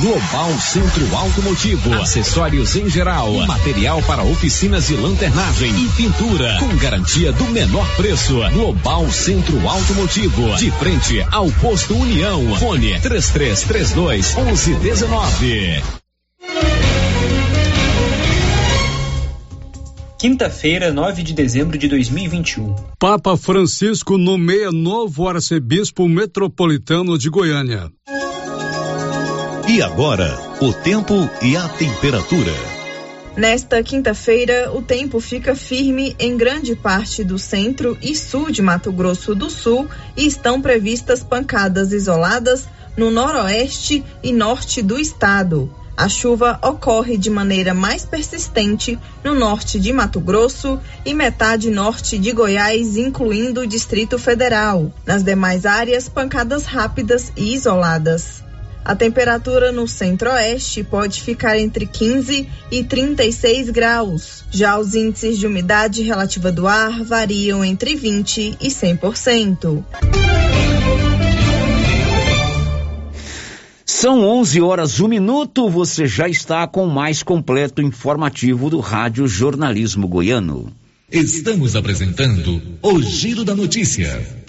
Global 0.00 0.58
Centro 0.58 1.14
Automotivo, 1.14 1.92
acessórios 1.92 2.74
em 2.74 2.88
geral, 2.88 3.34
material 3.46 4.02
para 4.04 4.22
oficinas 4.22 4.86
de 4.86 4.96
lanternagem 4.96 5.70
e 5.78 5.88
pintura, 5.90 6.56
com 6.58 6.74
garantia 6.78 7.30
do 7.32 7.44
menor 7.44 7.86
preço. 7.96 8.40
Global 8.50 9.10
Centro 9.12 9.68
Automotivo, 9.68 10.56
de 10.56 10.70
frente 10.70 11.20
ao 11.30 11.50
posto 11.52 11.94
União. 11.94 12.56
Fone 12.56 12.98
3332 12.98 14.34
1119. 14.36 15.82
Quinta-feira, 20.18 20.90
9 20.90 21.22
de 21.22 21.34
dezembro 21.34 21.76
de 21.76 21.88
2021. 21.88 22.74
Papa 22.98 23.36
Francisco 23.36 24.16
nomeia 24.16 24.72
novo 24.72 25.28
arcebispo 25.28 26.08
metropolitano 26.08 27.18
de 27.18 27.28
Goiânia. 27.28 27.90
E 29.72 29.80
agora, 29.80 30.36
o 30.60 30.72
tempo 30.72 31.14
e 31.40 31.56
a 31.56 31.68
temperatura. 31.68 32.52
Nesta 33.36 33.80
quinta-feira, 33.84 34.72
o 34.74 34.82
tempo 34.82 35.20
fica 35.20 35.54
firme 35.54 36.16
em 36.18 36.36
grande 36.36 36.74
parte 36.74 37.22
do 37.22 37.38
centro 37.38 37.96
e 38.02 38.16
sul 38.16 38.50
de 38.50 38.60
Mato 38.62 38.90
Grosso 38.90 39.32
do 39.32 39.48
Sul 39.48 39.88
e 40.16 40.26
estão 40.26 40.60
previstas 40.60 41.22
pancadas 41.22 41.92
isoladas 41.92 42.66
no 42.96 43.12
noroeste 43.12 44.04
e 44.24 44.32
norte 44.32 44.82
do 44.82 44.98
estado. 44.98 45.72
A 45.96 46.08
chuva 46.08 46.58
ocorre 46.64 47.16
de 47.16 47.30
maneira 47.30 47.72
mais 47.72 48.04
persistente 48.04 48.98
no 49.22 49.36
norte 49.36 49.78
de 49.78 49.92
Mato 49.92 50.18
Grosso 50.18 50.80
e 51.04 51.14
metade 51.14 51.70
norte 51.70 52.18
de 52.18 52.32
Goiás, 52.32 52.96
incluindo 52.96 53.60
o 53.60 53.66
Distrito 53.68 54.18
Federal. 54.18 54.92
Nas 55.06 55.22
demais 55.22 55.64
áreas, 55.64 56.08
pancadas 56.08 56.64
rápidas 56.64 57.32
e 57.36 57.54
isoladas. 57.54 58.49
A 58.84 58.96
temperatura 58.96 59.70
no 59.70 59.86
centro-oeste 59.86 60.82
pode 60.82 61.20
ficar 61.20 61.58
entre 61.58 61.86
15 61.86 62.48
e 62.70 62.84
36 62.84 63.70
graus. 63.70 64.44
Já 64.50 64.78
os 64.78 64.94
índices 64.94 65.38
de 65.38 65.46
umidade 65.46 66.02
relativa 66.02 66.50
do 66.50 66.66
ar 66.66 67.04
variam 67.04 67.64
entre 67.64 67.94
20 67.94 68.58
e 68.60 68.68
100%. 68.68 69.84
São 73.84 74.24
11 74.24 74.60
horas, 74.62 74.98
um 74.98 75.08
minuto. 75.08 75.68
Você 75.68 76.06
já 76.06 76.26
está 76.26 76.66
com 76.66 76.86
o 76.86 76.90
mais 76.90 77.22
completo 77.22 77.82
informativo 77.82 78.70
do 78.70 78.80
Rádio 78.80 79.28
Jornalismo 79.28 80.08
Goiano. 80.08 80.72
Estamos 81.12 81.76
apresentando 81.76 82.62
o 82.80 83.02
Giro 83.02 83.44
da 83.44 83.54
Notícia. 83.54 84.48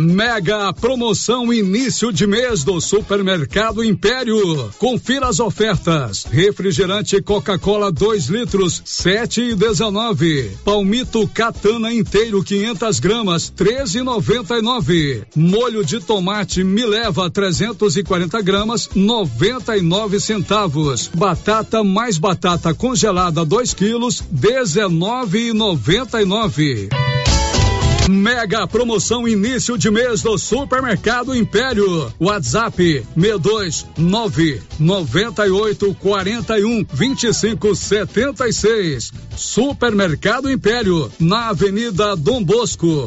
Mega 0.00 0.72
promoção 0.72 1.52
início 1.52 2.10
de 2.10 2.26
mês 2.26 2.64
do 2.64 2.80
Supermercado 2.80 3.84
Império. 3.84 4.72
Confira 4.78 5.28
as 5.28 5.40
ofertas: 5.40 6.24
refrigerante 6.24 7.20
Coca-Cola 7.20 7.92
2 7.92 8.28
litros 8.28 8.80
7 8.82 9.42
e 9.42 9.54
19, 9.54 10.52
palmito 10.64 11.28
Catana 11.28 11.92
inteiro 11.92 12.42
500 12.42 12.98
gramas 12.98 13.52
13,99, 13.54 15.26
molho 15.36 15.84
de 15.84 16.00
tomate 16.00 16.64
Mileva 16.64 17.28
340 17.28 18.40
gramas 18.40 18.88
99 18.94 20.18
centavos, 20.18 21.10
batata 21.12 21.84
mais 21.84 22.16
batata 22.16 22.72
congelada 22.72 23.44
2 23.44 23.74
quilos 23.74 24.24
19,99. 24.34 26.88
Mega 28.08 28.66
promoção 28.66 29.28
início 29.28 29.76
de 29.78 29.90
mês 29.90 30.22
do 30.22 30.36
Supermercado 30.38 31.34
Império. 31.34 32.12
WhatsApp 32.18 33.04
62 33.16 33.86
9 33.96 34.62
98 34.78 35.94
41 35.94 36.86
25 36.92 37.74
76. 37.74 39.12
Supermercado 39.36 40.50
Império, 40.50 41.10
na 41.18 41.48
Avenida 41.48 42.16
Dom 42.16 42.42
Bosco. 42.42 43.06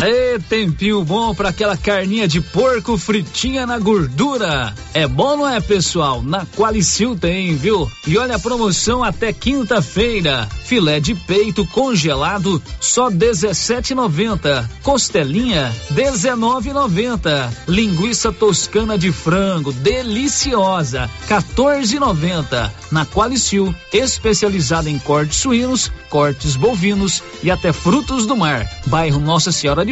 Ê, 0.00 0.38
tempinho 0.48 1.04
bom 1.04 1.34
para 1.34 1.50
aquela 1.50 1.76
carninha 1.76 2.26
de 2.26 2.40
porco 2.40 2.96
fritinha 2.98 3.66
na 3.66 3.78
gordura. 3.78 4.74
É 4.92 5.06
bom, 5.06 5.36
não 5.36 5.48
é, 5.48 5.60
pessoal? 5.60 6.22
Na 6.22 6.44
Qualicil 6.44 7.16
tem, 7.16 7.54
viu? 7.54 7.90
E 8.06 8.18
olha 8.18 8.36
a 8.36 8.38
promoção 8.38 9.04
até 9.04 9.32
quinta-feira. 9.32 10.48
Filé 10.64 10.98
de 11.00 11.14
peito 11.14 11.66
congelado 11.66 12.60
só 12.80 13.10
17,90. 13.10 14.68
Costelinha 14.82 15.72
19,90. 15.94 17.50
Linguiça 17.68 18.32
toscana 18.32 18.98
de 18.98 19.12
frango 19.12 19.72
deliciosa 19.72 21.08
14,90. 21.28 22.70
Na 22.90 23.06
Qualicil, 23.06 23.74
especializada 23.92 24.90
em 24.90 24.98
cortes 24.98 25.38
suínos, 25.38 25.90
cortes 26.10 26.56
bovinos 26.56 27.22
e 27.42 27.50
até 27.50 27.72
frutos 27.72 28.26
do 28.26 28.36
mar. 28.36 28.68
Bairro 28.86 29.20
Nossa 29.20 29.52
Senhora 29.52 29.84
de 29.84 29.91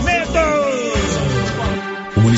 medo. 0.00 1.01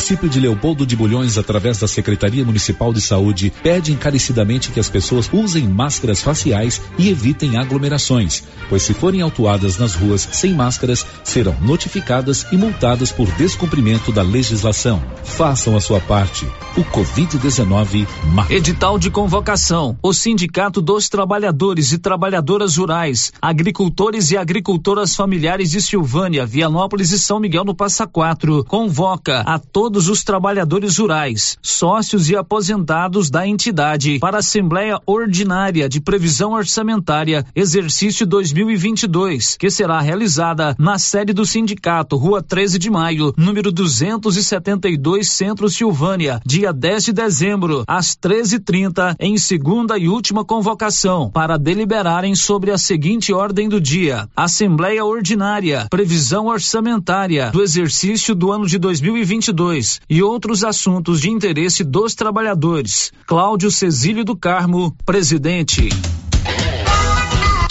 O 0.04 0.06
município 0.06 0.28
de 0.28 0.38
Leopoldo 0.38 0.84
de 0.84 0.94
Bulhões, 0.94 1.38
através 1.38 1.78
da 1.78 1.88
Secretaria 1.88 2.44
Municipal 2.44 2.92
de 2.92 3.00
Saúde, 3.00 3.50
pede 3.62 3.90
encarecidamente 3.90 4.70
que 4.70 4.78
as 4.78 4.90
pessoas 4.90 5.30
usem 5.32 5.66
máscaras 5.66 6.20
faciais 6.20 6.78
e 6.98 7.08
evitem 7.08 7.56
aglomerações, 7.56 8.42
pois 8.68 8.82
se 8.82 8.92
forem 8.92 9.22
autuadas 9.22 9.78
nas 9.78 9.94
ruas 9.94 10.28
sem 10.30 10.52
máscaras, 10.52 11.06
serão 11.24 11.56
notificadas 11.62 12.44
e 12.52 12.56
multadas 12.58 13.10
por 13.10 13.26
descumprimento 13.32 14.12
da 14.12 14.20
legislação. 14.20 15.02
Façam 15.24 15.74
a 15.74 15.80
sua 15.80 16.00
parte. 16.00 16.46
O 16.76 16.84
Covid-19 16.84 18.06
mata. 18.34 18.52
Edital 18.52 18.98
de 18.98 19.10
convocação. 19.10 19.96
O 20.02 20.12
Sindicato 20.12 20.82
dos 20.82 21.08
Trabalhadores 21.08 21.92
e 21.92 21.98
Trabalhadoras 21.98 22.76
Rurais, 22.76 23.32
Agricultores 23.40 24.30
e 24.32 24.36
Agricultoras 24.36 25.16
Familiares 25.16 25.70
de 25.70 25.80
Silvânia, 25.80 26.44
Vianópolis 26.44 27.10
e 27.10 27.18
São 27.18 27.40
Miguel 27.40 27.64
no 27.64 27.74
Passa 27.74 28.06
Quatro 28.06 28.62
convoca 28.64 29.40
a 29.40 29.58
todos 29.58 29.93
os 29.94 30.24
trabalhadores 30.24 30.98
rurais, 30.98 31.56
sócios 31.62 32.28
e 32.28 32.36
aposentados 32.36 33.30
da 33.30 33.46
entidade 33.46 34.18
para 34.18 34.38
a 34.38 34.40
Assembleia 34.40 34.98
Ordinária 35.06 35.88
de 35.88 36.00
Previsão 36.00 36.52
Orçamentária, 36.52 37.46
exercício 37.54 38.26
2022, 38.26 39.56
que 39.56 39.70
será 39.70 40.00
realizada 40.00 40.74
na 40.78 40.98
sede 40.98 41.32
do 41.32 41.46
sindicato, 41.46 42.16
Rua 42.16 42.42
13 42.42 42.78
de 42.78 42.90
Maio, 42.90 43.32
número 43.36 43.70
272, 43.70 45.30
Centro 45.30 45.68
Silvânia, 45.68 46.40
dia 46.44 46.72
10 46.72 47.04
de 47.04 47.12
dezembro, 47.12 47.84
às 47.86 48.16
13:30, 48.16 49.14
em 49.20 49.38
segunda 49.38 49.96
e 49.96 50.08
última 50.08 50.44
convocação, 50.44 51.30
para 51.30 51.56
deliberarem 51.56 52.34
sobre 52.34 52.70
a 52.70 52.78
seguinte 52.78 53.32
ordem 53.32 53.68
do 53.68 53.80
dia: 53.80 54.28
Assembleia 54.34 55.04
Ordinária, 55.04 55.86
Previsão 55.88 56.46
Orçamentária 56.46 57.50
do 57.50 57.62
exercício 57.62 58.34
do 58.34 58.50
ano 58.50 58.66
de 58.66 58.78
2022 58.78 59.83
e 60.08 60.22
outros 60.22 60.64
assuntos 60.64 61.20
de 61.20 61.30
interesse 61.30 61.84
dos 61.84 62.14
trabalhadores. 62.14 63.12
Cláudio 63.26 63.70
Cesílio 63.70 64.24
do 64.24 64.36
Carmo, 64.36 64.96
presidente. 65.04 65.88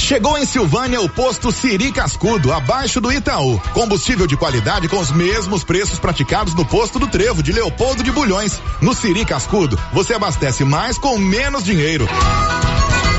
Chegou 0.03 0.37
em 0.37 0.45
Silvânia 0.45 0.99
o 0.99 1.07
posto 1.07 1.49
Siri 1.49 1.89
Cascudo, 1.91 2.51
abaixo 2.51 2.99
do 2.99 3.11
Itaú. 3.11 3.57
Combustível 3.73 4.27
de 4.27 4.35
qualidade 4.35 4.89
com 4.89 4.99
os 4.99 5.09
mesmos 5.11 5.63
preços 5.63 5.97
praticados 5.97 6.53
no 6.53 6.65
posto 6.65 6.99
do 6.99 7.07
Trevo 7.07 7.41
de 7.41 7.53
Leopoldo 7.53 8.03
de 8.03 8.11
Bulhões. 8.11 8.61
No 8.81 8.93
Siri 8.93 9.23
Cascudo, 9.23 9.79
você 9.93 10.13
abastece 10.13 10.65
mais 10.65 10.97
com 10.97 11.17
menos 11.17 11.63
dinheiro. 11.63 12.05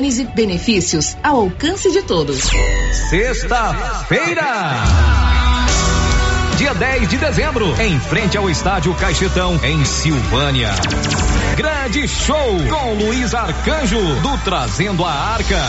Gênese 0.00 0.24
benefícios 0.24 1.14
ao 1.22 1.40
alcance 1.40 1.90
de 1.92 2.00
todos. 2.00 2.48
Sexta-feira. 3.10 4.72
Dia 6.56 6.72
10 6.72 7.06
de 7.10 7.18
dezembro, 7.18 7.78
em 7.78 8.00
frente 8.00 8.34
ao 8.38 8.48
estádio 8.48 8.94
Caixetão, 8.94 9.60
em 9.62 9.84
Silvânia. 9.84 10.70
Grande 11.54 12.08
show 12.08 12.56
com 12.70 12.94
Luiz 12.94 13.34
Arcanjo 13.34 14.00
do 14.22 14.38
Trazendo 14.42 15.04
a 15.04 15.12
Arca. 15.12 15.60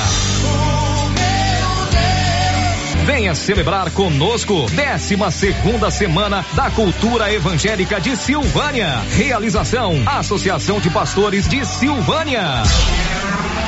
Venha 3.05 3.36
celebrar 3.36 3.91
conosco 3.91 4.65
12 4.70 5.32
segunda 5.32 5.91
semana 5.91 6.46
da 6.53 6.72
Cultura 6.72 7.34
Evangélica 7.34 8.00
de 8.00 8.15
Silvânia. 8.15 9.01
Realização 9.17 10.01
Associação 10.05 10.79
de 10.79 10.89
Pastores 10.89 11.50
de 11.50 11.65
Silvânia. 11.65 12.63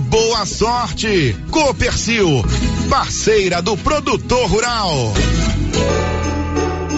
boa 0.00 0.46
sorte. 0.46 1.36
Copercil, 1.50 2.42
parceira 2.88 3.60
do 3.60 3.76
produtor 3.76 4.48
rural. 4.48 5.12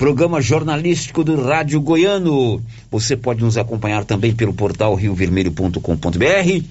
programa 0.01 0.41
jornalístico 0.41 1.23
do 1.23 1.39
Rádio 1.39 1.79
Goiano. 1.79 2.59
Você 2.89 3.15
pode 3.15 3.43
nos 3.43 3.55
acompanhar 3.55 4.03
também 4.03 4.33
pelo 4.33 4.51
portal 4.51 4.95
riovermelho.com.br 4.95 6.65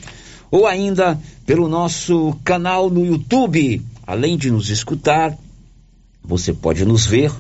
ou 0.51 0.67
ainda 0.67 1.17
pelo 1.47 1.69
nosso 1.69 2.37
canal 2.43 2.91
no 2.91 3.07
YouTube. 3.07 3.81
Além 4.05 4.37
de 4.37 4.51
nos 4.51 4.69
escutar, 4.69 5.39
você 6.25 6.53
pode 6.53 6.85
nos 6.85 7.07
ver 7.07 7.31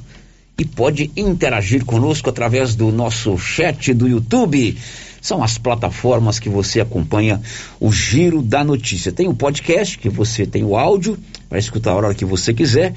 e 0.56 0.64
pode 0.64 1.10
interagir 1.16 1.84
conosco 1.84 2.30
através 2.30 2.76
do 2.76 2.92
nosso 2.92 3.36
chat 3.36 3.92
do 3.92 4.06
YouTube. 4.06 4.78
São 5.20 5.42
as 5.42 5.58
plataformas 5.58 6.38
que 6.38 6.48
você 6.48 6.80
acompanha 6.80 7.40
o 7.78 7.92
Giro 7.92 8.42
da 8.42 8.64
Notícia. 8.64 9.12
Tem 9.12 9.28
o 9.28 9.34
podcast, 9.34 9.98
que 9.98 10.08
você 10.08 10.46
tem 10.46 10.64
o 10.64 10.76
áudio, 10.76 11.18
para 11.48 11.58
escutar 11.58 11.92
a 11.92 11.94
hora 11.96 12.14
que 12.14 12.24
você 12.24 12.54
quiser, 12.54 12.94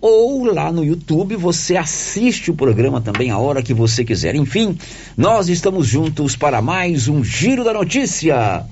ou 0.00 0.44
lá 0.44 0.70
no 0.70 0.84
YouTube 0.84 1.34
você 1.34 1.78
assiste 1.78 2.50
o 2.50 2.54
programa 2.54 3.00
também 3.00 3.30
a 3.30 3.38
hora 3.38 3.62
que 3.62 3.72
você 3.72 4.04
quiser. 4.04 4.34
Enfim, 4.34 4.76
nós 5.16 5.48
estamos 5.48 5.86
juntos 5.86 6.36
para 6.36 6.60
mais 6.60 7.08
um 7.08 7.24
Giro 7.24 7.64
da 7.64 7.72
Notícia. 7.72 8.66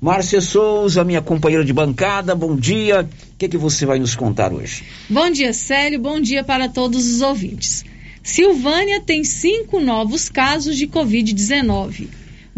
Márcia 0.00 0.40
Souza, 0.40 1.04
minha 1.04 1.20
companheira 1.20 1.64
de 1.64 1.72
bancada, 1.72 2.34
bom 2.34 2.56
dia. 2.56 3.02
O 3.02 3.36
que, 3.36 3.44
é 3.44 3.48
que 3.48 3.58
você 3.58 3.84
vai 3.84 3.98
nos 3.98 4.16
contar 4.16 4.52
hoje? 4.52 4.84
Bom 5.10 5.28
dia, 5.30 5.52
Célio. 5.52 6.00
Bom 6.00 6.20
dia 6.20 6.42
para 6.42 6.68
todos 6.68 7.06
os 7.06 7.20
ouvintes. 7.20 7.84
Silvânia 8.22 9.00
tem 9.00 9.24
cinco 9.24 9.80
novos 9.80 10.28
casos 10.28 10.76
de 10.76 10.86
Covid-19. 10.86 12.08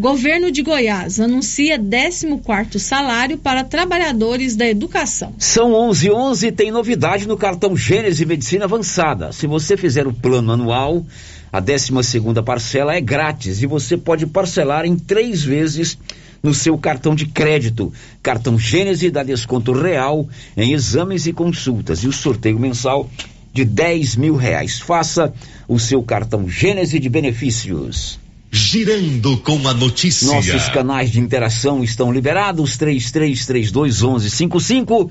Governo 0.00 0.50
de 0.50 0.62
Goiás 0.62 1.20
anuncia 1.20 1.78
14º 1.78 2.78
salário 2.78 3.36
para 3.36 3.62
trabalhadores 3.62 4.56
da 4.56 4.66
educação. 4.66 5.34
São 5.36 5.74
11 5.74 6.10
11 6.10 6.52
tem 6.52 6.70
novidade 6.70 7.28
no 7.28 7.36
cartão 7.36 7.76
Gênese 7.76 8.24
Medicina 8.24 8.64
Avançada. 8.64 9.30
Se 9.30 9.46
você 9.46 9.76
fizer 9.76 10.06
o 10.06 10.14
plano 10.14 10.52
anual, 10.52 11.04
a 11.52 11.60
12 11.60 12.02
segunda 12.02 12.42
parcela 12.42 12.94
é 12.94 13.00
grátis 13.02 13.62
e 13.62 13.66
você 13.66 13.98
pode 13.98 14.26
parcelar 14.26 14.86
em 14.86 14.96
três 14.96 15.42
vezes 15.42 15.98
no 16.42 16.54
seu 16.54 16.78
cartão 16.78 17.14
de 17.14 17.26
crédito. 17.26 17.92
Cartão 18.22 18.58
Gênese 18.58 19.10
dá 19.10 19.22
desconto 19.22 19.70
real 19.70 20.26
em 20.56 20.72
exames 20.72 21.26
e 21.26 21.32
consultas 21.34 22.04
e 22.04 22.08
o 22.08 22.12
sorteio 22.12 22.58
mensal 22.58 23.06
de 23.52 23.66
10 23.66 24.16
mil 24.16 24.34
reais. 24.34 24.80
Faça 24.80 25.30
o 25.68 25.78
seu 25.78 26.02
cartão 26.02 26.48
Gênese 26.48 26.98
de 26.98 27.10
benefícios. 27.10 28.18
Girando 28.50 29.36
com 29.38 29.68
a 29.68 29.74
notícia. 29.74 30.26
Nossos 30.26 30.68
canais 30.70 31.10
de 31.10 31.20
interação 31.20 31.84
estão 31.84 32.12
liberados, 32.12 32.76
3332 32.76 34.02
1155 34.02 35.10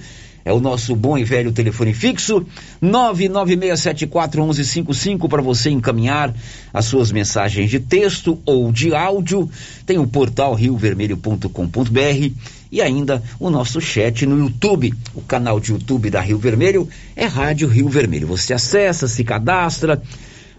é 0.49 0.53
o 0.53 0.59
nosso 0.59 0.95
bom 0.95 1.15
e 1.17 1.23
velho 1.23 1.51
telefone 1.51 1.93
fixo, 1.93 2.45
996741155 2.81 5.27
para 5.27 5.41
você 5.41 5.69
encaminhar 5.69 6.33
as 6.73 6.85
suas 6.85 7.11
mensagens 7.11 7.69
de 7.69 7.77
texto 7.79 8.39
ou 8.45 8.71
de 8.71 8.95
áudio. 8.95 9.49
Tem 9.85 9.99
o 9.99 10.07
portal 10.07 10.55
riovermelho.com.br 10.55 12.31
e 12.71 12.81
ainda 12.81 13.21
o 13.39 13.49
nosso 13.49 13.81
chat 13.81 14.25
no 14.25 14.39
YouTube. 14.39 14.93
O 15.13 15.21
canal 15.21 15.59
de 15.59 15.71
YouTube 15.71 16.09
da 16.09 16.21
Rio 16.21 16.37
Vermelho 16.37 16.87
é 17.15 17.25
Rádio 17.25 17.67
Rio 17.67 17.89
Vermelho. 17.89 18.27
Você 18.27 18.53
acessa, 18.53 19.07
se 19.07 19.23
cadastra, 19.23 20.01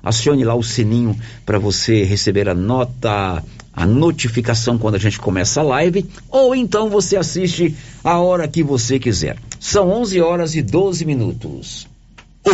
acione 0.03 0.45
lá 0.45 0.55
o 0.55 0.63
sininho 0.63 1.19
para 1.45 1.59
você 1.59 2.05
receber 2.05 2.49
a 2.49 2.55
nota 2.55 3.43
a 3.73 3.87
notificação 3.87 4.77
quando 4.77 4.97
a 4.97 4.99
gente 4.99 5.19
começa 5.19 5.61
a 5.61 5.65
live, 5.65 6.05
ou 6.29 6.55
então 6.55 6.91
você 6.91 7.17
assiste 7.17 7.75
a 8.03 8.19
hora 8.19 8.49
que 8.49 8.63
você 8.63 8.99
quiser. 8.99 9.37
São 9.59 9.89
11 9.91 10.21
horas 10.21 10.55
e 10.55 10.63
12 10.63 11.05
minutos. 11.05 11.90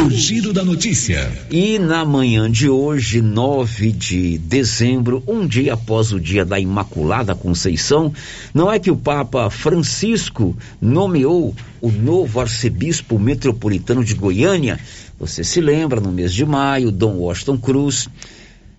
O 0.05 0.11
giro 0.11 0.53
da 0.53 0.63
notícia. 0.63 1.33
E 1.51 1.79
na 1.79 2.05
manhã 2.05 2.51
de 2.51 2.69
hoje, 2.69 3.23
9 3.23 3.93
de 3.93 4.37
dezembro, 4.37 5.23
um 5.27 5.47
dia 5.47 5.73
após 5.73 6.13
o 6.13 6.21
dia 6.21 6.45
da 6.45 6.61
Imaculada 6.61 7.35
Conceição, 7.35 8.13
não 8.53 8.71
é 8.71 8.79
que 8.79 8.91
o 8.91 8.97
Papa 8.97 9.49
Francisco 9.49 10.55
nomeou 10.81 11.55
o 11.81 11.91
novo 11.91 12.39
arcebispo 12.41 13.19
metropolitano 13.19 14.05
de 14.05 14.13
Goiânia? 14.13 14.79
Você 15.19 15.43
se 15.43 15.63
lembra, 15.63 15.99
no 15.99 16.13
mês 16.13 16.35
de 16.35 16.45
maio, 16.45 16.93
Dom 16.93 17.15
Washington 17.15 17.57
Cruz 17.57 18.07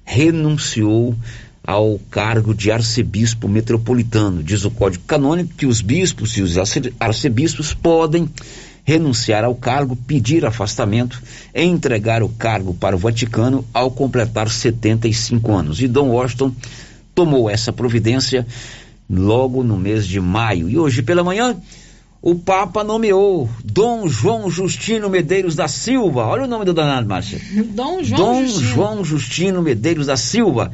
renunciou 0.06 1.16
ao 1.64 2.00
cargo 2.12 2.54
de 2.54 2.72
arcebispo 2.72 3.48
metropolitano. 3.50 4.44
Diz 4.44 4.64
o 4.64 4.72
Código 4.72 5.04
Canônico 5.06 5.54
que 5.58 5.66
os 5.66 5.82
bispos 5.82 6.38
e 6.38 6.42
os 6.44 6.58
arcebispos 7.00 7.74
podem 7.74 8.30
renunciar 8.88 9.44
ao 9.44 9.54
cargo, 9.54 9.98
pedir 9.98 10.46
afastamento 10.46 11.22
e 11.54 11.62
entregar 11.62 12.24
o 12.24 12.30
cargo 12.30 12.74
para 12.74 12.96
o 12.96 13.00
Vaticano 13.00 13.66
ao 13.74 13.92
completar 13.92 14.50
75 14.50 15.54
anos. 15.54 15.82
E 15.82 15.90
Dom 15.90 16.08
Washington 16.12 16.54
tomou 17.14 17.50
essa 17.50 17.74
providência 17.74 18.48
logo 19.10 19.62
no 19.62 19.76
mês 19.76 20.08
de 20.08 20.22
maio. 20.22 20.70
E 20.70 20.78
hoje 20.78 21.04
pela 21.04 21.22
manhã, 21.22 21.58
o 22.22 22.34
Papa 22.34 22.82
nomeou 22.82 23.50
Dom 23.62 24.08
João 24.08 24.50
Justino 24.50 25.10
Medeiros 25.10 25.54
da 25.54 25.68
Silva. 25.68 26.26
Olha 26.26 26.46
o 26.46 26.48
nome 26.48 26.64
do 26.64 26.74
danado, 26.74 27.10
Márcia. 27.10 27.42
Dom 27.66 28.02
João 28.02 28.18
Dom 28.18 28.46
Justino. 28.46 28.70
João 28.70 29.04
Justino 29.04 29.62
Medeiros 29.62 30.08
da 30.08 30.16
Silva 30.16 30.72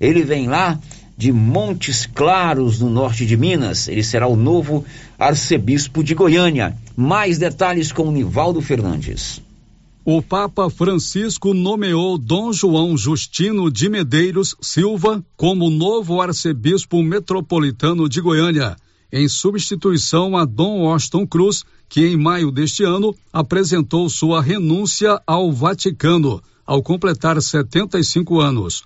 ele 0.00 0.22
vem 0.22 0.46
lá 0.46 0.78
de 1.16 1.32
Montes 1.32 2.06
Claros, 2.06 2.80
no 2.80 2.90
norte 2.90 3.24
de 3.24 3.36
Minas. 3.36 3.88
Ele 3.88 4.02
será 4.02 4.26
o 4.26 4.36
novo 4.36 4.84
arcebispo 5.18 6.04
de 6.04 6.14
Goiânia. 6.14 6.76
Mais 6.96 7.38
detalhes 7.38 7.90
com 7.90 8.10
Nivaldo 8.10 8.60
Fernandes. 8.60 9.40
O 10.04 10.22
Papa 10.22 10.70
Francisco 10.70 11.52
nomeou 11.52 12.16
Dom 12.16 12.52
João 12.52 12.96
Justino 12.96 13.68
de 13.70 13.88
Medeiros 13.88 14.54
Silva 14.60 15.24
como 15.36 15.68
novo 15.68 16.20
arcebispo 16.20 17.02
metropolitano 17.02 18.08
de 18.08 18.20
Goiânia, 18.20 18.76
em 19.12 19.26
substituição 19.26 20.36
a 20.36 20.44
Dom 20.44 20.82
Washington 20.82 21.26
Cruz, 21.26 21.64
que 21.88 22.06
em 22.06 22.16
maio 22.16 22.52
deste 22.52 22.84
ano 22.84 23.12
apresentou 23.32 24.08
sua 24.08 24.40
renúncia 24.40 25.20
ao 25.26 25.50
Vaticano, 25.50 26.40
ao 26.64 26.82
completar 26.82 27.42
75 27.42 28.40
anos. 28.40 28.84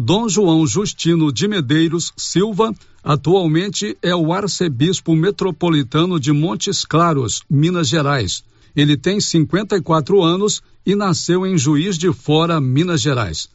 Dom 0.00 0.28
João 0.28 0.64
Justino 0.64 1.32
de 1.32 1.48
Medeiros 1.48 2.12
Silva 2.16 2.72
atualmente 3.02 3.98
é 4.00 4.14
o 4.14 4.32
arcebispo 4.32 5.16
metropolitano 5.16 6.20
de 6.20 6.30
Montes 6.30 6.84
Claros, 6.84 7.42
Minas 7.50 7.88
Gerais. 7.88 8.44
Ele 8.76 8.96
tem 8.96 9.20
54 9.20 10.22
anos 10.22 10.62
e 10.86 10.94
nasceu 10.94 11.44
em 11.44 11.58
Juiz 11.58 11.98
de 11.98 12.12
Fora, 12.12 12.60
Minas 12.60 13.00
Gerais. 13.00 13.48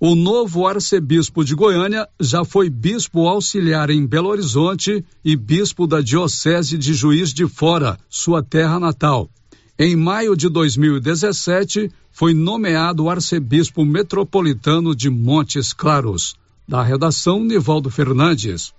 O 0.00 0.16
novo 0.16 0.66
arcebispo 0.66 1.44
de 1.44 1.54
Goiânia 1.54 2.08
já 2.18 2.44
foi 2.44 2.68
bispo 2.68 3.28
auxiliar 3.28 3.88
em 3.88 4.04
Belo 4.04 4.30
Horizonte 4.30 5.04
e 5.24 5.36
bispo 5.36 5.86
da 5.86 6.00
Diocese 6.00 6.76
de 6.76 6.92
Juiz 6.92 7.32
de 7.32 7.46
Fora, 7.46 7.96
sua 8.10 8.42
terra 8.42 8.80
natal. 8.80 9.30
Em 9.76 9.96
maio 9.96 10.36
de 10.36 10.48
2017, 10.48 11.90
foi 12.12 12.32
nomeado 12.32 13.10
arcebispo 13.10 13.84
metropolitano 13.84 14.94
de 14.94 15.10
Montes 15.10 15.72
Claros. 15.72 16.36
Da 16.66 16.80
redação, 16.80 17.42
Nivaldo 17.42 17.90
Fernandes. 17.90 18.72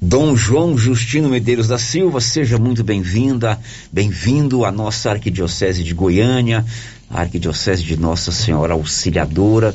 Dom 0.00 0.36
João 0.36 0.78
Justino 0.78 1.28
Medeiros 1.28 1.66
da 1.66 1.78
Silva, 1.78 2.20
seja 2.20 2.58
muito 2.58 2.84
bem-vinda, 2.84 3.58
bem-vindo 3.90 4.64
à 4.64 4.70
nossa 4.70 5.10
Arquidiocese 5.10 5.82
de 5.82 5.92
Goiânia, 5.92 6.64
a 7.10 7.22
Arquidiocese 7.22 7.82
de 7.82 7.96
Nossa 7.96 8.30
Senhora 8.30 8.74
Auxiliadora 8.74 9.74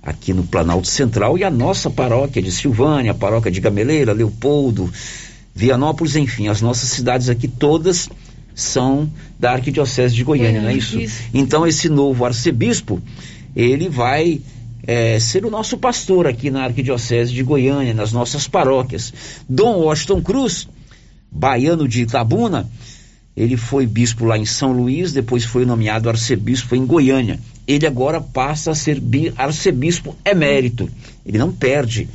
aqui 0.00 0.32
no 0.32 0.44
Planalto 0.44 0.86
Central 0.86 1.36
e 1.36 1.42
a 1.42 1.50
nossa 1.50 1.90
paróquia 1.90 2.40
de 2.40 2.52
Silvânia, 2.52 3.14
paróquia 3.14 3.50
de 3.50 3.60
Gameleira, 3.60 4.12
Leopoldo, 4.12 4.92
Vianópolis, 5.52 6.14
enfim, 6.14 6.46
as 6.46 6.62
nossas 6.62 6.90
cidades 6.90 7.28
aqui 7.28 7.48
todas 7.48 8.08
são 8.54 9.10
da 9.38 9.52
Arquidiocese 9.52 10.14
de 10.14 10.24
Goiânia, 10.24 10.58
é, 10.58 10.62
não 10.62 10.68
é 10.68 10.74
isso? 10.74 11.00
isso? 11.00 11.22
Então 11.32 11.66
esse 11.66 11.88
novo 11.88 12.24
arcebispo, 12.24 13.00
ele 13.54 13.88
vai 13.88 14.40
é, 14.84 15.18
ser 15.18 15.44
o 15.44 15.50
nosso 15.50 15.78
pastor 15.78 16.26
aqui 16.26 16.50
na 16.50 16.64
Arquidiocese 16.64 17.32
de 17.32 17.42
Goiânia, 17.42 17.94
nas 17.94 18.12
nossas 18.12 18.48
paróquias. 18.48 19.12
Dom 19.48 19.78
Washington 19.78 20.20
Cruz, 20.20 20.68
baiano 21.30 21.86
de 21.88 22.02
Itabuna, 22.02 22.68
ele 23.36 23.56
foi 23.56 23.86
bispo 23.86 24.26
lá 24.26 24.36
em 24.36 24.44
São 24.44 24.72
Luís, 24.72 25.12
depois 25.12 25.44
foi 25.44 25.64
nomeado 25.64 26.08
arcebispo 26.08 26.76
em 26.76 26.84
Goiânia. 26.84 27.38
Ele 27.66 27.86
agora 27.86 28.20
passa 28.20 28.72
a 28.72 28.74
ser 28.74 29.00
arcebispo 29.36 30.14
emérito. 30.24 30.90
Ele 31.24 31.38
não 31.38 31.50
perde 31.50 32.08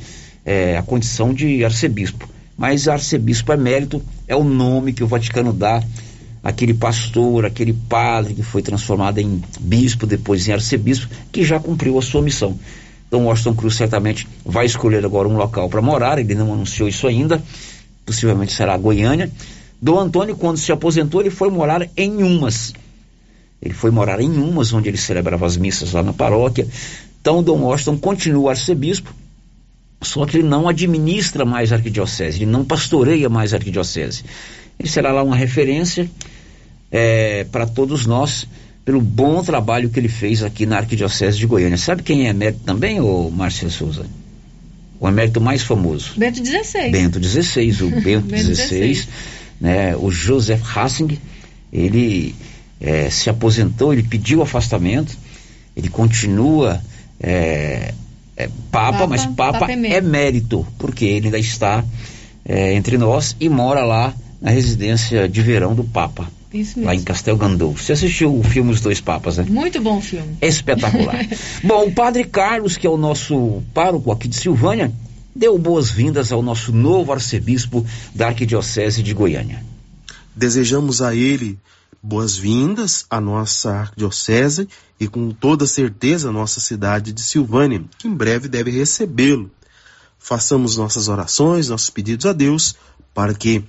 é, 0.44 0.76
a 0.76 0.82
condição 0.82 1.34
de 1.34 1.64
arcebispo, 1.64 2.28
mas 2.56 2.86
arcebispo 2.86 3.52
emérito 3.52 4.02
é 4.28 4.36
o 4.36 4.44
nome 4.44 4.92
que 4.92 5.02
o 5.02 5.08
Vaticano 5.08 5.52
dá 5.52 5.82
àquele 6.42 6.74
pastor, 6.74 7.44
aquele 7.44 7.72
padre 7.72 8.34
que 8.34 8.42
foi 8.42 8.62
transformado 8.62 9.18
em 9.18 9.42
bispo, 9.60 10.06
depois 10.06 10.48
em 10.48 10.52
arcebispo, 10.52 11.08
que 11.32 11.44
já 11.44 11.58
cumpriu 11.58 11.98
a 11.98 12.02
sua 12.02 12.22
missão. 12.22 12.58
Então, 13.06 13.26
Washington 13.26 13.54
Cruz 13.54 13.74
certamente 13.74 14.28
vai 14.44 14.66
escolher 14.66 15.04
agora 15.04 15.28
um 15.28 15.36
local 15.36 15.68
para 15.68 15.80
morar, 15.80 16.18
ele 16.18 16.34
não 16.34 16.52
anunciou 16.52 16.88
isso 16.88 17.06
ainda, 17.06 17.42
possivelmente 18.04 18.52
será 18.52 18.76
Goiânia 18.76 19.30
Dom 19.80 20.00
Antônio, 20.00 20.36
quando 20.36 20.56
se 20.56 20.72
aposentou, 20.72 21.20
ele 21.20 21.30
foi 21.30 21.50
morar 21.50 21.88
em 21.96 22.22
Umas. 22.22 22.74
Ele 23.62 23.74
foi 23.74 23.90
morar 23.90 24.20
em 24.20 24.30
Umas, 24.30 24.72
onde 24.72 24.88
ele 24.88 24.96
celebrava 24.96 25.46
as 25.46 25.56
missas 25.56 25.92
lá 25.92 26.02
na 26.02 26.12
paróquia. 26.12 26.66
Então, 27.20 27.42
Dom 27.42 27.60
Washington 27.60 27.96
continua 27.96 28.50
arcebispo, 28.50 29.14
só 30.02 30.26
que 30.26 30.38
ele 30.38 30.48
não 30.48 30.68
administra 30.68 31.44
mais 31.44 31.72
a 31.72 31.76
arquidiocese, 31.76 32.38
ele 32.38 32.50
não 32.50 32.64
pastoreia 32.64 33.28
mais 33.28 33.54
a 33.54 33.56
arquidiocese. 33.56 34.24
Ele 34.78 34.88
será 34.88 35.12
lá 35.12 35.22
uma 35.22 35.36
referência 35.36 36.10
é, 36.90 37.44
para 37.44 37.66
todos 37.66 38.06
nós 38.06 38.46
pelo 38.84 39.00
bom 39.00 39.42
trabalho 39.42 39.90
que 39.90 40.00
ele 40.00 40.08
fez 40.08 40.42
aqui 40.42 40.64
na 40.64 40.78
arquidiocese 40.78 41.36
de 41.36 41.46
Goiânia. 41.46 41.76
Sabe 41.76 42.02
quem 42.02 42.26
é 42.26 42.30
emérito 42.30 42.60
também, 42.64 43.00
ô 43.00 43.30
Márcia 43.30 43.68
Souza? 43.68 44.06
O 44.98 45.06
emérito 45.06 45.40
mais 45.40 45.62
famoso. 45.62 46.14
Bento 46.16 46.44
XVI. 46.44 46.90
Bento 46.90 47.22
XVI, 47.22 47.82
o 47.82 47.90
Bento 48.00 48.34
XVI 48.34 49.06
né, 49.60 49.96
o 49.96 50.10
Joseph 50.10 50.62
Hassing, 50.76 51.18
ele 51.72 52.34
é, 52.80 53.10
se 53.10 53.28
aposentou, 53.28 53.92
ele 53.92 54.02
pediu 54.02 54.42
afastamento, 54.42 55.16
ele 55.76 55.88
continua 55.88 56.80
é, 57.20 57.92
é, 58.36 58.48
papa, 58.70 58.92
papa, 58.92 59.06
mas 59.06 59.26
papa, 59.26 59.60
papa 59.60 59.72
é 59.72 60.00
mérito, 60.00 60.66
porque 60.78 61.04
ele 61.04 61.26
ainda 61.26 61.38
está 61.38 61.84
é, 62.44 62.74
entre 62.74 62.96
nós 62.96 63.36
e 63.40 63.48
mora 63.48 63.84
lá 63.84 64.14
na 64.40 64.50
residência 64.50 65.28
de 65.28 65.42
verão 65.42 65.74
do 65.74 65.84
Papa. 65.84 66.30
Lá 66.78 66.94
em 66.94 67.02
Castel 67.02 67.36
Gandolfo. 67.36 67.82
Você 67.82 67.92
assistiu 67.92 68.34
o 68.34 68.42
filme 68.42 68.70
Os 68.70 68.80
Dois 68.80 69.00
Papas, 69.00 69.36
né? 69.36 69.44
Muito 69.48 69.80
bom 69.82 70.00
filme. 70.00 70.38
Espetacular. 70.40 71.26
bom, 71.62 71.86
o 71.86 71.92
Padre 71.92 72.24
Carlos, 72.24 72.76
que 72.76 72.86
é 72.86 72.90
o 72.90 72.96
nosso 72.96 73.62
pároco 73.74 74.10
aqui 74.10 74.26
de 74.26 74.36
Silvânia, 74.36 74.90
deu 75.36 75.58
boas-vindas 75.58 76.32
ao 76.32 76.42
nosso 76.42 76.72
novo 76.72 77.12
arcebispo 77.12 77.84
da 78.14 78.28
Arquidiocese 78.28 79.02
de 79.02 79.12
Goiânia. 79.12 79.62
Desejamos 80.34 81.02
a 81.02 81.14
ele 81.14 81.58
boas-vindas 82.02 83.04
à 83.10 83.20
nossa 83.20 83.70
arquidiocese 83.70 84.68
e 84.98 85.06
com 85.06 85.30
toda 85.30 85.66
certeza 85.66 86.30
a 86.30 86.32
nossa 86.32 86.60
cidade 86.60 87.12
de 87.12 87.20
Silvânia, 87.20 87.84
que 87.98 88.08
em 88.08 88.14
breve 88.14 88.48
deve 88.48 88.70
recebê-lo. 88.70 89.50
Façamos 90.18 90.76
nossas 90.76 91.08
orações, 91.08 91.68
nossos 91.68 91.90
pedidos 91.90 92.24
a 92.26 92.32
Deus 92.32 92.74
para 93.14 93.34
que 93.34 93.64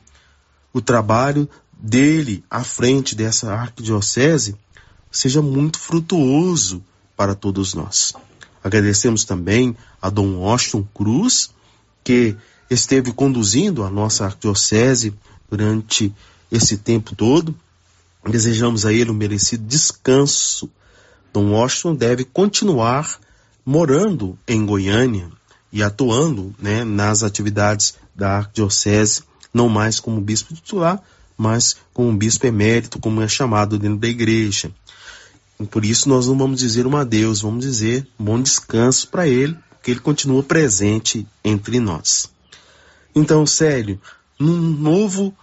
o 0.73 0.81
trabalho 0.81 1.49
dele 1.71 2.43
à 2.49 2.63
frente 2.63 3.15
dessa 3.15 3.53
arquidiocese 3.53 4.55
seja 5.11 5.41
muito 5.41 5.79
frutuoso 5.79 6.83
para 7.15 7.33
todos 7.33 7.73
nós. 7.73 8.13
Agradecemos 8.63 9.23
também 9.23 9.75
a 10.01 10.09
Dom 10.09 10.37
Washington 10.37 10.87
Cruz, 10.93 11.51
que 12.03 12.35
esteve 12.69 13.11
conduzindo 13.11 13.83
a 13.83 13.89
nossa 13.89 14.25
arquidiocese 14.25 15.13
durante 15.49 16.13
esse 16.51 16.77
tempo 16.77 17.15
todo. 17.15 17.55
Desejamos 18.29 18.85
a 18.85 18.93
ele 18.93 19.11
um 19.11 19.15
merecido 19.15 19.63
descanso. 19.65 20.69
Dom 21.31 21.51
Washington 21.51 21.95
deve 21.95 22.25
continuar 22.25 23.19
morando 23.65 24.37
em 24.47 24.65
Goiânia 24.65 25.29
e 25.71 25.81
atuando 25.81 26.53
né, 26.59 26.83
nas 26.83 27.23
atividades 27.23 27.95
da 28.15 28.37
arquidiocese, 28.37 29.23
não 29.53 29.69
mais 29.69 29.99
como 29.99 30.21
bispo 30.21 30.53
titular, 30.53 31.01
mas 31.37 31.77
como 31.93 32.15
bispo 32.15 32.45
emérito, 32.45 32.99
como 32.99 33.21
é 33.21 33.27
chamado 33.27 33.79
dentro 33.79 33.97
da 33.97 34.07
igreja. 34.07 34.71
E 35.59 35.65
por 35.65 35.83
isso 35.83 36.07
nós 36.07 36.27
não 36.27 36.37
vamos 36.37 36.59
dizer 36.59 36.85
um 36.85 36.95
adeus, 36.95 37.41
vamos 37.41 37.65
dizer 37.65 38.07
bom 38.17 38.41
descanso 38.41 39.07
para 39.07 39.27
ele, 39.27 39.57
que 39.81 39.91
ele 39.91 39.99
continua 39.99 40.43
presente 40.43 41.27
entre 41.43 41.79
nós. 41.79 42.29
Então, 43.15 43.45
Célio, 43.45 43.99
num 44.39 44.59
novo 44.59 45.33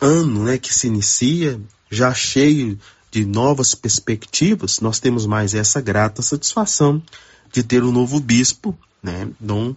ano 0.00 0.44
né, 0.44 0.58
que 0.58 0.72
se 0.72 0.86
inicia, 0.86 1.60
já 1.90 2.12
cheio 2.14 2.78
de 3.10 3.24
novas 3.24 3.74
perspectivas, 3.74 4.80
nós 4.80 5.00
temos 5.00 5.26
mais 5.26 5.54
essa 5.54 5.80
grata 5.80 6.22
satisfação 6.22 7.02
de 7.52 7.62
ter 7.62 7.82
o 7.82 7.88
um 7.88 7.92
novo 7.92 8.20
bispo, 8.20 8.76
né, 9.02 9.28
Dom 9.40 9.74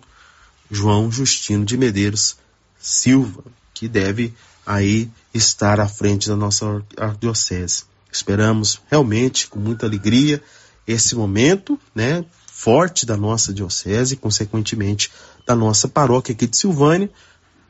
João 0.69 1.11
Justino 1.11 1.65
de 1.65 1.77
Medeiros 1.77 2.37
Silva, 2.79 3.43
que 3.73 3.87
deve 3.87 4.33
aí 4.65 5.09
estar 5.33 5.79
à 5.79 5.87
frente 5.87 6.27
da 6.27 6.35
nossa 6.35 6.83
arquidiocese. 6.97 7.83
Esperamos 8.11 8.81
realmente 8.89 9.47
com 9.47 9.59
muita 9.59 9.85
alegria 9.85 10.41
esse 10.87 11.15
momento, 11.15 11.79
né, 11.93 12.25
forte 12.47 13.05
da 13.05 13.15
nossa 13.15 13.53
diocese, 13.53 14.15
consequentemente 14.15 15.11
da 15.45 15.55
nossa 15.55 15.87
paróquia 15.87 16.33
aqui 16.33 16.47
de 16.47 16.57
Silvânia, 16.57 17.09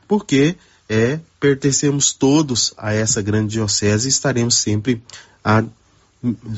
porque 0.08 0.56
é 0.88 1.20
pertencemos 1.38 2.12
todos 2.12 2.74
a 2.76 2.92
essa 2.92 3.22
grande 3.22 3.52
diocese 3.52 4.08
e 4.08 4.10
estaremos 4.10 4.56
sempre 4.56 5.02
a, 5.44 5.62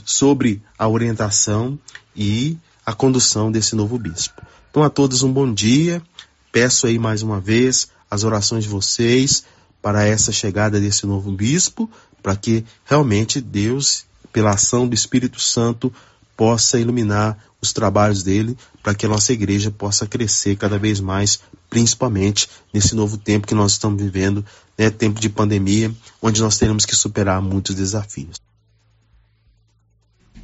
sobre 0.05 0.62
a 0.79 0.88
orientação 0.88 1.79
e 2.17 2.57
a 2.85 2.93
condução 2.95 3.53
desse 3.53 3.77
novo 3.77 3.99
bispo. 3.99 4.43
Então 4.71 4.83
a 4.83 4.91
todos 4.91 5.23
um 5.23 5.33
bom 5.33 5.53
dia. 5.53 6.03
Peço 6.51 6.87
aí 6.87 6.99
mais 6.99 7.23
uma 7.23 7.41
vez 7.41 7.88
as 8.12 8.25
orações 8.25 8.64
de 8.64 8.68
vocês 8.68 9.42
para 9.81 10.05
essa 10.05 10.31
chegada 10.31 10.79
desse 10.79 11.07
novo 11.07 11.33
bispo, 11.33 11.90
para 12.22 12.37
que 12.37 12.62
realmente 12.85 13.40
Deus, 13.40 14.05
pela 14.31 14.51
ação 14.51 14.87
do 14.87 14.94
Espírito 14.94 15.40
Santo, 15.40 15.90
possa 16.37 16.79
iluminar 16.79 17.38
os 17.59 17.72
trabalhos 17.72 18.22
dele 18.22 18.55
para 18.83 18.94
que 18.94 19.07
a 19.07 19.09
nossa 19.09 19.33
igreja 19.33 19.70
possa 19.70 20.07
crescer 20.07 20.57
cada 20.57 20.79
vez 20.79 21.01
mais, 21.01 21.40
principalmente 21.70 22.51
nesse 22.70 22.94
novo 22.94 23.16
tempo 23.16 23.46
que 23.46 23.55
nós 23.55 23.72
estamos 23.72 24.03
vivendo, 24.03 24.44
né, 24.77 24.90
tempo 24.90 25.18
de 25.18 25.31
pandemia, 25.31 25.90
onde 26.20 26.42
nós 26.42 26.59
teremos 26.59 26.85
que 26.85 26.94
superar 26.94 27.40
muitos 27.40 27.75
desafios. 27.75 28.37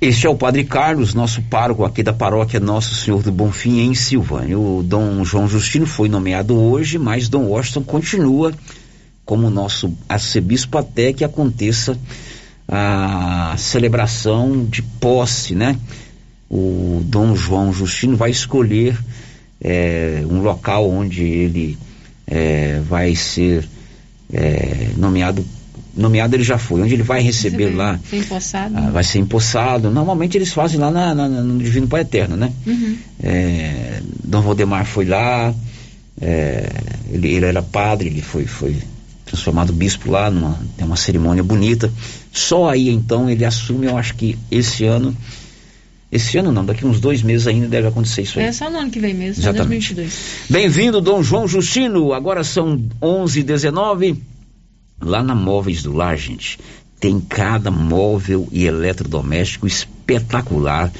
Este 0.00 0.28
é 0.28 0.30
o 0.30 0.36
Padre 0.36 0.62
Carlos, 0.62 1.12
nosso 1.12 1.42
pároco 1.42 1.84
aqui 1.84 2.04
da 2.04 2.12
paróquia 2.12 2.60
Nosso 2.60 2.94
Senhor 2.94 3.20
do 3.20 3.32
Bonfim, 3.32 3.80
em 3.80 3.96
Silvânia. 3.96 4.56
O 4.56 4.80
Dom 4.80 5.24
João 5.24 5.48
Justino 5.48 5.86
foi 5.86 6.08
nomeado 6.08 6.56
hoje, 6.56 6.98
mas 6.98 7.28
Dom 7.28 7.46
Washington 7.46 7.82
continua 7.82 8.54
como 9.24 9.50
nosso 9.50 9.92
arcebispo 10.08 10.78
até 10.78 11.12
que 11.12 11.24
aconteça 11.24 11.98
a 12.68 13.56
celebração 13.58 14.64
de 14.64 14.82
posse, 14.82 15.56
né? 15.56 15.76
O 16.48 17.02
Dom 17.04 17.34
João 17.34 17.72
Justino 17.72 18.16
vai 18.16 18.30
escolher 18.30 18.96
é, 19.60 20.22
um 20.30 20.42
local 20.42 20.88
onde 20.88 21.24
ele 21.24 21.76
é, 22.24 22.78
vai 22.88 23.16
ser 23.16 23.68
é, 24.32 24.90
nomeado 24.96 25.44
nomeado 25.96 26.34
ele 26.36 26.44
já 26.44 26.58
foi. 26.58 26.80
Onde 26.82 26.94
ele 26.94 27.02
vai 27.02 27.20
receber 27.22 27.70
lá, 27.74 27.98
Foi 28.04 28.18
empossado. 28.18 28.74
ah, 28.76 28.90
vai 28.90 29.02
ser 29.04 29.18
empossado. 29.18 29.90
Normalmente 29.90 30.36
eles 30.38 30.52
fazem 30.52 30.78
lá 30.78 30.90
na- 30.90 31.14
na- 31.14 31.28
no 31.28 31.58
Divino 31.58 31.86
Pai 31.88 32.02
Eterno, 32.02 32.36
né? 32.36 32.52
Uhum. 32.66 32.96
É, 33.22 34.00
Dom 34.24 34.40
Valdemar 34.42 34.84
foi 34.86 35.04
lá, 35.06 35.54
é, 36.20 36.70
ele, 37.12 37.28
ele 37.28 37.44
era 37.46 37.62
padre, 37.62 38.08
ele 38.08 38.22
foi, 38.22 38.44
foi 38.46 38.76
transformado 39.24 39.72
bispo 39.72 40.10
lá, 40.10 40.30
numa, 40.30 40.58
tem 40.76 40.86
uma 40.86 40.96
cerimônia 40.96 41.42
bonita. 41.42 41.90
Só 42.32 42.68
aí 42.70 42.88
então 42.88 43.28
ele 43.28 43.44
assume, 43.44 43.86
eu 43.86 43.96
acho 43.98 44.14
que 44.14 44.38
esse 44.50 44.84
ano, 44.84 45.14
esse 46.10 46.38
ano 46.38 46.50
não, 46.52 46.64
daqui 46.64 46.86
uns 46.86 46.98
dois 47.00 47.22
meses 47.22 47.46
ainda 47.46 47.68
deve 47.68 47.88
acontecer 47.88 48.22
isso 48.22 48.38
aí. 48.38 48.46
É 48.46 48.52
só 48.52 48.70
no 48.70 48.78
ano 48.78 48.90
que 48.90 48.98
vem 49.00 49.12
mesmo, 49.14 49.42
Exatamente. 49.42 49.94
2022. 49.94 50.12
Bem-vindo, 50.48 51.00
Dom 51.00 51.22
João 51.22 51.46
Justino. 51.46 52.12
Agora 52.14 52.42
são 52.44 52.80
11h19. 53.02 54.16
Lá 55.00 55.22
na 55.22 55.34
Móveis 55.34 55.82
do 55.82 55.92
Lar, 55.92 56.16
gente, 56.16 56.58
tem 57.00 57.20
cada 57.20 57.70
móvel 57.70 58.48
e 58.50 58.66
eletrodoméstico 58.66 59.66
espetacular. 59.66 60.92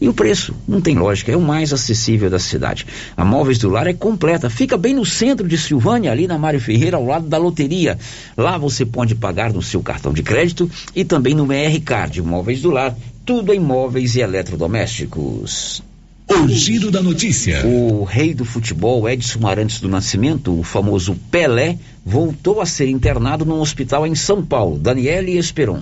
E 0.00 0.08
o 0.08 0.12
preço 0.12 0.54
não 0.68 0.80
tem 0.80 0.94
lógica, 0.94 1.32
é 1.32 1.36
o 1.36 1.40
mais 1.40 1.72
acessível 1.72 2.28
da 2.28 2.38
cidade. 2.38 2.86
A 3.16 3.24
Móveis 3.24 3.58
do 3.58 3.70
Lar 3.70 3.86
é 3.86 3.94
completa, 3.94 4.50
fica 4.50 4.76
bem 4.76 4.94
no 4.94 5.04
centro 5.04 5.48
de 5.48 5.56
Silvânia, 5.56 6.12
ali 6.12 6.26
na 6.26 6.38
Mário 6.38 6.60
Ferreira, 6.60 6.98
ao 6.98 7.06
lado 7.06 7.26
da 7.26 7.38
loteria. 7.38 7.98
Lá 8.36 8.58
você 8.58 8.84
pode 8.84 9.14
pagar 9.14 9.52
no 9.52 9.62
seu 9.62 9.82
cartão 9.82 10.12
de 10.12 10.22
crédito 10.22 10.70
e 10.94 11.04
também 11.04 11.34
no 11.34 11.46
BR 11.46 11.80
Card. 11.84 12.20
Móveis 12.20 12.60
do 12.60 12.70
Lar, 12.70 12.94
tudo 13.24 13.54
em 13.54 13.58
móveis 13.58 14.14
e 14.14 14.20
eletrodomésticos. 14.20 15.82
O 16.28 16.48
giro 16.48 16.90
da 16.90 17.00
notícia. 17.00 17.64
O 17.64 18.02
rei 18.02 18.34
do 18.34 18.44
futebol, 18.44 19.08
Edson 19.08 19.46
Arantes 19.46 19.78
do 19.78 19.88
Nascimento, 19.88 20.58
o 20.58 20.64
famoso 20.64 21.14
Pelé, 21.30 21.78
voltou 22.04 22.60
a 22.60 22.66
ser 22.66 22.88
internado 22.88 23.44
num 23.44 23.60
hospital 23.60 24.04
em 24.04 24.14
São 24.16 24.44
Paulo. 24.44 24.76
Daniele 24.76 25.38
Esperon. 25.38 25.80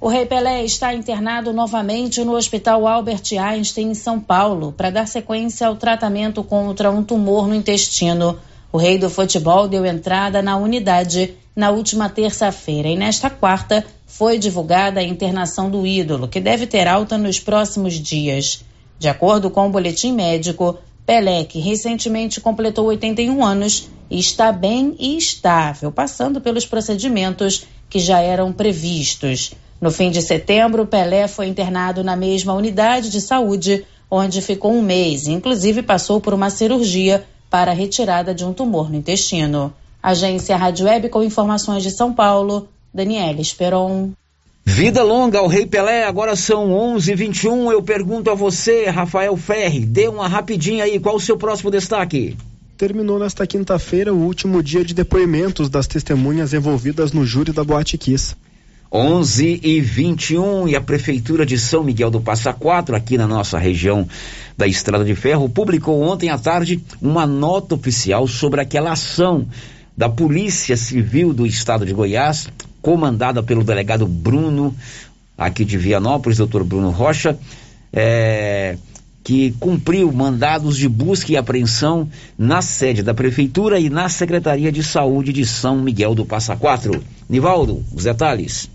O 0.00 0.08
Rei 0.08 0.24
Pelé 0.24 0.64
está 0.64 0.94
internado 0.94 1.52
novamente 1.52 2.24
no 2.24 2.34
Hospital 2.34 2.88
Albert 2.88 3.22
Einstein, 3.38 3.90
em 3.90 3.94
São 3.94 4.18
Paulo, 4.18 4.72
para 4.72 4.88
dar 4.88 5.06
sequência 5.06 5.66
ao 5.66 5.76
tratamento 5.76 6.42
contra 6.42 6.90
um 6.90 7.04
tumor 7.04 7.46
no 7.46 7.54
intestino. 7.54 8.38
O 8.72 8.78
Rei 8.78 8.96
do 8.96 9.10
Futebol 9.10 9.68
deu 9.68 9.84
entrada 9.84 10.40
na 10.40 10.56
unidade 10.56 11.34
na 11.54 11.70
última 11.70 12.08
terça-feira 12.08 12.88
e 12.88 12.96
nesta 12.96 13.28
quarta 13.28 13.84
foi 14.06 14.38
divulgada 14.38 15.00
a 15.00 15.04
internação 15.04 15.70
do 15.70 15.86
ídolo, 15.86 16.26
que 16.26 16.40
deve 16.40 16.66
ter 16.66 16.88
alta 16.88 17.18
nos 17.18 17.38
próximos 17.38 17.94
dias. 17.94 18.64
De 18.98 19.08
acordo 19.08 19.50
com 19.50 19.66
o 19.66 19.70
boletim 19.70 20.12
médico, 20.12 20.78
Pelé, 21.04 21.44
que 21.44 21.58
recentemente 21.58 22.40
completou 22.40 22.86
81 22.86 23.44
anos, 23.44 23.88
está 24.10 24.52
bem 24.52 24.94
e 24.98 25.16
estável, 25.16 25.90
passando 25.90 26.40
pelos 26.40 26.64
procedimentos 26.64 27.66
que 27.90 27.98
já 27.98 28.20
eram 28.20 28.52
previstos. 28.52 29.52
No 29.80 29.90
fim 29.90 30.10
de 30.10 30.22
setembro, 30.22 30.86
Pelé 30.86 31.26
foi 31.26 31.48
internado 31.48 32.04
na 32.04 32.14
mesma 32.14 32.52
unidade 32.52 33.10
de 33.10 33.20
saúde, 33.20 33.84
onde 34.10 34.40
ficou 34.40 34.72
um 34.72 34.82
mês, 34.82 35.26
inclusive 35.26 35.82
passou 35.82 36.20
por 36.20 36.32
uma 36.32 36.50
cirurgia 36.50 37.24
para 37.50 37.72
a 37.72 37.74
retirada 37.74 38.34
de 38.34 38.44
um 38.44 38.52
tumor 38.52 38.88
no 38.88 38.96
intestino. 38.96 39.74
Agência 40.02 40.56
Rádio 40.56 40.86
Web 40.86 41.08
com 41.08 41.22
informações 41.22 41.82
de 41.82 41.90
São 41.90 42.12
Paulo, 42.12 42.68
Daniela 42.94 43.40
Esperon. 43.40 44.10
Vida 44.64 45.02
longa 45.02 45.40
ao 45.40 45.48
Rei 45.48 45.66
Pelé, 45.66 46.04
agora 46.04 46.36
são 46.36 46.70
11h21. 46.70 47.72
Eu 47.72 47.82
pergunto 47.82 48.30
a 48.30 48.34
você, 48.34 48.86
Rafael 48.86 49.36
Ferri, 49.36 49.84
dê 49.84 50.06
uma 50.06 50.28
rapidinha 50.28 50.84
aí, 50.84 51.00
qual 51.00 51.16
o 51.16 51.20
seu 51.20 51.36
próximo 51.36 51.70
destaque? 51.70 52.36
Terminou 52.78 53.18
nesta 53.18 53.44
quinta-feira 53.46 54.14
o 54.14 54.18
último 54.24 54.62
dia 54.62 54.84
de 54.84 54.94
depoimentos 54.94 55.68
das 55.68 55.88
testemunhas 55.88 56.54
envolvidas 56.54 57.12
no 57.12 57.26
júri 57.26 57.52
da 57.52 57.64
Boate 57.64 57.98
Kiss. 57.98 58.36
11 58.90 59.60
e 59.62 59.80
21 59.80 60.68
e 60.68 60.76
a 60.76 60.80
Prefeitura 60.80 61.44
de 61.44 61.58
São 61.58 61.82
Miguel 61.82 62.10
do 62.10 62.20
Passa 62.20 62.52
Quatro, 62.52 62.94
aqui 62.94 63.16
na 63.16 63.26
nossa 63.26 63.58
região 63.58 64.06
da 64.56 64.66
Estrada 64.66 65.04
de 65.04 65.14
Ferro, 65.14 65.48
publicou 65.48 66.00
ontem 66.02 66.28
à 66.28 66.38
tarde 66.38 66.78
uma 67.00 67.26
nota 67.26 67.74
oficial 67.74 68.28
sobre 68.28 68.60
aquela 68.60 68.92
ação 68.92 69.48
da 69.96 70.08
Polícia 70.08 70.76
Civil 70.76 71.32
do 71.32 71.46
Estado 71.46 71.84
de 71.84 71.92
Goiás, 71.92 72.48
comandada 72.80 73.42
pelo 73.42 73.62
delegado 73.62 74.06
Bruno, 74.06 74.74
aqui 75.36 75.64
de 75.64 75.76
Vianópolis, 75.78 76.38
doutor 76.38 76.64
Bruno 76.64 76.90
Rocha, 76.90 77.38
é, 77.92 78.76
que 79.22 79.52
cumpriu 79.60 80.10
mandados 80.12 80.76
de 80.76 80.88
busca 80.88 81.32
e 81.32 81.36
apreensão 81.36 82.08
na 82.36 82.60
sede 82.60 83.02
da 83.02 83.14
Prefeitura 83.14 83.78
e 83.78 83.88
na 83.88 84.08
Secretaria 84.08 84.72
de 84.72 84.82
Saúde 84.82 85.32
de 85.32 85.46
São 85.46 85.80
Miguel 85.80 86.14
do 86.14 86.24
Passa 86.24 86.56
Quatro. 86.56 87.02
Nivaldo, 87.28 87.84
os 87.94 88.04
detalhes. 88.04 88.68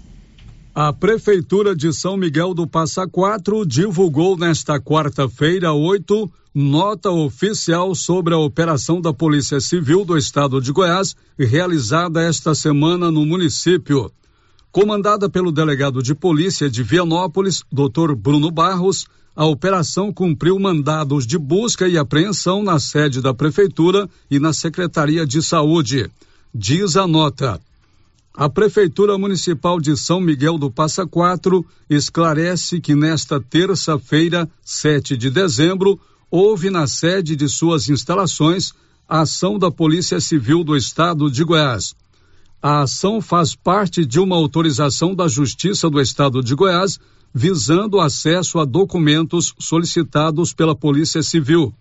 A 0.73 0.93
Prefeitura 0.93 1.75
de 1.75 1.91
São 1.91 2.15
Miguel 2.15 2.53
do 2.53 2.67
Passa 2.67 3.07
Quatro 3.07 3.65
divulgou 3.65 4.37
nesta 4.37 4.79
quarta-feira, 4.79 5.73
8, 5.73 6.31
nota 6.59 7.11
oficial 7.11 7.93
sobre 7.93 8.33
a 8.33 8.37
operação 8.39 8.99
da 8.99 9.13
Polícia 9.13 9.59
Civil 9.61 10.03
do 10.03 10.17
Estado 10.17 10.59
de 10.59 10.71
Goiás, 10.71 11.15
realizada 11.37 12.23
esta 12.23 12.55
semana 12.55 13.11
no 13.11 13.23
município. 13.27 14.11
Comandada 14.71 15.29
pelo 15.29 15.51
delegado 15.51 16.01
de 16.01 16.15
polícia 16.15 16.67
de 16.67 16.81
Vianópolis, 16.81 17.63
Dr. 17.71 18.15
Bruno 18.15 18.49
Barros, 18.49 19.05
a 19.35 19.45
operação 19.45 20.11
cumpriu 20.11 20.57
mandados 20.57 21.27
de 21.27 21.37
busca 21.37 21.87
e 21.87 21.95
apreensão 21.95 22.63
na 22.63 22.79
sede 22.79 23.21
da 23.21 23.35
Prefeitura 23.35 24.09
e 24.27 24.39
na 24.39 24.51
Secretaria 24.51 25.27
de 25.27 25.43
Saúde. 25.43 26.09
Diz 26.51 26.97
a 26.97 27.05
nota. 27.05 27.61
A 28.33 28.49
Prefeitura 28.49 29.15
Municipal 29.15 29.79
de 29.79 29.95
São 29.95 30.19
Miguel 30.19 30.57
do 30.57 30.71
Passa 30.71 31.05
Quatro 31.05 31.63
esclarece 31.87 32.81
que 32.81 32.95
nesta 32.95 33.39
terça-feira, 33.39 34.49
7 34.65 35.15
de 35.15 35.29
dezembro, 35.29 35.99
houve 36.29 36.69
na 36.69 36.87
sede 36.87 37.35
de 37.35 37.47
suas 37.47 37.89
instalações 37.89 38.73
a 39.07 39.21
ação 39.21 39.57
da 39.57 39.71
Polícia 39.71 40.19
Civil 40.19 40.63
do 40.63 40.75
Estado 40.75 41.31
de 41.31 41.43
Goiás. 41.43 41.95
A 42.61 42.81
ação 42.81 43.21
faz 43.21 43.55
parte 43.55 44.05
de 44.05 44.19
uma 44.19 44.35
autorização 44.35 45.15
da 45.15 45.27
Justiça 45.27 45.89
do 45.89 46.01
Estado 46.01 46.43
de 46.43 46.53
Goiás 46.55 46.99
visando 47.33 47.99
acesso 47.99 48.59
a 48.59 48.65
documentos 48.65 49.53
solicitados 49.59 50.53
pela 50.53 50.75
Polícia 50.75 51.21
Civil. 51.21 51.73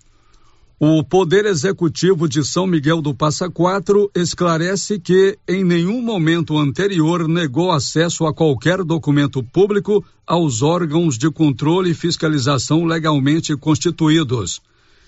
O 0.78 1.02
Poder 1.02 1.46
Executivo 1.46 2.28
de 2.28 2.44
São 2.44 2.66
Miguel 2.66 3.00
do 3.00 3.14
Passa 3.14 3.48
Quatro 3.48 4.10
esclarece 4.14 5.00
que, 5.00 5.38
em 5.48 5.64
nenhum 5.64 6.02
momento 6.02 6.58
anterior, 6.58 7.26
negou 7.26 7.72
acesso 7.72 8.26
a 8.26 8.34
qualquer 8.34 8.84
documento 8.84 9.42
público 9.42 10.04
aos 10.26 10.60
órgãos 10.60 11.16
de 11.16 11.30
controle 11.30 11.92
e 11.92 11.94
fiscalização 11.94 12.84
legalmente 12.84 13.56
constituídos. 13.56 14.60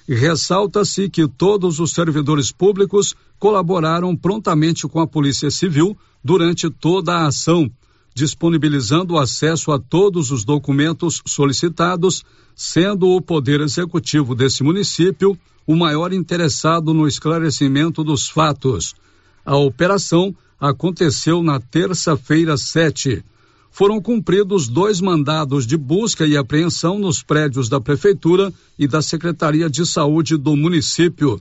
Ressalta-se 0.08 1.10
que 1.10 1.28
todos 1.28 1.80
os 1.80 1.90
servidores 1.90 2.50
públicos 2.50 3.14
colaboraram 3.38 4.16
prontamente 4.16 4.88
com 4.88 5.00
a 5.00 5.06
Polícia 5.06 5.50
Civil 5.50 5.94
durante 6.24 6.70
toda 6.70 7.12
a 7.12 7.26
ação, 7.26 7.70
disponibilizando 8.14 9.18
acesso 9.18 9.70
a 9.70 9.78
todos 9.78 10.30
os 10.30 10.46
documentos 10.46 11.20
solicitados, 11.26 12.24
sendo 12.56 13.08
o 13.08 13.20
Poder 13.20 13.60
Executivo 13.60 14.34
desse 14.34 14.62
município 14.62 15.38
o 15.68 15.76
maior 15.76 16.14
interessado 16.14 16.94
no 16.94 17.06
esclarecimento 17.06 18.02
dos 18.02 18.26
fatos. 18.26 18.94
A 19.44 19.54
operação 19.54 20.34
aconteceu 20.58 21.42
na 21.42 21.60
terça-feira 21.60 22.56
7. 22.56 23.22
Foram 23.70 24.00
cumpridos 24.00 24.66
dois 24.66 24.98
mandados 24.98 25.66
de 25.66 25.76
busca 25.76 26.26
e 26.26 26.38
apreensão 26.38 26.98
nos 26.98 27.22
prédios 27.22 27.68
da 27.68 27.78
Prefeitura 27.78 28.50
e 28.78 28.88
da 28.88 29.02
Secretaria 29.02 29.68
de 29.68 29.84
Saúde 29.84 30.38
do 30.38 30.56
município. 30.56 31.38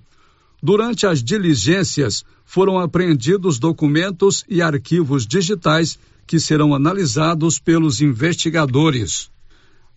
Durante 0.62 1.08
as 1.08 1.24
diligências, 1.24 2.26
foram 2.44 2.80
apreendidos 2.80 3.58
documentos 3.58 4.44
e 4.50 4.62
arquivos 4.62 5.26
digitais 5.26 5.98
que 6.28 6.38
serão 6.38 6.76
analisados 6.76 7.60
pelos 7.60 8.02
investigadores. 8.02 9.32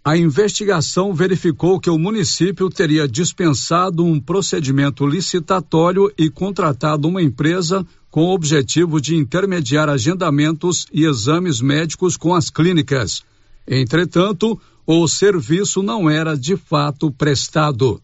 A 0.02 0.16
investigação 0.16 1.12
verificou 1.12 1.78
que 1.78 1.90
o 1.90 1.98
município 1.98 2.70
teria 2.70 3.06
dispensado 3.06 4.02
um 4.02 4.18
procedimento 4.18 5.06
licitatório 5.06 6.10
e 6.16 6.30
contratado 6.30 7.06
uma 7.06 7.22
empresa 7.22 7.86
com 8.10 8.22
o 8.22 8.34
objetivo 8.34 8.98
de 8.98 9.14
intermediar 9.14 9.90
agendamentos 9.90 10.86
e 10.90 11.04
exames 11.04 11.60
médicos 11.60 12.16
com 12.16 12.34
as 12.34 12.48
clínicas. 12.48 13.22
Entretanto, 13.68 14.58
o 14.86 15.06
serviço 15.06 15.82
não 15.82 16.08
era 16.08 16.34
de 16.34 16.56
fato 16.56 17.12
prestado. 17.12 18.00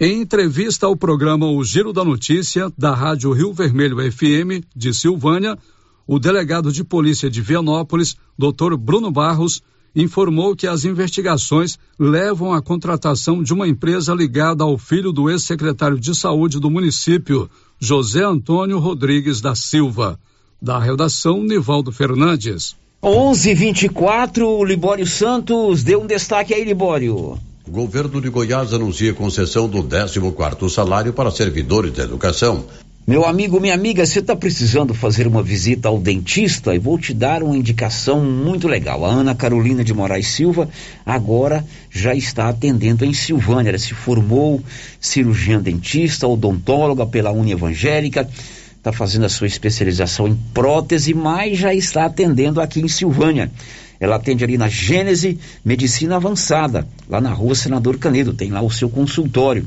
Em 0.00 0.20
entrevista 0.20 0.86
ao 0.86 0.96
programa 0.96 1.46
O 1.46 1.62
Giro 1.62 1.92
da 1.92 2.04
Notícia, 2.04 2.70
da 2.76 2.92
Rádio 2.92 3.30
Rio 3.30 3.52
Vermelho 3.52 3.98
FM 4.10 4.66
de 4.74 4.92
Silvânia, 4.92 5.56
o 6.04 6.18
delegado 6.18 6.72
de 6.72 6.82
polícia 6.82 7.30
de 7.30 7.40
Vianópolis, 7.40 8.16
Dr. 8.36 8.76
Bruno 8.76 9.12
Barros, 9.12 9.62
informou 9.94 10.54
que 10.54 10.66
as 10.66 10.84
investigações 10.84 11.78
levam 11.98 12.52
à 12.52 12.62
contratação 12.62 13.42
de 13.42 13.52
uma 13.52 13.66
empresa 13.66 14.14
ligada 14.14 14.64
ao 14.64 14.78
filho 14.78 15.12
do 15.12 15.30
ex-secretário 15.30 15.98
de 15.98 16.14
saúde 16.14 16.60
do 16.60 16.70
município, 16.70 17.50
José 17.78 18.22
Antônio 18.22 18.78
Rodrigues 18.78 19.40
da 19.40 19.54
Silva. 19.54 20.18
Da 20.60 20.78
redação, 20.78 21.42
Nivaldo 21.42 21.92
Fernandes. 21.92 22.76
11:24 23.02 24.64
Libório 24.64 25.06
Santos 25.06 25.84
deu 25.84 26.02
um 26.02 26.06
destaque 26.06 26.52
aí, 26.52 26.64
Libório. 26.64 27.38
O 27.66 27.70
governo 27.70 28.20
de 28.20 28.28
Goiás 28.28 28.72
anuncia 28.72 29.14
concessão 29.14 29.68
do 29.68 29.82
14 29.84 30.70
salário 30.70 31.12
para 31.12 31.30
servidores 31.30 31.92
da 31.92 32.02
educação. 32.02 32.64
Meu 33.08 33.24
amigo, 33.24 33.58
minha 33.58 33.72
amiga, 33.72 34.04
você 34.04 34.18
está 34.18 34.36
precisando 34.36 34.92
fazer 34.92 35.26
uma 35.26 35.42
visita 35.42 35.88
ao 35.88 35.98
dentista 35.98 36.74
e 36.74 36.78
vou 36.78 36.98
te 36.98 37.14
dar 37.14 37.42
uma 37.42 37.56
indicação 37.56 38.22
muito 38.22 38.68
legal. 38.68 39.02
A 39.02 39.08
Ana 39.08 39.34
Carolina 39.34 39.82
de 39.82 39.94
Moraes 39.94 40.26
Silva 40.26 40.68
agora 41.06 41.64
já 41.90 42.14
está 42.14 42.50
atendendo 42.50 43.06
em 43.06 43.14
Silvânia. 43.14 43.70
Ela 43.70 43.78
se 43.78 43.94
formou 43.94 44.62
cirurgiã 45.00 45.58
dentista, 45.58 46.28
odontóloga 46.28 47.06
pela 47.06 47.32
Uni 47.32 47.52
Evangélica, 47.52 48.28
está 48.76 48.92
fazendo 48.92 49.24
a 49.24 49.30
sua 49.30 49.46
especialização 49.46 50.28
em 50.28 50.38
prótese, 50.52 51.14
mas 51.14 51.56
já 51.56 51.72
está 51.72 52.04
atendendo 52.04 52.60
aqui 52.60 52.80
em 52.80 52.88
Silvânia. 52.88 53.50
Ela 53.98 54.16
atende 54.16 54.44
ali 54.44 54.58
na 54.58 54.68
Gênese 54.68 55.38
Medicina 55.64 56.16
Avançada, 56.16 56.86
lá 57.08 57.22
na 57.22 57.32
rua 57.32 57.54
Senador 57.54 57.96
Canedo, 57.96 58.34
tem 58.34 58.50
lá 58.50 58.60
o 58.60 58.70
seu 58.70 58.90
consultório. 58.90 59.66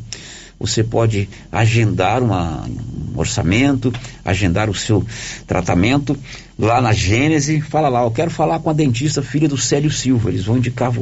Você 0.61 0.83
pode 0.83 1.27
agendar 1.51 2.21
uma, 2.21 2.63
um 2.65 3.19
orçamento, 3.19 3.91
agendar 4.23 4.69
o 4.69 4.75
seu 4.75 5.03
tratamento 5.47 6.15
lá 6.57 6.79
na 6.79 6.93
Gênese. 6.93 7.59
Fala 7.61 7.89
lá, 7.89 8.03
eu 8.03 8.11
quero 8.11 8.29
falar 8.29 8.59
com 8.59 8.69
a 8.69 8.73
dentista 8.73 9.23
filha 9.23 9.49
do 9.49 9.57
Célio 9.57 9.91
Silva. 9.91 10.29
Eles 10.29 10.45
vão 10.45 10.57
indicar 10.57 10.93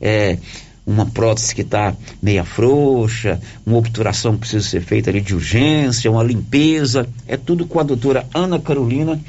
é, 0.00 0.38
uma 0.86 1.06
prótese 1.06 1.54
que 1.54 1.62
está 1.62 1.94
meia 2.22 2.44
frouxa, 2.44 3.40
uma 3.64 3.78
obturação 3.78 4.34
que 4.34 4.40
precisa 4.40 4.68
ser 4.68 4.82
feita 4.82 5.10
ali 5.10 5.20
de 5.20 5.34
urgência, 5.34 6.10
uma 6.10 6.22
limpeza, 6.22 7.08
é 7.26 7.36
tudo 7.36 7.66
com 7.66 7.80
a 7.80 7.82
doutora 7.82 8.26
Ana 8.34 8.58
Carolina, 8.58 9.20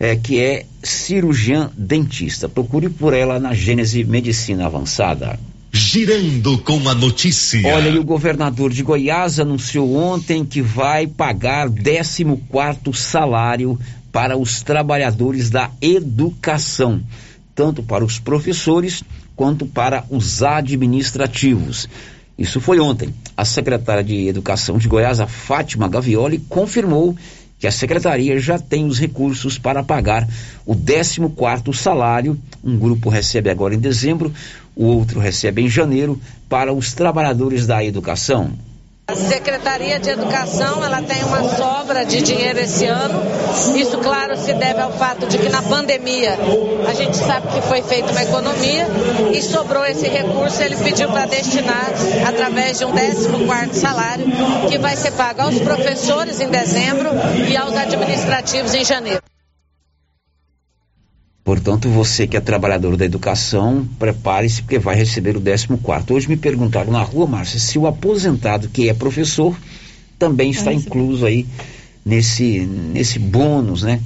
é, 0.00 0.16
que 0.16 0.40
é 0.40 0.64
cirurgiã 0.82 1.70
dentista. 1.76 2.48
Procure 2.48 2.88
por 2.88 3.12
ela 3.12 3.38
na 3.38 3.52
Gênese 3.52 4.04
Medicina 4.04 4.66
Avançada. 4.66 5.38
Girando 5.70 6.56
com 6.58 6.88
a 6.88 6.94
notícia. 6.94 7.60
Olha, 7.74 7.90
e 7.90 7.98
o 7.98 8.04
governador 8.04 8.72
de 8.72 8.82
Goiás 8.82 9.38
anunciou 9.38 9.94
ontem 9.94 10.44
que 10.44 10.62
vai 10.62 11.06
pagar 11.06 11.70
14 11.70 12.24
quarto 12.48 12.94
salário 12.94 13.78
para 14.10 14.38
os 14.38 14.62
trabalhadores 14.62 15.50
da 15.50 15.70
educação, 15.82 17.02
tanto 17.54 17.82
para 17.82 18.02
os 18.02 18.18
professores 18.18 19.04
quanto 19.38 19.64
para 19.64 20.04
os 20.10 20.42
administrativos. 20.42 21.88
Isso 22.36 22.60
foi 22.60 22.80
ontem. 22.80 23.14
A 23.36 23.44
secretária 23.44 24.02
de 24.02 24.26
Educação 24.26 24.78
de 24.78 24.88
Goiás, 24.88 25.20
a 25.20 25.28
Fátima 25.28 25.86
Gavioli, 25.86 26.40
confirmou 26.48 27.16
que 27.56 27.66
a 27.68 27.70
secretaria 27.70 28.40
já 28.40 28.58
tem 28.58 28.84
os 28.84 28.98
recursos 28.98 29.56
para 29.56 29.84
pagar 29.84 30.28
o 30.66 30.74
14º 30.74 31.72
salário. 31.72 32.36
Um 32.64 32.76
grupo 32.76 33.08
recebe 33.08 33.48
agora 33.48 33.76
em 33.76 33.78
dezembro, 33.78 34.32
o 34.74 34.84
outro 34.86 35.20
recebe 35.20 35.62
em 35.62 35.68
janeiro 35.68 36.20
para 36.48 36.72
os 36.72 36.92
trabalhadores 36.92 37.64
da 37.64 37.84
educação. 37.84 38.52
A 39.10 39.16
Secretaria 39.16 39.98
de 39.98 40.10
Educação 40.10 40.84
ela 40.84 41.00
tem 41.00 41.24
uma 41.24 41.42
sobra 41.56 42.04
de 42.04 42.20
dinheiro 42.20 42.60
esse 42.60 42.84
ano. 42.84 43.22
Isso, 43.74 43.96
claro, 43.96 44.36
se 44.36 44.52
deve 44.52 44.82
ao 44.82 44.92
fato 44.92 45.26
de 45.26 45.38
que 45.38 45.48
na 45.48 45.62
pandemia 45.62 46.36
a 46.86 46.92
gente 46.92 47.16
sabe 47.16 47.48
que 47.48 47.62
foi 47.62 47.80
feita 47.80 48.12
uma 48.12 48.22
economia 48.22 48.86
e 49.32 49.40
sobrou 49.40 49.82
esse 49.86 50.06
recurso. 50.06 50.62
Ele 50.62 50.76
pediu 50.76 51.08
para 51.08 51.24
destinar 51.24 51.90
através 52.28 52.80
de 52.80 52.84
um 52.84 52.92
14 52.92 53.80
salário 53.80 54.26
que 54.68 54.76
vai 54.76 54.94
ser 54.94 55.12
pago 55.12 55.40
aos 55.40 55.58
professores 55.58 56.38
em 56.42 56.50
dezembro 56.50 57.08
e 57.48 57.56
aos 57.56 57.74
administrativos 57.74 58.74
em 58.74 58.84
janeiro. 58.84 59.22
Portanto, 61.48 61.88
você 61.88 62.26
que 62.26 62.36
é 62.36 62.40
trabalhador 62.40 62.94
da 62.94 63.06
educação, 63.06 63.88
prepare-se 63.98 64.60
porque 64.60 64.78
vai 64.78 64.94
receber 64.94 65.34
o 65.34 65.40
14. 65.40 66.12
Hoje 66.12 66.28
me 66.28 66.36
perguntaram 66.36 66.92
na 66.92 67.00
rua, 67.00 67.26
Márcia, 67.26 67.58
se 67.58 67.78
o 67.78 67.86
aposentado 67.86 68.68
que 68.68 68.90
é 68.90 68.92
professor 68.92 69.56
também 70.18 70.50
está 70.50 70.74
incluso 70.74 71.24
aí 71.24 71.46
nesse, 72.04 72.66
nesse 72.66 73.18
bônus, 73.18 73.82
né? 73.82 73.98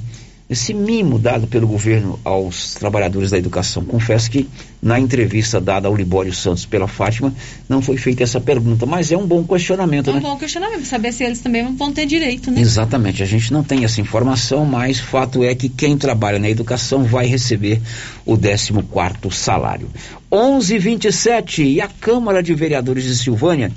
Esse 0.53 0.73
mimo 0.73 1.19
dado 1.19 1.47
pelo 1.47 1.67
governo 1.67 2.19
aos 2.23 2.73
trabalhadores 2.75 3.31
da 3.31 3.37
educação. 3.37 3.83
Confesso 3.83 4.31
que 4.31 4.47
na 4.81 4.99
entrevista 4.99 5.59
dada 5.59 5.87
ao 5.87 5.95
Libório 5.95 6.33
Santos 6.33 6.65
pela 6.65 6.87
Fátima 6.87 7.33
não 7.67 7.81
foi 7.81 7.97
feita 7.97 8.23
essa 8.23 8.39
pergunta, 8.39 8.85
mas 8.85 9.11
é 9.11 9.17
um 9.17 9.27
bom 9.27 9.43
questionamento, 9.43 10.09
é 10.09 10.13
um 10.13 10.15
né? 10.15 10.21
bom 10.21 10.37
questionamento, 10.37 10.85
saber 10.85 11.11
se 11.11 11.23
eles 11.23 11.39
também 11.39 11.75
vão 11.75 11.91
ter 11.91 12.05
direito, 12.05 12.49
né? 12.51 12.61
Exatamente, 12.61 13.21
a 13.21 13.25
gente 13.25 13.51
não 13.51 13.63
tem 13.63 13.83
essa 13.83 13.99
informação, 13.99 14.65
mas 14.65 14.99
fato 14.99 15.43
é 15.43 15.53
que 15.53 15.69
quem 15.69 15.97
trabalha 15.97 16.39
na 16.39 16.49
educação 16.49 17.03
vai 17.03 17.25
receber 17.25 17.81
o 18.25 18.37
14 18.37 18.71
quarto 18.89 19.31
salário. 19.31 19.89
11:27 20.31 21.63
e 21.63 21.81
a 21.81 21.87
Câmara 21.87 22.41
de 22.41 22.53
Vereadores 22.53 23.03
de 23.03 23.15
Silvânia 23.15 23.71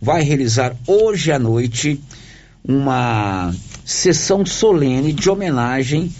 vai 0.00 0.22
realizar 0.22 0.74
hoje 0.86 1.32
à 1.32 1.38
noite 1.38 2.00
uma 2.64 3.54
sessão 3.88 4.44
solene 4.44 5.14
de 5.14 5.30
homenagem 5.30 6.12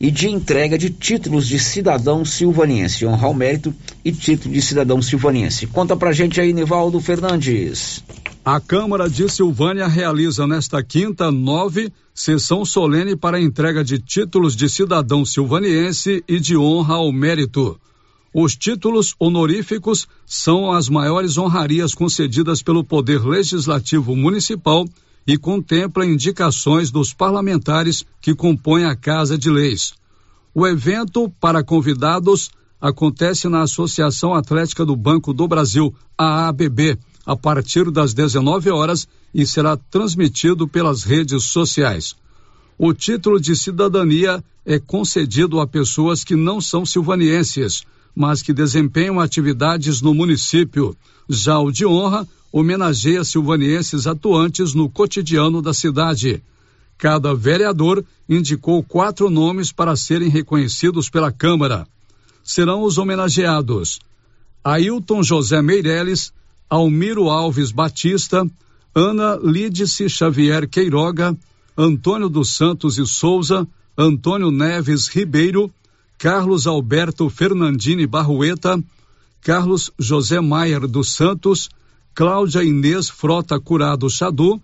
e 0.00 0.10
de 0.10 0.30
entrega 0.30 0.78
de 0.78 0.88
títulos 0.88 1.46
de 1.46 1.58
cidadão 1.58 2.24
silvaniense, 2.24 3.04
honrar 3.04 3.30
o 3.30 3.34
mérito 3.34 3.74
e 4.02 4.10
título 4.10 4.54
de 4.54 4.62
cidadão 4.62 5.02
silvaniense. 5.02 5.66
Conta 5.66 5.94
pra 5.94 6.10
gente 6.12 6.40
aí, 6.40 6.54
Nivaldo 6.54 6.98
Fernandes. 7.02 8.02
A 8.42 8.58
Câmara 8.58 9.10
de 9.10 9.28
Silvânia 9.28 9.86
realiza 9.86 10.46
nesta 10.46 10.82
quinta, 10.82 11.30
nove, 11.30 11.92
sessão 12.14 12.64
solene 12.64 13.14
para 13.14 13.38
entrega 13.38 13.84
de 13.84 13.98
títulos 13.98 14.56
de 14.56 14.66
cidadão 14.70 15.22
silvaniense 15.22 16.24
e 16.26 16.40
de 16.40 16.56
honra 16.56 16.94
ao 16.94 17.12
mérito. 17.12 17.78
Os 18.32 18.56
títulos 18.56 19.14
honoríficos 19.20 20.08
são 20.24 20.72
as 20.72 20.88
maiores 20.88 21.36
honrarias 21.36 21.94
concedidas 21.94 22.62
pelo 22.62 22.82
Poder 22.82 23.22
Legislativo 23.22 24.16
Municipal 24.16 24.86
e 25.26 25.36
contempla 25.36 26.06
indicações 26.06 26.90
dos 26.90 27.12
parlamentares 27.14 28.04
que 28.20 28.34
compõem 28.34 28.84
a 28.84 28.96
Casa 28.96 29.38
de 29.38 29.50
Leis. 29.50 29.94
O 30.54 30.66
evento 30.66 31.32
para 31.40 31.62
convidados 31.64 32.50
acontece 32.80 33.48
na 33.48 33.62
Associação 33.62 34.34
Atlética 34.34 34.84
do 34.84 34.96
Banco 34.96 35.32
do 35.32 35.46
Brasil, 35.46 35.94
AABB, 36.18 36.98
a 37.24 37.36
partir 37.36 37.90
das 37.90 38.12
19 38.12 38.70
horas 38.70 39.06
e 39.32 39.46
será 39.46 39.76
transmitido 39.76 40.66
pelas 40.66 41.04
redes 41.04 41.44
sociais. 41.44 42.16
O 42.76 42.92
título 42.92 43.40
de 43.40 43.54
cidadania 43.54 44.42
é 44.66 44.78
concedido 44.78 45.60
a 45.60 45.66
pessoas 45.66 46.24
que 46.24 46.34
não 46.34 46.60
são 46.60 46.84
silvanienses, 46.84 47.84
mas 48.14 48.42
que 48.42 48.52
desempenham 48.52 49.20
atividades 49.20 50.00
no 50.00 50.14
município. 50.14 50.96
Já 51.28 51.58
o 51.58 51.70
de 51.70 51.86
honra 51.86 52.26
homenageia 52.52 53.24
silvanienses 53.24 54.06
atuantes 54.06 54.74
no 54.74 54.88
cotidiano 54.88 55.62
da 55.62 55.72
cidade. 55.72 56.42
Cada 56.98 57.34
vereador 57.34 58.04
indicou 58.28 58.82
quatro 58.82 59.30
nomes 59.30 59.72
para 59.72 59.96
serem 59.96 60.28
reconhecidos 60.28 61.08
pela 61.08 61.32
Câmara. 61.32 61.86
Serão 62.44 62.82
os 62.82 62.98
homenageados 62.98 64.00
Ailton 64.62 65.22
José 65.22 65.60
Meireles, 65.60 66.32
Almiro 66.70 67.28
Alves 67.28 67.72
Batista, 67.72 68.46
Ana 68.94 69.36
Lídice 69.42 70.08
Xavier 70.08 70.68
Queiroga, 70.68 71.36
Antônio 71.76 72.28
dos 72.28 72.50
Santos 72.50 72.98
e 72.98 73.06
Souza, 73.06 73.66
Antônio 73.96 74.50
Neves 74.50 75.08
Ribeiro, 75.08 75.70
Carlos 76.22 76.68
Alberto 76.68 77.28
Fernandini 77.28 78.06
Barrueta, 78.06 78.80
Carlos 79.40 79.90
José 79.98 80.40
Maier 80.40 80.86
dos 80.86 81.16
Santos, 81.16 81.68
Cláudia 82.14 82.62
Inês 82.62 83.10
Frota 83.10 83.58
Curado 83.58 84.08
Chadu, 84.08 84.62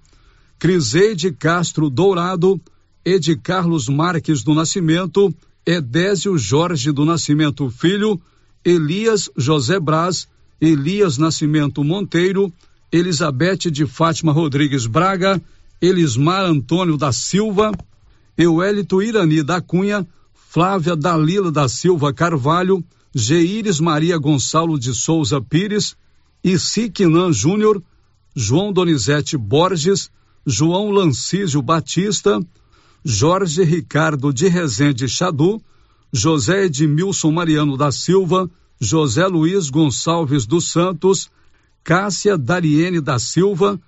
Criseide 0.57 1.33
Castro 1.33 1.91
Dourado, 1.91 2.61
Ed 3.05 3.35
Carlos 3.39 3.89
Marques 3.89 4.45
do 4.45 4.55
Nascimento, 4.55 5.35
Edésio 5.67 6.39
Jorge 6.39 6.93
do 6.93 7.05
Nascimento 7.05 7.69
Filho, 7.71 8.21
Elias 8.65 9.29
José 9.37 9.81
Braz, 9.81 10.29
Elias 10.61 11.19
Nascimento 11.19 11.83
Monteiro, 11.83 12.53
Elizabeth 12.93 13.69
de 13.69 13.85
Fátima 13.85 14.31
Rodrigues 14.31 14.87
Braga, 14.87 15.43
Elismar 15.83 16.45
Antônio 16.45 16.97
da 16.97 17.11
Silva, 17.11 17.77
Euélito 18.37 19.03
Irani 19.03 19.43
da 19.43 19.61
Cunha, 19.61 20.07
Flávia 20.51 20.97
Dalila 20.97 21.53
da 21.53 21.69
Silva 21.69 22.11
Carvalho, 22.11 22.83
Geires 23.15 23.81
Maria 23.81 24.17
Gonçalo 24.17 24.79
de 24.79 24.95
Souza 24.95 25.43
Pires, 25.43 25.95
Isiquinan 26.43 27.31
Júnior, 27.31 27.83
João 28.35 28.73
Donizete 28.73 29.37
Borges, 29.37 30.11
João 30.47 30.91
Lancísio 30.91 31.61
Batista, 31.61 32.41
Jorge 33.05 33.63
Ricardo 33.63 34.33
de 34.33 34.49
Rezende 34.49 35.07
Chadu, 35.07 35.61
José 36.11 36.65
Edmilson 36.65 37.31
Mariano 37.31 37.77
da 37.77 37.93
Silva, 37.93 38.51
José 38.81 39.27
Luiz 39.27 39.69
Gonçalves 39.69 40.47
dos 40.47 40.73
Santos, 40.73 41.31
Cássia 41.85 42.39
Dariene 42.39 43.03
da 43.03 43.19
Silva, 43.19 43.79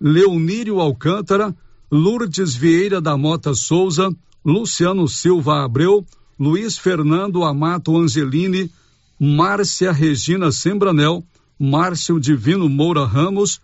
Leonírio 0.00 0.80
Alcântara, 0.80 1.54
Lourdes 1.92 2.54
Vieira 2.54 3.02
da 3.02 3.18
Mota 3.18 3.52
Souza, 3.52 4.10
Luciano 4.46 5.08
Silva 5.08 5.64
Abreu, 5.64 6.06
Luiz 6.38 6.78
Fernando 6.78 7.42
Amato 7.42 7.96
Angelini, 7.96 8.70
Márcia 9.18 9.90
Regina 9.90 10.52
Sembranel, 10.52 11.24
Márcio 11.58 12.20
Divino 12.20 12.68
Moura 12.68 13.04
Ramos, 13.04 13.60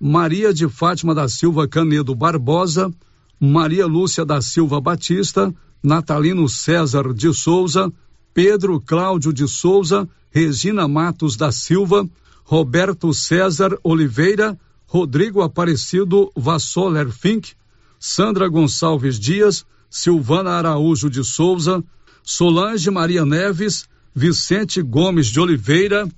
Maria 0.00 0.52
de 0.52 0.68
Fátima 0.68 1.14
da 1.14 1.28
Silva 1.28 1.68
Canedo 1.68 2.16
Barbosa, 2.16 2.92
Maria 3.38 3.86
Lúcia 3.86 4.24
da 4.24 4.42
Silva 4.42 4.80
Batista, 4.80 5.54
Natalino 5.80 6.48
César 6.48 7.12
de 7.12 7.32
Souza, 7.32 7.92
Pedro 8.34 8.80
Cláudio 8.80 9.32
de 9.32 9.46
Souza, 9.46 10.08
Regina 10.32 10.88
Matos 10.88 11.36
da 11.36 11.52
Silva, 11.52 12.08
Roberto 12.44 13.14
César 13.14 13.78
Oliveira, 13.84 14.58
Rodrigo 14.88 15.42
Aparecido 15.42 16.32
Vassoler 16.34 17.08
Fink, 17.12 17.52
Sandra 18.00 18.48
Gonçalves 18.48 19.16
Dias, 19.20 19.64
Silvana 19.96 20.50
Araújo 20.50 21.08
de 21.08 21.22
Souza, 21.22 21.80
Solange 22.20 22.90
Maria 22.90 23.24
Neves, 23.24 23.84
Vicente 24.12 24.82
Gomes 24.82 25.28
de 25.28 25.38
Oliveira, 25.38 26.08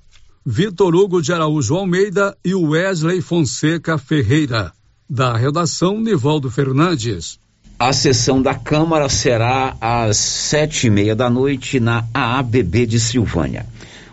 Vitor 0.43 0.95
Hugo 0.95 1.21
de 1.21 1.31
Araújo 1.31 1.75
Almeida 1.75 2.35
e 2.43 2.55
Wesley 2.55 3.21
Fonseca 3.21 3.99
Ferreira. 3.99 4.73
Da 5.07 5.37
redação, 5.37 6.01
Nivaldo 6.01 6.49
Fernandes. 6.49 7.37
A 7.77 7.93
sessão 7.93 8.41
da 8.41 8.55
Câmara 8.55 9.07
será 9.09 9.77
às 9.79 10.17
sete 10.17 10.87
e 10.87 10.89
meia 10.89 11.15
da 11.15 11.29
noite 11.29 11.79
na 11.79 12.03
AABB 12.11 12.87
de 12.87 12.99
Silvânia. 12.99 13.67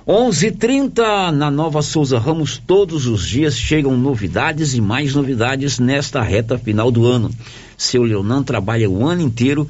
11:30 0.07 1.33
na 1.33 1.51
Nova 1.51 1.81
Souza 1.81 2.19
Ramos. 2.19 2.59
Todos 2.59 3.07
os 3.07 3.27
dias 3.27 3.57
chegam 3.57 3.97
novidades 3.97 4.75
e 4.75 4.81
mais 4.83 5.15
novidades 5.15 5.79
nesta 5.79 6.21
reta 6.21 6.59
final 6.59 6.91
do 6.91 7.07
ano. 7.07 7.31
Seu 7.77 8.03
Leonan 8.03 8.43
trabalha 8.43 8.89
o 8.89 9.07
ano 9.07 9.23
inteiro 9.23 9.69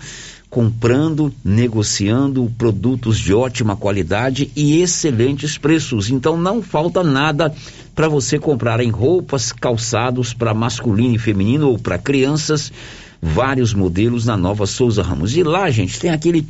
comprando, 0.55 1.35
negociando 1.45 2.49
produtos 2.57 3.19
de 3.19 3.35
ótima 3.35 3.75
qualidade 3.75 4.53
e 4.55 4.81
excelentes 4.81 5.59
preços. 5.59 6.11
Então 6.11 6.37
não 6.37 6.62
falta 6.62 7.03
nada 7.03 7.53
para 7.93 8.09
você 8.09 8.38
comprar 8.38 8.79
em 8.79 8.88
roupas, 8.88 9.51
calçados 9.51 10.33
para 10.33 10.55
masculino 10.55 11.17
e 11.17 11.19
feminino 11.19 11.69
ou 11.69 11.77
para 11.77 11.99
crianças, 11.99 12.73
vários 13.21 13.75
modelos 13.75 14.27
na 14.27 14.37
Nova 14.37 14.64
Souza 14.64 15.03
Ramos. 15.03 15.37
E 15.37 15.43
lá, 15.43 15.69
gente, 15.71 15.99
tem 15.99 16.11
aquele 16.11 16.47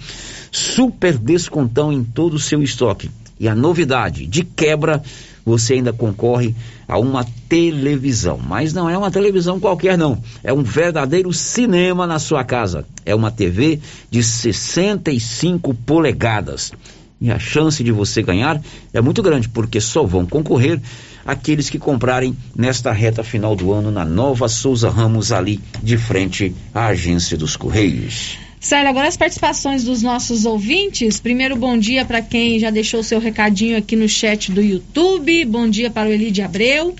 super 0.53 1.17
descontão 1.17 1.91
em 1.91 2.05
todo 2.05 2.35
o 2.35 2.39
seu 2.39 2.63
estoque. 2.63 3.11
E 3.39 3.49
a 3.49 3.55
novidade, 3.55 4.27
de 4.27 4.45
quebra, 4.45 5.03
você 5.45 5.75
ainda 5.75 5.93
concorre 5.93 6.55
a 6.89 6.99
uma 6.99 7.25
televisão. 7.49 8.39
Mas 8.39 8.73
não 8.73 8.89
é 8.89 8.97
uma 8.97 9.11
televisão 9.11 9.61
qualquer, 9.61 9.99
não. 9.99 10.19
É 10.43 10.53
um 10.53 10.63
verdadeiro 10.63 11.33
cinema 11.33 12.07
na 12.07 12.19
sua 12.19 12.45
casa. 12.45 12.87
É 13.05 13.15
uma 13.15 13.31
TV 13.31 13.81
de 14.11 14.23
65 14.23 15.75
polegadas. 15.75 16.73
E 17.21 17.31
a 17.31 17.39
chance 17.39 17.83
de 17.83 17.93
você 17.93 18.23
ganhar 18.23 18.61
é 18.93 19.01
muito 19.01 19.23
grande, 19.23 19.49
porque 19.49 19.81
só 19.81 20.05
vão 20.05 20.27
concorrer 20.27 20.81
aqueles 21.25 21.71
que 21.71 21.79
comprarem 21.79 22.37
nesta 22.55 22.93
reta 22.93 23.25
final 23.25 23.57
do 23.57 23.73
ano 23.73 23.91
na 23.91 24.05
Nova 24.05 24.49
Souza 24.49 24.91
Ramos, 24.91 25.33
ali 25.33 25.61
de 25.83 25.97
frente 25.97 26.55
à 26.75 26.87
agência 26.87 27.37
dos 27.37 27.57
Correios. 27.57 28.44
Célia, 28.65 28.89
agora 28.89 29.09
as 29.09 29.17
participações 29.19 29.85
dos 29.85 30.01
nossos 30.01 30.47
ouvintes. 30.47 31.21
Primeiro, 31.21 31.55
bom 31.55 31.77
dia 31.77 32.03
para 32.03 32.23
quem 32.23 32.59
já 32.59 32.71
deixou 32.71 33.03
seu 33.03 33.21
recadinho 33.21 33.77
aqui 33.77 33.95
no 33.95 34.09
chat 34.09 34.51
do 34.51 34.63
YouTube. 34.63 35.45
Bom 35.45 35.69
dia 35.69 35.91
para 35.91 36.09
o 36.09 36.13
Elide 36.13 36.41
Abreu, 36.41 36.97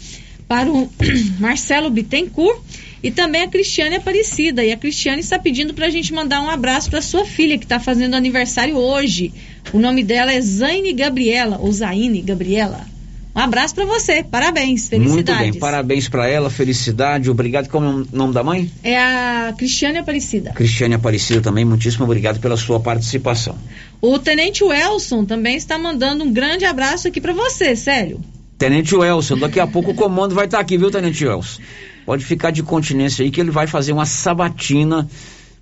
para 0.47 0.71
o 0.71 0.91
Marcelo 1.41 1.89
Bittencourt 1.89 2.61
e 3.03 3.11
também 3.11 3.41
a 3.41 3.49
Cristiane 3.49 3.97
Aparecida. 3.97 4.63
E 4.63 4.73
a 4.73 4.77
Cristiane 4.77 5.23
está 5.23 5.39
pedindo 5.39 5.73
para 5.73 5.87
a 5.87 5.91
gente 5.91 6.13
mandar 6.13 6.43
um 6.43 6.51
abraço 6.51 6.91
para 6.91 7.01
sua 7.01 7.25
filha, 7.25 7.57
que 7.57 7.65
está 7.65 7.81
fazendo 7.81 8.13
aniversário 8.13 8.77
hoje. 8.77 9.33
O 9.73 9.79
nome 9.79 10.03
dela 10.03 10.35
é 10.35 10.41
Zaine 10.43 10.93
Gabriela, 10.93 11.57
ou 11.59 11.73
Zaine 11.73 12.21
Gabriela. 12.21 12.94
Um 13.35 13.41
abraço 13.41 13.75
para 13.75 13.85
você, 13.85 14.23
parabéns, 14.23 14.89
felicidades. 14.89 15.39
Muito 15.39 15.53
bem, 15.53 15.59
parabéns 15.59 16.09
para 16.09 16.29
ela, 16.29 16.49
felicidade, 16.49 17.29
obrigado. 17.29 17.69
Qual 17.69 17.83
é 17.83 17.89
o 17.89 18.07
nome 18.13 18.33
da 18.33 18.45
mãe? 18.45 18.71
É 18.83 18.97
a 18.97 19.53
Cristiane 19.59 19.99
Aparecida. 19.99 20.53
Cristiane 20.53 20.95
Aparecida 20.95 21.41
também, 21.41 21.65
muitíssimo 21.65 22.05
obrigado 22.05 22.39
pela 22.39 22.57
sua 22.57 22.79
participação. 22.79 23.59
O 24.01 24.21
Tenente 24.21 24.63
Welson 24.63 25.25
também 25.25 25.57
está 25.57 25.77
mandando 25.77 26.23
um 26.23 26.33
grande 26.33 26.65
abraço 26.65 27.09
aqui 27.09 27.21
para 27.21 27.33
você, 27.33 27.75
sério. 27.75 28.21
Tenente 28.57 28.95
Welson, 28.95 29.37
daqui 29.37 29.59
a 29.59 29.67
pouco 29.67 29.91
o 29.91 29.95
comando 29.95 30.33
vai 30.33 30.45
estar 30.45 30.59
tá 30.59 30.63
aqui, 30.63 30.79
viu, 30.79 30.91
Tenente 30.91 31.27
Welson? 31.27 31.61
Pode 32.07 32.25
ficar 32.25 32.53
de 32.53 32.63
continência 32.63 33.25
aí 33.25 33.33
que 33.33 33.41
ele 33.41 33.51
vai 33.51 33.67
fazer 33.67 33.93
uma 33.93 34.07
sabatina 34.07 35.09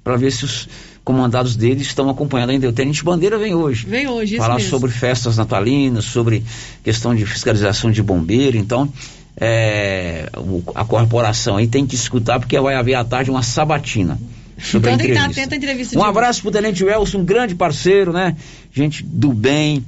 para 0.05 0.17
ver 0.17 0.31
se 0.31 0.45
os 0.45 0.69
comandados 1.05 1.57
dele 1.57 1.83
estão 1.83 2.09
acompanhando 2.09 2.51
ainda. 2.51 2.69
O 2.69 2.73
Tenente 2.73 3.05
Bandeira 3.05 3.39
vem 3.39 3.55
hoje. 3.55 3.87
Vem 3.87 4.07
hoje, 4.09 4.37
Falar 4.37 4.57
mesmo. 4.57 4.71
sobre 4.71 4.91
festas 4.91 5.37
natalinas, 5.37 6.05
sobre 6.05 6.43
questão 6.85 7.15
de 7.15 7.27
fiscalização 7.27 7.91
de 7.91 8.03
bombeiro. 8.03 8.57
Então, 8.57 8.93
é, 9.37 10.29
o, 10.37 10.63
a 10.75 10.85
corporação 10.85 11.57
aí 11.57 11.67
tem 11.67 11.87
que 11.87 11.95
escutar, 11.95 12.39
porque 12.39 12.59
vai 12.61 12.75
haver 12.75 12.95
à 12.95 13.05
tarde 13.05 13.31
uma 13.31 13.43
sabatina. 13.43 14.19
Sobre 14.59 14.91
então 14.91 14.95
a 14.95 14.97
tem 14.99 15.07
que 15.07 15.13
estar 15.13 15.23
entrevista. 15.25 15.41
atento 15.41 15.55
à 15.55 15.57
entrevista. 15.57 15.99
Um 15.99 16.05
abraço 16.05 16.43
pro 16.43 16.51
Tenente 16.51 16.85
Welson, 16.85 17.19
um 17.19 17.25
grande 17.25 17.55
parceiro, 17.55 18.13
né? 18.13 18.37
Gente 18.73 19.03
do 19.03 19.33
bem. 19.33 19.85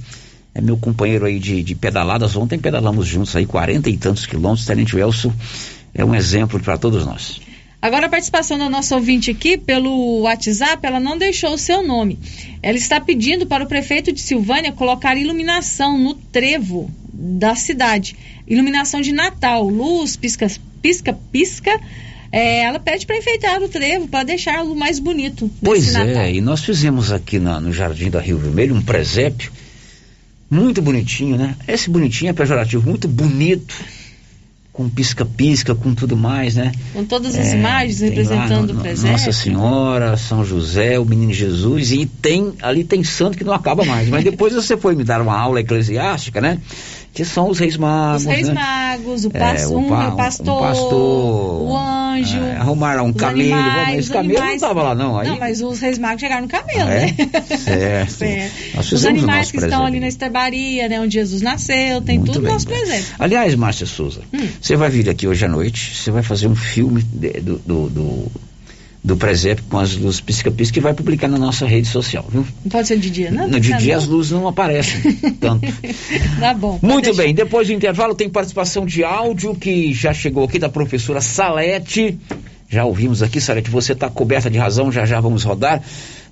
É 0.53 0.61
meu 0.61 0.77
companheiro 0.77 1.25
aí 1.25 1.37
de, 1.37 1.61
de 1.63 1.75
pedaladas. 1.75 2.35
Ontem 2.35 2.57
pedalamos 2.57 3.05
juntos 3.07 3.35
aí, 3.35 3.45
quarenta 3.45 3.89
e 3.89 3.97
tantos 3.97 4.25
quilômetros. 4.25 4.65
Tenente 4.65 4.95
Welson 4.95 5.33
é 5.93 6.03
um 6.03 6.15
exemplo 6.15 6.59
para 6.59 6.77
todos 6.77 7.05
nós. 7.05 7.39
Agora 7.81 8.07
a 8.07 8.09
participação 8.09 8.57
da 8.57 8.69
nossa 8.69 8.95
ouvinte 8.95 9.29
aqui 9.29 9.57
pelo 9.57 10.21
WhatsApp, 10.21 10.85
ela 10.85 10.99
não 10.99 11.17
deixou 11.17 11.53
o 11.53 11.57
seu 11.57 11.85
nome. 11.85 12.17
Ela 12.63 12.77
está 12.77 12.99
pedindo 12.99 13.45
para 13.45 13.63
o 13.63 13.67
prefeito 13.67 14.11
de 14.11 14.21
Silvânia 14.21 14.71
colocar 14.71 15.15
iluminação 15.15 15.97
no 15.97 16.15
trevo 16.15 16.89
da 17.13 17.53
cidade. 17.55 18.15
Iluminação 18.47 19.01
de 19.01 19.11
Natal, 19.11 19.67
luz, 19.67 20.15
pisca, 20.15 20.47
pisca, 20.81 21.13
pisca. 21.31 21.79
É, 22.31 22.63
ela 22.63 22.79
pede 22.79 23.05
para 23.05 23.17
enfeitar 23.17 23.61
o 23.61 23.69
trevo, 23.69 24.07
para 24.07 24.23
deixá-lo 24.23 24.75
mais 24.75 24.99
bonito. 24.99 25.49
Pois 25.63 25.93
é, 25.95 26.03
Natal. 26.03 26.29
e 26.29 26.41
nós 26.41 26.63
fizemos 26.65 27.11
aqui 27.11 27.39
na- 27.39 27.61
no 27.61 27.71
Jardim 27.71 28.09
da 28.09 28.19
Rio 28.19 28.37
Vermelho 28.37 28.75
um 28.75 28.81
presépio 28.81 29.51
muito 30.49 30.81
bonitinho, 30.81 31.37
né? 31.37 31.55
Esse 31.67 31.89
bonitinho 31.89 32.29
é 32.29 32.33
pejorativo, 32.33 32.87
muito 32.89 33.07
bonito, 33.07 33.75
com 34.75 34.89
pisca-pisca, 34.89 35.73
com 35.73 35.95
tudo 35.95 36.17
mais, 36.17 36.55
né? 36.55 36.73
Com 36.91 37.05
todas 37.05 37.33
as 37.33 37.47
É, 37.53 37.57
imagens 37.57 38.01
representando 38.01 38.73
no- 38.73 38.79
o 38.79 38.81
presépio. 38.83 39.11
Nossa 39.13 39.31
Senhora, 39.31 40.17
São 40.17 40.43
José, 40.43 40.99
o 40.99 41.05
Menino 41.05 41.31
Jesus, 41.31 41.93
e 41.93 42.05
tem, 42.05 42.51
ali 42.61 42.83
tem 42.83 43.01
santo 43.01 43.37
que 43.37 43.43
não 43.45 43.53
acaba 43.53 43.85
mais. 43.85 44.09
Mas 44.09 44.25
depois 44.25 44.53
você 44.53 44.75
foi 44.75 44.93
me 44.93 45.05
dar 45.05 45.21
uma 45.21 45.33
aula 45.39 45.61
eclesiástica, 45.61 46.41
né? 46.41 46.59
Que 47.15 47.23
são 47.25 47.49
os 47.49 47.57
reis 47.59 47.77
magos. 47.77 48.23
Os 48.23 48.27
reis 48.27 48.47
né? 48.49 48.53
magos, 48.53 49.23
o, 49.25 49.29
É, 49.33 49.39
pas, 49.39 49.65
o 49.71 49.77
um, 49.77 49.87
pa- 49.89 50.09
o 50.09 50.15
pastor, 50.17 50.57
um 50.57 50.59
pastor, 50.59 51.61
o 51.63 51.75
anjo. 51.77 52.37
É, 52.43 52.57
arrumaram 52.57 53.05
um 53.07 53.13
camelo, 53.13 53.53
animais, 53.53 54.05
os 54.05 54.11
camelo 54.11 54.39
não 54.41 54.51
estava 54.53 54.83
lá 54.83 54.93
não. 54.93 55.17
Aí, 55.17 55.29
Não, 55.29 55.39
mas 55.39 55.61
os 55.61 55.79
reis 55.79 55.97
magos 55.97 56.19
chegaram 56.19 56.41
no 56.43 56.47
camelo, 56.49 56.89
Ah, 56.89 56.93
é? 56.93 57.05
né? 57.05 57.15
Certo. 57.57 58.21
É. 58.75 58.79
Os 58.79 59.05
animais 59.05 59.49
que 59.49 59.55
estão 59.57 59.69
presépio. 59.69 59.85
ali 59.87 59.99
na 60.01 60.07
estebaria, 60.09 60.89
né? 60.89 60.99
Onde 60.99 61.13
Jesus 61.13 61.41
nasceu, 61.41 62.01
tem 62.01 62.17
Muito 62.19 62.33
tudo 62.33 62.43
bem, 62.43 62.51
nosso 62.53 62.67
bem. 62.67 62.77
presépio. 62.79 63.15
Aliás, 63.17 63.55
Márcia 63.55 63.85
Souza, 63.87 64.19
Hum. 64.33 64.47
você 64.61 64.75
vai 64.75 64.89
vir 64.89 65.09
aqui 65.09 65.25
hoje 65.25 65.45
à 65.45 65.47
noite, 65.47 65.95
você 65.95 66.11
vai 66.11 66.21
fazer 66.21 66.47
um 66.47 66.55
filme 66.55 67.01
de- 67.01 67.39
do, 67.39 67.57
do, 67.59 67.89
do, 67.89 68.31
do 69.05 69.15
presépio 69.15 69.63
com 69.69 69.77
as 69.77 69.95
luzes 69.95 70.19
pisca-pisca 70.19 70.73
que 70.73 70.79
vai 70.81 70.91
publicar 70.93 71.27
na 71.27 71.37
nossa 71.37 71.65
rede 71.67 71.87
social, 71.87 72.25
viu? 72.27 72.43
Não 72.63 72.71
pode 72.71 72.87
ser 72.87 72.97
de 72.97 73.09
dia, 73.11 73.29
não? 73.29 73.47
No 73.47 73.59
de 73.59 73.69
Tá 73.69 73.77
dia 73.77 73.95
bom. 73.95 74.01
as 74.01 74.07
luzes 74.09 74.31
não 74.31 74.47
aparecem 74.47 75.13
tanto. 75.39 75.67
Tá 76.39 76.53
bom. 76.55 76.79
Muito 76.81 77.05
deixar. 77.05 77.21
bem, 77.23 77.33
depois 77.33 77.67
do 77.67 77.73
intervalo 77.73 78.15
tem 78.15 78.27
participação 78.27 78.83
de 78.85 79.03
áudio 79.03 79.53
que 79.55 79.93
já 79.93 80.11
chegou 80.13 80.43
aqui 80.43 80.57
da 80.57 80.69
professora 80.69 81.21
Salete. 81.21 82.17
Já 82.67 82.83
ouvimos 82.83 83.21
aqui, 83.21 83.39
Salete, 83.39 83.69
você 83.69 83.93
está 83.93 84.09
coberta 84.09 84.49
de 84.49 84.57
razão, 84.57 84.91
já 84.91 85.05
já 85.05 85.19
vamos 85.21 85.43
rodar. 85.43 85.83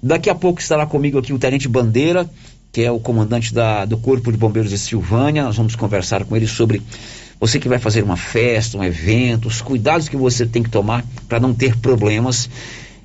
Daqui 0.02 0.30
a 0.30 0.36
pouco 0.36 0.60
estará 0.60 0.86
comigo 0.88 1.20
aqui 1.20 1.32
o 1.32 1.38
Tenente 1.38 1.68
Bandeira, 1.68 2.28
que 2.72 2.82
é 2.82 2.92
o 2.92 3.00
comandante 3.00 3.54
da- 3.54 3.86
do 3.86 3.98
Corpo 3.98 4.32
de 4.32 4.38
Bombeiros 4.38 4.72
de 4.72 4.80
Silvânia. 4.80 5.44
Nós 5.44 5.56
vamos 5.56 5.76
conversar 5.76 6.26
com 6.26 6.36
ele 6.36 6.48
sobre 6.48 6.82
você 7.44 7.60
que 7.60 7.68
vai 7.68 7.78
fazer 7.78 8.06
uma 8.06 8.16
festa, 8.16 8.78
um 8.78 8.84
evento, 8.86 9.50
os 9.50 9.62
cuidados 9.62 10.08
que 10.08 10.16
você 10.16 10.46
tem 10.46 10.64
que 10.64 10.70
tomar 10.70 11.04
para 11.28 11.42
não 11.42 11.54
ter 11.54 11.76
problemas. 11.76 12.50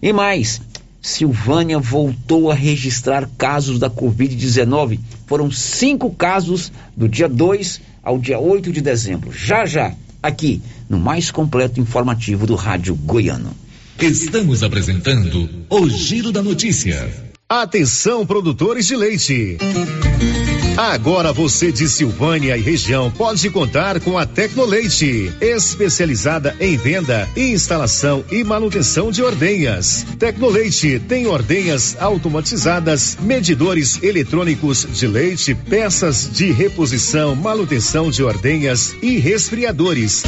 E 0.01 0.13
mais, 0.13 0.61
Silvânia 1.03 1.81
voltou 1.81 2.49
a 2.49 2.55
registrar 2.55 3.29
casos 3.37 3.81
da 3.81 3.91
Covid-19. 3.91 5.01
Foram 5.27 5.51
cinco 5.51 6.09
casos 6.13 6.71
do 6.97 7.09
dia 7.09 7.29
2 7.29 7.81
ao 8.01 8.17
dia 8.17 8.39
8 8.39 8.71
de 8.71 8.81
dezembro. 8.81 9.33
Já 9.33 9.67
já, 9.67 9.93
aqui, 10.23 10.63
no 10.89 11.01
mais 11.01 11.33
completo 11.33 11.81
informativo 11.81 12.47
do 12.47 12.55
Rádio 12.55 12.95
Goiano. 12.95 13.51
Estamos 13.99 14.63
apresentando 14.63 15.51
o 15.69 15.91
Giro 15.91 16.31
da 16.31 16.45
Notícia. 16.45 17.28
Atenção, 17.51 18.27
produtores 18.27 18.87
de 18.87 18.95
leite. 18.95 19.57
Agora 20.77 21.33
você 21.33 21.73
de 21.73 21.89
Silvânia 21.89 22.55
e 22.59 22.61
região 22.61 23.11
pode 23.11 23.49
contar 23.49 23.99
com 24.01 24.19
a 24.19 24.27
Tecnoleite, 24.27 25.33
especializada 25.41 26.55
em 26.61 26.77
venda, 26.77 27.27
instalação 27.35 28.23
e 28.31 28.45
manutenção 28.45 29.11
de 29.11 29.23
ordenhas. 29.23 30.05
Tecnoleite 30.19 31.01
tem 31.09 31.27
ordenhas 31.27 31.97
automatizadas, 31.99 33.17
medidores 33.19 33.99
eletrônicos 34.03 34.87
de 34.93 35.07
leite, 35.07 35.55
peças 35.55 36.29
de 36.31 36.53
reposição, 36.53 37.35
manutenção 37.35 38.11
de 38.11 38.23
ordenhas 38.23 38.95
e 39.01 39.17
resfriadores. 39.19 40.23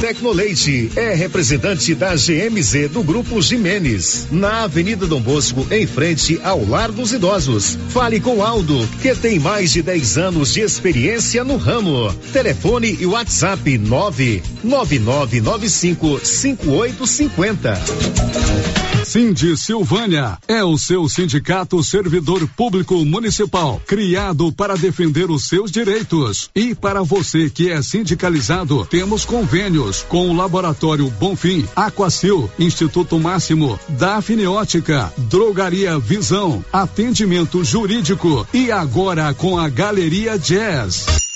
Tecnoleite 0.00 0.90
é 0.94 1.14
representante 1.14 1.94
da 1.94 2.14
GMZ 2.14 2.90
do 2.90 3.02
Grupo 3.02 3.40
Jimenez, 3.40 4.28
na 4.30 4.64
Avenida 4.64 5.06
Dom 5.06 5.20
Bosco, 5.20 5.66
em 5.70 5.86
frente 5.96 6.38
ao 6.44 6.62
Lar 6.62 6.92
dos 6.92 7.14
Idosos. 7.14 7.78
Fale 7.88 8.20
com 8.20 8.42
Aldo, 8.42 8.86
que 9.00 9.14
tem 9.14 9.38
mais 9.38 9.72
de 9.72 9.80
10 9.80 10.18
anos 10.18 10.52
de 10.52 10.60
experiência 10.60 11.42
no 11.42 11.56
ramo. 11.56 12.12
Telefone 12.34 12.98
e 13.00 13.06
WhatsApp 13.06 13.78
99995 13.78 16.20
5850. 16.22 17.80
Cindy 19.06 19.56
Silvânia 19.56 20.36
é 20.48 20.64
o 20.64 20.76
seu 20.76 21.08
sindicato 21.08 21.80
servidor 21.80 22.44
público 22.56 23.04
municipal, 23.04 23.80
criado 23.86 24.50
para 24.50 24.76
defender 24.76 25.30
os 25.30 25.48
seus 25.48 25.70
direitos. 25.70 26.50
E 26.52 26.74
para 26.74 27.04
você 27.04 27.48
que 27.48 27.70
é 27.70 27.80
sindicalizado, 27.80 28.84
temos 28.86 29.24
convênios 29.24 30.04
com 30.08 30.28
o 30.28 30.36
Laboratório 30.36 31.08
Bonfim, 31.08 31.64
Aquacil, 31.76 32.50
Instituto 32.58 33.16
Máximo, 33.20 33.78
Dafniótica, 33.90 35.12
Drogaria 35.16 35.96
Visão, 36.00 36.64
Atendimento 36.72 37.62
Jurídico 37.62 38.44
e 38.52 38.72
agora 38.72 39.32
com 39.32 39.56
a 39.56 39.68
Galeria 39.68 40.36
Jazz. 40.36 41.35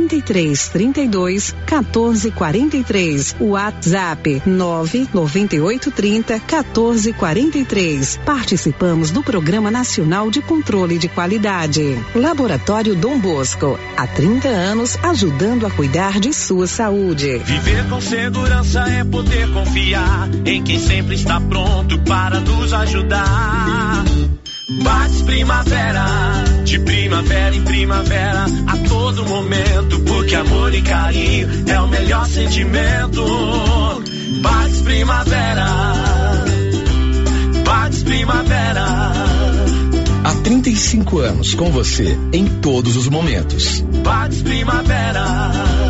33 0.00 0.68
32 0.68 1.54
14 1.66 2.30
43. 2.30 3.36
WhatsApp 3.40 4.42
998 4.46 5.90
30 5.90 6.40
14 6.40 7.12
43. 7.12 8.20
Participamos 8.24 9.10
do 9.10 9.22
Programa 9.22 9.70
Nacional 9.70 10.30
de 10.30 10.40
Controle 10.40 10.98
de 10.98 11.08
Qualidade. 11.08 11.98
Laboratório 12.14 12.94
Dom 12.94 13.18
Bosco. 13.18 13.78
Há 13.96 14.06
30 14.06 14.48
anos 14.48 14.96
ajudando 15.02 15.66
a 15.66 15.70
cuidar 15.70 16.18
de 16.18 16.32
sua 16.32 16.66
saúde. 16.66 17.38
Viver 17.38 17.88
com 17.88 18.00
segurança 18.00 18.80
é 18.88 19.04
poder 19.04 19.52
confiar 19.52 20.30
em 20.46 20.62
quem 20.62 20.78
sempre 20.78 21.14
está 21.14 21.40
pronto 21.40 22.00
para 22.02 22.40
nos 22.40 22.72
ajudar. 22.72 24.04
Bates 24.70 25.22
Primavera, 25.22 26.04
de 26.64 26.78
primavera 26.78 27.56
em 27.56 27.62
primavera, 27.62 28.44
a 28.68 28.76
todo 28.88 29.26
momento, 29.26 30.00
porque 30.00 30.34
amor 30.36 30.72
e 30.72 30.80
carinho 30.80 31.48
é 31.66 31.80
o 31.80 31.88
melhor 31.88 32.26
sentimento. 32.26 33.24
Bates 34.40 34.80
Primavera, 34.82 35.66
Bates 37.64 38.02
Primavera. 38.04 38.86
Há 40.22 40.34
35 40.44 41.18
anos 41.18 41.54
com 41.54 41.70
você 41.72 42.16
em 42.32 42.46
todos 42.46 42.96
os 42.96 43.08
momentos. 43.08 43.80
Bates 44.04 44.42
Primavera. 44.42 45.89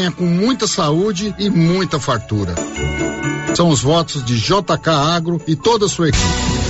venha 0.00 0.10
com 0.10 0.24
muita 0.24 0.66
saúde 0.66 1.34
e 1.38 1.50
muita 1.50 2.00
fartura. 2.00 2.54
São 3.54 3.68
os 3.68 3.82
votos 3.82 4.24
de 4.24 4.38
JK 4.38 4.88
Agro 4.88 5.40
e 5.46 5.54
toda 5.54 5.84
a 5.84 5.88
sua 5.88 6.08
equipe. 6.08 6.69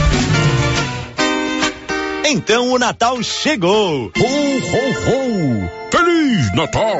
Então 2.25 2.71
o 2.71 2.79
Natal 2.79 3.21
chegou! 3.23 4.11
Ho, 4.15 4.25
ho, 4.25 5.67
ho! 5.67 5.80
Feliz 5.91 6.55
Natal! 6.55 6.97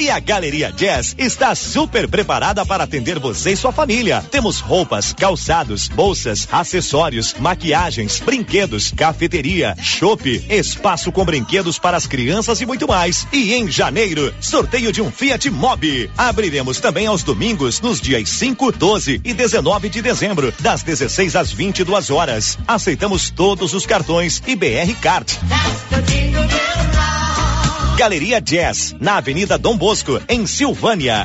E 0.00 0.10
a 0.10 0.18
Galeria 0.18 0.72
Jazz 0.72 1.14
está 1.18 1.54
super 1.54 2.08
preparada 2.08 2.64
para 2.64 2.84
atender 2.84 3.18
você 3.18 3.52
e 3.52 3.56
sua 3.56 3.72
família. 3.72 4.24
Temos 4.30 4.60
roupas, 4.60 5.12
calçados, 5.12 5.88
bolsas, 5.88 6.48
acessórios, 6.50 7.34
maquiagens, 7.38 8.20
brinquedos, 8.20 8.92
cafeteria, 8.92 9.74
chopp, 9.80 10.44
espaço 10.48 11.10
com 11.10 11.24
brinquedos 11.24 11.78
para 11.78 11.96
as 11.96 12.06
crianças 12.06 12.60
e 12.60 12.66
muito 12.66 12.86
mais. 12.86 13.26
E 13.32 13.54
em 13.54 13.70
janeiro, 13.70 14.32
sorteio 14.40 14.92
de 14.92 15.02
um 15.02 15.10
Fiat 15.10 15.50
Mobi. 15.50 16.10
Abriremos 16.16 16.78
também 16.78 17.06
aos 17.06 17.22
domingos, 17.22 17.80
nos 17.80 18.00
dias 18.00 18.28
5, 18.28 18.72
12 18.72 19.20
e 19.24 19.34
19 19.34 19.88
de 19.88 20.00
dezembro, 20.02 20.52
das 20.60 20.82
16 20.82 21.36
às 21.36 21.52
22 21.52 22.10
horas. 22.10 22.58
Aceitamos 22.66 23.30
todos 23.30 23.74
os 23.74 23.84
cartões 23.84 24.42
e 24.46 24.54
BR 24.54 24.94
Card. 25.00 25.38
Galeria 27.96 28.42
Jazz, 28.42 28.94
na 29.00 29.16
Avenida 29.16 29.56
Dom 29.56 29.74
Bosco, 29.74 30.20
em 30.28 30.46
Silvânia. 30.46 31.24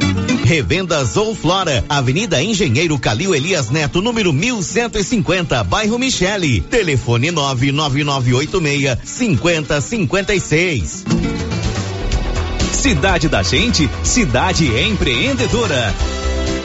Revendas 0.51 1.15
ou 1.15 1.33
Flora, 1.33 1.85
Avenida 1.87 2.43
Engenheiro 2.43 2.99
Calil 2.99 3.33
Elias 3.33 3.69
Neto, 3.69 4.01
número 4.01 4.33
1150, 4.33 5.63
bairro 5.63 5.97
Michele. 5.97 6.59
Telefone 6.59 7.31
99986 7.31 8.97
5056. 9.01 11.05
Cidade 12.73 13.29
da 13.29 13.41
Gente, 13.41 13.89
cidade 14.03 14.67
empreendedora. 14.77 15.95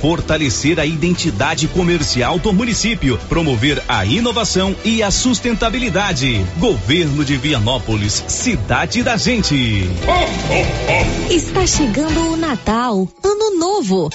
fortalecer 0.00 0.78
a 0.78 0.86
identidade 0.86 1.66
comercial 1.66 2.38
do 2.38 2.52
município, 2.52 3.18
promover 3.28 3.82
a 3.88 4.04
inovação 4.06 4.76
e 4.84 5.02
a 5.02 5.10
sustentabilidade. 5.10 6.44
Governo 6.58 7.24
de 7.24 7.36
Vianópolis, 7.36 8.24
cidade 8.28 9.02
da 9.02 9.16
gente. 9.16 9.90
Está 11.28 11.66
chegando 11.66 12.32
o 12.32 12.36
Natal, 12.36 13.08
Ano 13.24 13.58
Novo. 13.58 14.08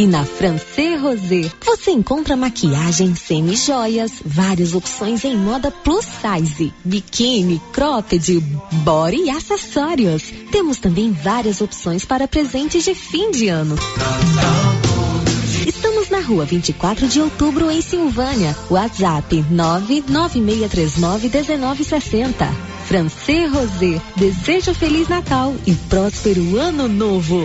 E 0.00 0.06
na 0.06 0.24
Francê 0.24 0.96
Rosé 0.96 1.52
você 1.62 1.90
encontra 1.90 2.34
maquiagem 2.34 3.14
semi-joias, 3.14 4.10
várias 4.24 4.74
opções 4.74 5.22
em 5.26 5.36
moda 5.36 5.70
plus 5.70 6.06
size, 6.06 6.72
biquíni, 6.82 7.60
cropped, 7.70 8.40
body 8.82 9.24
e 9.24 9.28
acessórios. 9.28 10.22
Temos 10.50 10.78
também 10.78 11.12
várias 11.12 11.60
opções 11.60 12.06
para 12.06 12.26
presentes 12.26 12.82
de 12.82 12.94
fim 12.94 13.30
de 13.30 13.48
ano. 13.48 13.76
Estamos 15.66 16.08
na 16.08 16.20
rua 16.20 16.46
24 16.46 17.06
de 17.06 17.20
outubro, 17.20 17.70
em 17.70 17.82
Silvânia. 17.82 18.56
WhatsApp 18.70 19.44
996391960. 19.52 22.50
Francê 22.86 23.44
Rosé, 23.44 24.00
desejo 24.16 24.72
Feliz 24.72 25.08
Natal 25.08 25.54
e 25.66 25.74
próspero 25.74 26.56
Ano 26.56 26.88
Novo. 26.88 27.44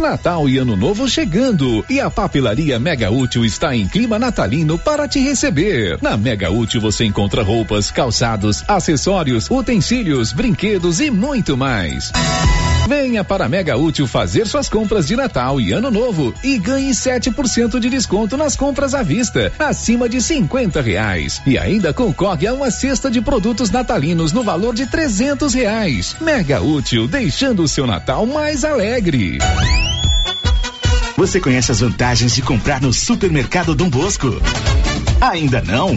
Natal 0.00 0.48
e 0.48 0.58
Ano 0.58 0.76
Novo 0.76 1.08
chegando 1.08 1.84
e 1.88 2.00
a 2.00 2.10
papelaria 2.10 2.78
Mega 2.78 3.10
Útil 3.10 3.44
está 3.44 3.76
em 3.76 3.86
clima 3.86 4.18
natalino 4.18 4.78
para 4.78 5.06
te 5.06 5.20
receber. 5.20 5.98
Na 6.02 6.16
Mega 6.16 6.50
Útil 6.50 6.80
você 6.80 7.04
encontra 7.04 7.42
roupas, 7.42 7.90
calçados, 7.90 8.64
acessórios, 8.66 9.50
utensílios, 9.50 10.32
brinquedos 10.32 11.00
e 11.00 11.10
muito 11.10 11.56
mais. 11.56 12.10
Venha 12.90 13.22
para 13.22 13.48
Mega 13.48 13.76
Útil 13.76 14.04
fazer 14.08 14.48
suas 14.48 14.68
compras 14.68 15.06
de 15.06 15.14
Natal 15.14 15.60
e 15.60 15.70
Ano 15.70 15.92
Novo 15.92 16.34
e 16.42 16.58
ganhe 16.58 16.90
7% 16.90 17.78
de 17.78 17.88
desconto 17.88 18.36
nas 18.36 18.56
compras 18.56 18.96
à 18.96 19.02
vista, 19.04 19.52
acima 19.60 20.08
de 20.08 20.20
50 20.20 20.82
reais. 20.82 21.40
E 21.46 21.56
ainda 21.56 21.94
concorre 21.94 22.48
a 22.48 22.52
uma 22.52 22.68
cesta 22.68 23.08
de 23.08 23.20
produtos 23.20 23.70
natalinos 23.70 24.32
no 24.32 24.42
valor 24.42 24.74
de 24.74 24.86
300 24.86 25.54
reais. 25.54 26.16
Mega 26.20 26.60
Útil, 26.60 27.06
deixando 27.06 27.62
o 27.62 27.68
seu 27.68 27.86
Natal 27.86 28.26
mais 28.26 28.64
alegre. 28.64 29.38
Você 31.16 31.38
conhece 31.38 31.70
as 31.70 31.78
vantagens 31.78 32.34
de 32.34 32.42
comprar 32.42 32.80
no 32.80 32.92
Supermercado 32.92 33.72
Dom 33.72 33.88
Bosco? 33.88 34.30
Ainda 35.20 35.62
não? 35.62 35.96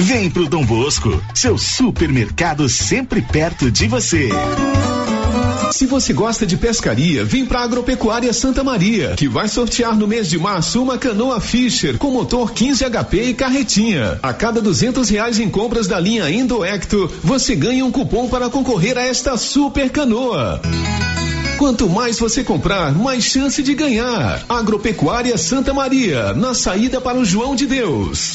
Vem 0.00 0.30
pro 0.30 0.48
Dom 0.48 0.64
Bosco, 0.64 1.20
seu 1.34 1.58
supermercado 1.58 2.68
sempre 2.68 3.20
perto 3.20 3.68
de 3.68 3.88
você. 3.88 4.28
Se 5.72 5.86
você 5.86 6.12
gosta 6.12 6.46
de 6.46 6.56
pescaria, 6.56 7.24
vem 7.24 7.44
para 7.44 7.62
Agropecuária 7.62 8.32
Santa 8.32 8.62
Maria, 8.62 9.14
que 9.16 9.28
vai 9.28 9.48
sortear 9.48 9.96
no 9.96 10.06
mês 10.06 10.28
de 10.28 10.38
março 10.38 10.80
uma 10.80 10.96
canoa 10.96 11.40
Fisher 11.40 11.98
com 11.98 12.12
motor 12.12 12.52
15 12.52 12.84
HP 12.84 13.22
e 13.24 13.34
carretinha. 13.34 14.20
A 14.22 14.32
cada 14.32 14.62
duzentos 14.62 15.08
reais 15.08 15.40
em 15.40 15.50
compras 15.50 15.88
da 15.88 15.98
linha 15.98 16.30
Indoecto, 16.30 17.10
você 17.24 17.56
ganha 17.56 17.84
um 17.84 17.90
cupom 17.90 18.28
para 18.28 18.48
concorrer 18.48 18.96
a 18.96 19.02
esta 19.02 19.36
super 19.36 19.90
canoa. 19.90 20.62
Quanto 21.58 21.88
mais 21.88 22.20
você 22.20 22.44
comprar, 22.44 22.92
mais 22.94 23.24
chance 23.24 23.60
de 23.64 23.74
ganhar. 23.74 24.44
Agropecuária 24.48 25.36
Santa 25.36 25.74
Maria, 25.74 26.32
na 26.34 26.54
saída 26.54 27.00
para 27.00 27.18
o 27.18 27.24
João 27.24 27.56
de 27.56 27.66
Deus. 27.66 28.34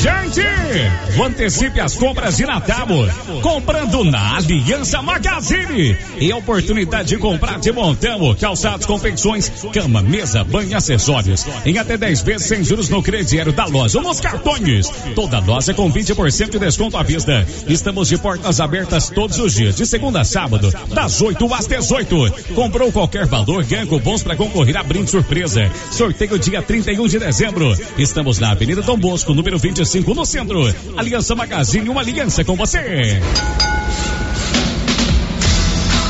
Gente, 0.00 0.46
antecipe 1.20 1.80
as 1.80 1.96
compras 1.96 2.36
de 2.36 2.46
Natal 2.46 2.86
comprando 3.42 4.04
na 4.04 4.36
Aliança 4.36 5.02
Magazine 5.02 5.96
e 6.20 6.30
a 6.30 6.36
oportunidade 6.36 7.08
de 7.08 7.16
comprar 7.18 7.58
de 7.58 7.72
montão, 7.72 8.32
calçados, 8.36 8.86
confecções, 8.86 9.50
cama, 9.72 10.00
mesa, 10.00 10.44
banho 10.44 10.70
e 10.70 10.74
acessórios 10.74 11.44
em 11.64 11.78
até 11.78 11.96
10 11.96 12.22
vezes 12.22 12.46
sem 12.46 12.62
juros 12.62 12.88
no 12.88 13.02
crediário 13.02 13.52
da 13.52 13.64
loja 13.64 13.98
ou 13.98 14.04
nos 14.04 14.20
cartões. 14.20 14.88
Toda 15.16 15.40
loja 15.40 15.74
com 15.74 15.90
20% 15.92 16.50
de 16.50 16.58
desconto 16.60 16.96
à 16.96 17.02
vista. 17.02 17.44
Estamos 17.66 18.08
de 18.08 18.18
portas 18.18 18.60
abertas 18.60 19.10
todos 19.10 19.38
os 19.38 19.54
dias, 19.54 19.74
de 19.74 19.84
segunda 19.84 20.20
a 20.20 20.24
sábado, 20.24 20.72
das 20.94 21.20
8 21.20 21.54
às 21.54 21.66
18. 21.66 22.54
Comprou 22.54 22.92
qualquer 22.92 23.26
valor, 23.26 23.64
ganha 23.64 23.86
cupons 23.86 24.22
para 24.22 24.36
concorrer 24.36 24.76
a 24.76 24.82
brinde 24.84 25.10
surpresa. 25.10 25.68
Sorteio 25.90 26.38
dia 26.38 26.62
31 26.62 27.08
de 27.08 27.18
dezembro. 27.18 27.76
Estamos 27.98 28.38
na 28.38 28.52
Avenida 28.52 28.82
Dom 28.82 28.96
Bosco, 28.96 29.34
número 29.34 29.58
25 29.58 29.87
no 30.14 30.24
centro. 30.24 30.62
Aliança 30.96 31.34
Magazine, 31.34 31.88
uma 31.88 32.00
aliança 32.00 32.44
com 32.44 32.54
você. 32.54 33.20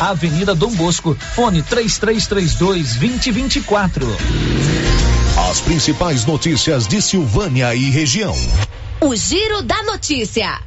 Avenida 0.00 0.54
Dom 0.54 0.74
Bosco, 0.74 1.16
fone 1.34 1.62
3332 1.62 2.96
2024. 2.96 4.06
As 5.50 5.60
principais 5.60 6.26
notícias 6.26 6.86
de 6.86 7.00
Silvânia 7.00 7.74
e 7.74 7.88
região. 7.88 8.36
O 9.00 9.16
Giro 9.16 9.62
da 9.62 9.82
Notícia. 9.84 10.60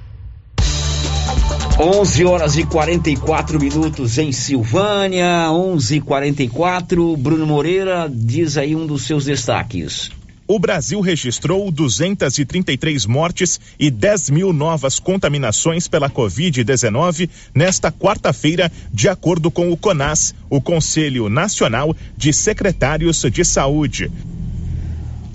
11 1.79 2.25
horas 2.25 2.57
e 2.57 2.65
44 2.65 3.59
minutos 3.59 4.17
em 4.17 4.31
Silvânia, 4.31 5.47
11:44. 5.51 7.15
Bruno 7.15 7.45
Moreira 7.45 8.11
diz 8.11 8.57
aí 8.57 8.75
um 8.75 8.87
dos 8.87 9.03
seus 9.03 9.25
destaques. 9.25 10.09
O 10.51 10.57
Brasil 10.57 10.99
registrou 10.99 11.69
233 11.69 13.05
mortes 13.05 13.59
e 13.79 13.91
10 13.91 14.31
mil 14.31 14.51
novas 14.51 14.97
contaminações 14.97 15.87
pela 15.87 16.09
Covid-19 16.09 17.29
nesta 17.53 17.91
quarta-feira, 17.91 18.71
de 18.91 19.07
acordo 19.07 19.51
com 19.51 19.71
o 19.71 19.77
CONAS, 19.77 20.33
o 20.49 20.59
Conselho 20.59 21.29
Nacional 21.29 21.95
de 22.17 22.33
Secretários 22.33 23.21
de 23.31 23.45
Saúde. 23.45 24.11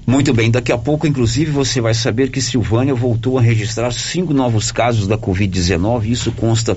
Muito 0.05 0.35
bem, 0.35 0.51
daqui 0.51 0.73
a 0.73 0.77
pouco, 0.77 1.07
inclusive, 1.07 1.53
você 1.53 1.81
vai 1.81 1.95
saber 1.95 2.31
que 2.31 2.41
Silvânia 2.41 2.93
voltou 2.93 3.39
a 3.39 3.41
registrar 3.41 3.93
cinco 3.93 4.35
novos 4.35 4.73
casos 4.73 5.07
da 5.07 5.17
Covid-19. 5.17 6.07
Isso 6.07 6.33
consta 6.33 6.77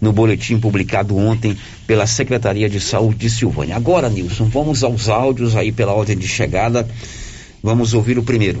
no 0.00 0.12
boletim 0.12 0.58
publicado 0.58 1.16
ontem 1.16 1.56
pela 1.86 2.04
Secretaria 2.04 2.68
de 2.68 2.80
Saúde 2.80 3.20
de 3.20 3.30
Silvânia. 3.30 3.76
Agora, 3.76 4.10
Nilson, 4.10 4.46
vamos 4.46 4.82
aos 4.82 5.08
áudios 5.08 5.54
aí 5.54 5.70
pela 5.70 5.94
ordem 5.94 6.18
de 6.18 6.26
chegada. 6.26 6.84
Vamos 7.62 7.94
ouvir 7.94 8.18
o 8.18 8.22
primeiro. 8.22 8.60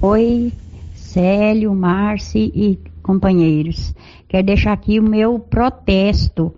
Oi, 0.00 0.52
Célio, 0.94 1.74
Marci 1.74 2.52
e 2.54 2.78
companheiros. 3.02 3.94
Quero 4.28 4.46
deixar 4.46 4.72
aqui 4.72 5.00
o 5.00 5.02
meu 5.02 5.38
protesto 5.38 6.52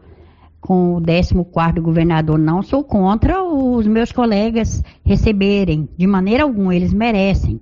com 0.60 0.96
o 0.96 1.00
14 1.00 1.80
governador. 1.80 2.38
Não 2.38 2.62
sou 2.62 2.82
contra 2.82 3.42
os 3.42 3.86
meus 3.86 4.10
colegas 4.10 4.82
receberem, 5.04 5.88
de 5.96 6.06
maneira 6.06 6.42
alguma, 6.42 6.74
eles 6.74 6.92
merecem. 6.92 7.60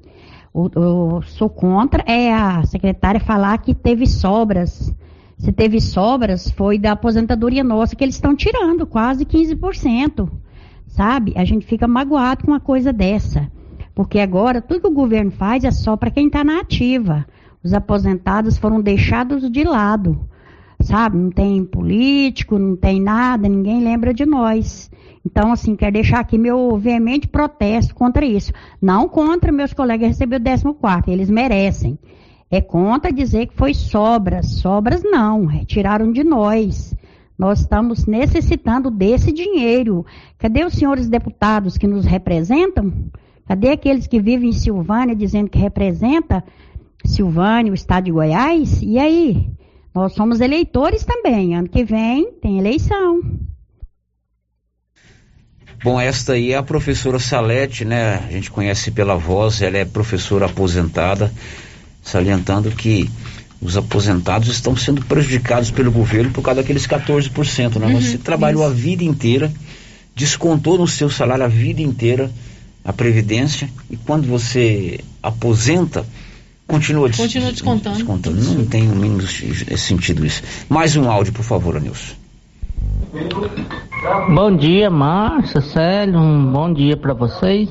O, 0.54 1.20
sou 1.22 1.50
contra 1.50 2.02
é 2.10 2.32
a 2.32 2.64
secretária 2.64 3.20
falar 3.20 3.58
que 3.58 3.74
teve 3.74 4.06
sobras. 4.06 4.94
Se 5.36 5.52
teve 5.52 5.80
sobras, 5.82 6.50
foi 6.50 6.78
da 6.78 6.92
aposentadoria 6.92 7.62
nossa 7.62 7.94
que 7.94 8.02
eles 8.02 8.14
estão 8.14 8.34
tirando, 8.34 8.86
quase 8.86 9.26
15% 9.26 10.30
sabe? 10.96 11.34
A 11.36 11.44
gente 11.44 11.66
fica 11.66 11.86
magoado 11.86 12.44
com 12.44 12.50
uma 12.50 12.60
coisa 12.60 12.92
dessa. 12.92 13.50
Porque 13.94 14.18
agora 14.18 14.62
tudo 14.62 14.80
que 14.80 14.86
o 14.86 14.94
governo 14.94 15.30
faz 15.30 15.62
é 15.62 15.70
só 15.70 15.96
para 15.96 16.10
quem 16.10 16.26
está 16.26 16.42
na 16.42 16.60
ativa. 16.60 17.26
Os 17.62 17.74
aposentados 17.74 18.56
foram 18.56 18.80
deixados 18.80 19.50
de 19.50 19.64
lado, 19.64 20.18
sabe? 20.80 21.16
Não 21.16 21.30
tem 21.30 21.64
político, 21.64 22.58
não 22.58 22.76
tem 22.76 23.00
nada, 23.00 23.48
ninguém 23.48 23.82
lembra 23.82 24.14
de 24.14 24.24
nós. 24.24 24.90
Então, 25.24 25.52
assim, 25.52 25.74
quero 25.74 25.92
deixar 25.92 26.20
aqui 26.20 26.38
meu 26.38 26.78
veemente 26.78 27.28
protesto 27.28 27.94
contra 27.94 28.24
isso. 28.24 28.52
Não 28.80 29.08
contra 29.08 29.50
meus 29.52 29.72
colegas 29.74 30.08
receber 30.08 30.36
o 30.36 30.74
14, 30.74 31.10
eles 31.10 31.28
merecem. 31.28 31.98
É 32.50 32.60
contra 32.60 33.12
dizer 33.12 33.46
que 33.46 33.56
foi 33.56 33.74
sobras. 33.74 34.46
Sobras 34.60 35.02
não, 35.02 35.46
retiraram 35.46 36.12
de 36.12 36.22
nós. 36.22 36.94
Nós 37.38 37.60
estamos 37.60 38.06
necessitando 38.06 38.90
desse 38.90 39.30
dinheiro. 39.30 40.06
Cadê 40.38 40.64
os 40.64 40.74
senhores 40.74 41.08
deputados 41.08 41.76
que 41.76 41.86
nos 41.86 42.04
representam? 42.04 42.92
Cadê 43.46 43.70
aqueles 43.70 44.06
que 44.06 44.20
vivem 44.20 44.48
em 44.48 44.52
Silvânia 44.52 45.14
dizendo 45.14 45.50
que 45.50 45.58
representa 45.58 46.42
Silvânia, 47.04 47.70
o 47.70 47.74
estado 47.74 48.04
de 48.04 48.12
Goiás? 48.12 48.80
E 48.82 48.98
aí? 48.98 49.50
Nós 49.94 50.14
somos 50.14 50.40
eleitores 50.40 51.04
também. 51.04 51.54
Ano 51.54 51.68
que 51.68 51.84
vem 51.84 52.32
tem 52.32 52.58
eleição. 52.58 53.22
Bom, 55.84 56.00
esta 56.00 56.32
aí 56.32 56.52
é 56.52 56.56
a 56.56 56.62
professora 56.62 57.18
Salete, 57.18 57.84
né? 57.84 58.16
A 58.16 58.32
gente 58.32 58.50
conhece 58.50 58.90
pela 58.90 59.14
voz, 59.16 59.60
ela 59.62 59.76
é 59.76 59.84
professora 59.84 60.46
aposentada, 60.46 61.32
salientando 62.02 62.70
que 62.70 63.08
os 63.66 63.76
aposentados 63.76 64.48
estão 64.48 64.76
sendo 64.76 65.04
prejudicados 65.04 65.72
pelo 65.72 65.90
governo 65.90 66.30
por 66.30 66.40
causa 66.40 66.62
daqueles 66.62 66.86
14%, 66.86 67.78
né? 67.80 67.86
Uhum, 67.86 68.00
Você 68.00 68.16
trabalhou 68.16 68.62
isso. 68.62 68.70
a 68.70 68.74
vida 68.74 69.02
inteira, 69.02 69.52
descontou 70.14 70.78
no 70.78 70.86
seu 70.86 71.10
salário 71.10 71.44
a 71.44 71.48
vida 71.48 71.82
inteira 71.82 72.30
a 72.84 72.92
previdência 72.92 73.68
e 73.90 73.96
quando 73.96 74.28
você 74.28 75.00
aposenta, 75.20 76.06
continua, 76.68 77.08
des 77.08 77.18
continua 77.18 77.50
descontando. 77.50 77.96
descontando. 77.96 78.40
Não 78.40 78.64
tem 78.64 78.88
o 78.88 78.94
mínimo 78.94 79.22
sentido 79.22 80.24
isso. 80.24 80.42
Mais 80.68 80.94
um 80.94 81.10
áudio, 81.10 81.32
por 81.32 81.42
favor, 81.42 81.76
Anilson. 81.76 82.14
Bom 84.32 84.56
dia, 84.56 84.88
Márcia, 84.88 85.60
Célio, 85.60 86.20
um 86.20 86.52
bom 86.52 86.72
dia 86.72 86.96
para 86.96 87.14
vocês. 87.14 87.68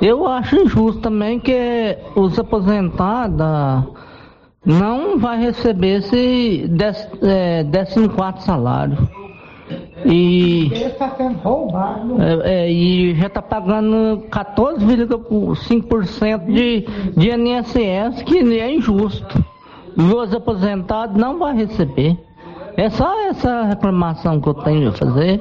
Eu 0.00 0.26
acho 0.26 0.56
injusto 0.56 1.00
também 1.00 1.38
que 1.38 1.96
os 2.16 2.36
aposentados 2.36 3.92
não 4.64 5.18
vai 5.18 5.40
receber 5.40 5.98
esse 5.98 6.68
dez, 6.68 7.08
é, 7.22 7.64
14 7.64 8.44
salário. 8.44 8.96
E, 10.04 10.68
é, 12.18 12.40
é, 12.44 12.68
e 12.70 13.14
já 13.14 13.28
está 13.28 13.40
pagando 13.40 14.24
14,5% 14.30 16.46
de, 16.46 16.84
de 17.16 17.30
INSS, 17.30 18.22
que 18.22 18.38
é 18.38 18.74
injusto. 18.74 19.44
E 19.96 20.02
os 20.02 20.34
aposentados 20.34 21.16
não 21.16 21.38
vão 21.38 21.54
receber. 21.54 22.18
É 22.76 22.90
só 22.90 23.28
essa 23.28 23.62
reclamação 23.64 24.40
que 24.40 24.48
eu 24.48 24.54
tenho 24.54 24.88
a 24.88 24.92
fazer. 24.92 25.40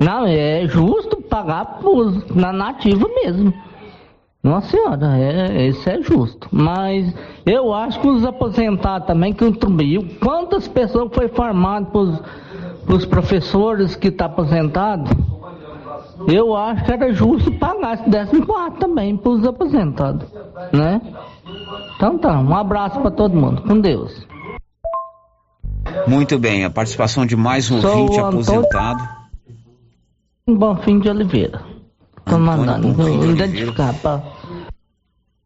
Não, 0.00 0.26
é 0.26 0.66
justo 0.66 1.22
pagar 1.22 1.78
pros, 1.78 2.26
na 2.34 2.52
nativa 2.52 3.06
mesmo. 3.22 3.54
Nossa 4.42 4.68
senhora, 4.68 5.18
é, 5.18 5.68
isso 5.68 5.88
é 5.88 6.00
justo. 6.02 6.48
Mas 6.50 7.14
eu 7.44 7.74
acho 7.74 8.00
que 8.00 8.08
os 8.08 8.24
aposentados 8.24 9.06
também 9.06 9.32
que 9.32 9.44
contribuiu. 9.44 10.06
Quantas 10.20 10.66
pessoas 10.66 11.12
foi 11.14 11.28
formado 11.28 11.86
para 12.86 12.94
os 12.96 13.04
professores 13.04 13.94
que 13.94 14.08
estão 14.08 14.28
tá 14.28 14.32
aposentados? 14.32 15.10
Eu 16.26 16.54
acho 16.54 16.84
que 16.84 16.92
era 16.92 17.12
justo 17.12 17.52
pagar 17.52 17.94
esse 17.94 18.10
14 18.10 18.78
também 18.78 19.16
para 19.16 19.30
os 19.30 19.46
aposentados, 19.46 20.26
né? 20.72 21.00
Então 21.96 22.18
tá, 22.18 22.38
um 22.38 22.54
abraço 22.54 23.00
para 23.00 23.10
todo 23.10 23.34
mundo. 23.34 23.62
Com 23.62 23.80
Deus. 23.80 24.26
Muito 26.06 26.38
bem, 26.38 26.64
a 26.64 26.70
participação 26.70 27.26
de 27.26 27.36
mais 27.36 27.70
um 27.70 27.80
Sou 27.80 27.90
ouvinte 27.90 28.20
aposentado. 28.20 29.08
Bom 30.46 30.76
fim 30.76 30.98
de 30.98 31.08
Oliveira. 31.08 31.69
Tô 32.30 32.38
mandando 32.38 33.30
identificar 33.30 33.92
pra... 33.94 34.22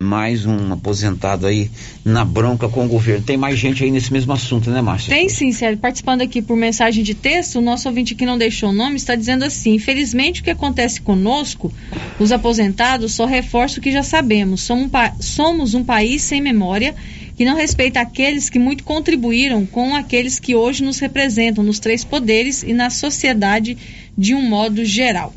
Mais 0.02 0.44
um 0.44 0.72
aposentado 0.72 1.46
aí 1.46 1.70
na 2.04 2.24
bronca 2.24 2.68
com 2.68 2.84
o 2.84 2.88
governo. 2.88 3.24
Tem 3.24 3.38
mais 3.38 3.58
gente 3.58 3.82
aí 3.82 3.90
nesse 3.90 4.12
mesmo 4.12 4.32
assunto, 4.34 4.68
né, 4.68 4.82
Márcia? 4.82 5.14
Tem 5.14 5.28
sim, 5.30 5.50
Sérgio. 5.50 5.78
Participando 5.78 6.20
aqui 6.20 6.42
por 6.42 6.56
mensagem 6.56 7.02
de 7.02 7.14
texto, 7.14 7.56
o 7.56 7.62
nosso 7.62 7.88
ouvinte 7.88 8.14
que 8.14 8.26
não 8.26 8.36
deixou 8.36 8.68
o 8.68 8.72
nome 8.72 8.96
está 8.96 9.14
dizendo 9.14 9.44
assim: 9.44 9.74
infelizmente 9.74 10.40
o 10.40 10.44
que 10.44 10.50
acontece 10.50 11.00
conosco, 11.00 11.72
os 12.18 12.32
aposentados, 12.32 13.14
só 13.14 13.24
reforça 13.24 13.78
o 13.78 13.82
que 13.82 13.90
já 13.90 14.02
sabemos. 14.02 14.60
Somos 14.60 14.86
um, 14.86 15.22
somos 15.22 15.74
um 15.74 15.84
país 15.84 16.22
sem 16.22 16.42
memória 16.42 16.94
que 17.36 17.44
não 17.44 17.56
respeita 17.56 18.00
aqueles 18.00 18.50
que 18.50 18.58
muito 18.58 18.84
contribuíram 18.84 19.64
com 19.64 19.94
aqueles 19.94 20.38
que 20.38 20.54
hoje 20.54 20.84
nos 20.84 20.98
representam 20.98 21.64
nos 21.64 21.78
três 21.78 22.04
poderes 22.04 22.62
e 22.62 22.72
na 22.72 22.90
sociedade 22.90 23.78
de 24.16 24.34
um 24.34 24.42
modo 24.42 24.84
geral. 24.84 25.32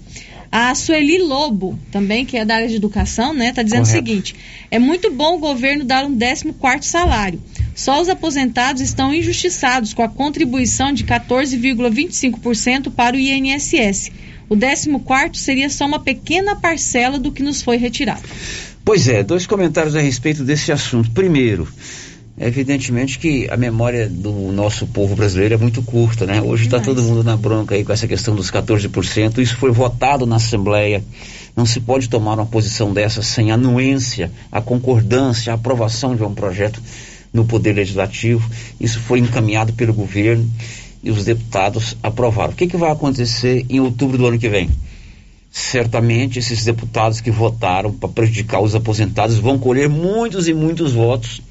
A 0.51 0.73
Sueli 0.73 1.19
Lobo, 1.19 1.77
também, 1.91 2.25
que 2.25 2.37
é 2.37 2.45
da 2.45 2.55
área 2.55 2.67
de 2.67 2.75
educação, 2.75 3.33
né, 3.33 3.49
está 3.49 3.63
dizendo 3.63 3.85
Correto. 3.85 3.97
o 3.97 4.07
seguinte: 4.07 4.35
é 4.71 4.79
muito 4.79 5.11
bom 5.11 5.35
o 5.35 5.39
governo 5.39 5.83
dar 5.83 6.05
um 6.05 6.17
14 6.17 6.87
salário. 6.87 7.41
Só 7.75 8.01
os 8.01 8.09
aposentados 8.09 8.81
estão 8.81 9.13
injustiçados 9.13 9.93
com 9.93 10.01
a 10.01 10.09
contribuição 10.09 10.91
de 10.91 11.03
14,25% 11.03 12.91
para 12.91 13.15
o 13.15 13.19
INSS. 13.19 14.11
O 14.49 14.57
14 14.57 15.31
seria 15.33 15.69
só 15.69 15.85
uma 15.85 15.99
pequena 15.99 16.55
parcela 16.55 17.19
do 17.19 17.31
que 17.31 17.43
nos 17.43 17.61
foi 17.61 17.77
retirado. 17.77 18.23
Pois 18.83 19.07
é, 19.07 19.21
dois 19.21 19.45
comentários 19.45 19.95
a 19.95 19.99
respeito 19.99 20.43
desse 20.43 20.71
assunto. 20.71 21.11
Primeiro, 21.11 21.67
Evidentemente 22.39 23.17
que 23.17 23.49
a 23.49 23.57
memória 23.57 24.07
do 24.07 24.31
nosso 24.51 24.85
povo 24.85 25.15
brasileiro 25.15 25.55
é 25.55 25.57
muito 25.57 25.81
curta, 25.81 26.23
né? 26.23 26.39
Hoje 26.39 26.65
está 26.65 26.79
todo 26.79 27.01
mundo 27.01 27.23
na 27.23 27.35
bronca 27.35 27.73
aí 27.73 27.83
com 27.83 27.91
essa 27.91 28.07
questão 28.07 28.35
dos 28.35 28.51
14%. 28.51 29.39
Isso 29.39 29.57
foi 29.57 29.71
votado 29.71 30.23
na 30.27 30.35
Assembleia. 30.35 31.03
Não 31.55 31.65
se 31.65 31.79
pode 31.79 32.07
tomar 32.07 32.35
uma 32.35 32.45
posição 32.45 32.93
dessa 32.93 33.23
sem 33.23 33.51
anuência, 33.51 34.31
a 34.51 34.61
concordância, 34.61 35.51
a 35.51 35.55
aprovação 35.55 36.15
de 36.15 36.23
um 36.23 36.31
projeto 36.31 36.79
no 37.33 37.43
Poder 37.43 37.73
Legislativo. 37.73 38.47
Isso 38.79 38.99
foi 38.99 39.17
encaminhado 39.17 39.73
pelo 39.73 39.91
governo 39.91 40.47
e 41.01 41.09
os 41.09 41.25
deputados 41.25 41.97
aprovaram. 42.03 42.53
O 42.53 42.55
que, 42.55 42.67
que 42.67 42.77
vai 42.77 42.91
acontecer 42.91 43.65
em 43.67 43.79
outubro 43.79 44.15
do 44.15 44.27
ano 44.27 44.38
que 44.38 44.47
vem? 44.47 44.69
Certamente 45.49 46.38
esses 46.38 46.63
deputados 46.63 47.19
que 47.19 47.31
votaram 47.31 47.91
para 47.91 48.09
prejudicar 48.09 48.61
os 48.61 48.75
aposentados 48.75 49.39
vão 49.39 49.57
colher 49.57 49.89
muitos 49.89 50.47
e 50.47 50.53
muitos 50.53 50.93
votos 50.93 51.41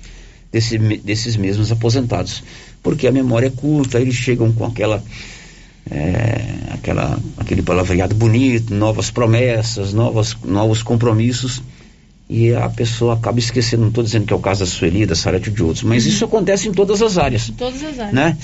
desse, 0.51 0.78
desses 0.78 1.36
mesmos 1.36 1.70
aposentados. 1.70 2.42
Porque 2.82 3.07
a 3.07 3.12
memória 3.12 3.49
é 3.49 3.51
curta, 3.51 4.01
eles 4.01 4.14
chegam 4.14 4.53
com 4.53 4.64
aquela. 4.64 5.03
É, 5.88 6.57
aquela, 6.70 7.16
aquele 7.36 7.62
palavreado 7.62 8.12
bonito, 8.14 8.74
novas 8.74 9.09
promessas, 9.09 9.92
novas, 9.92 10.36
novos 10.44 10.82
compromissos, 10.82 11.62
e 12.28 12.53
a 12.53 12.68
pessoa 12.68 13.14
acaba 13.14 13.38
esquecendo. 13.38 13.82
Não 13.82 13.88
estou 13.90 14.03
dizendo 14.03 14.26
que 14.26 14.32
é 14.32 14.36
o 14.36 14.40
caso 14.40 14.61
da 14.61 14.66
Sueli, 14.66 15.07
da 15.07 15.14
Sarete 15.14 15.51
de 15.51 15.62
outros, 15.62 15.84
mas 15.84 16.05
uhum. 16.05 16.11
isso 16.11 16.24
acontece 16.24 16.68
em 16.68 16.72
todas 16.72 17.01
as 17.03 17.18
áreas. 17.18 17.49
Em 17.49 17.53
todas 17.53 17.82
as 17.84 17.99
áreas. 17.99 18.12
Né? 18.12 18.36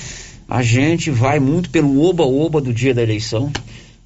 A 0.48 0.62
gente 0.62 1.10
vai 1.10 1.40
muito 1.40 1.70
pelo 1.70 2.00
oba-oba 2.00 2.60
do 2.60 2.72
dia 2.72 2.94
da 2.94 3.02
eleição, 3.02 3.50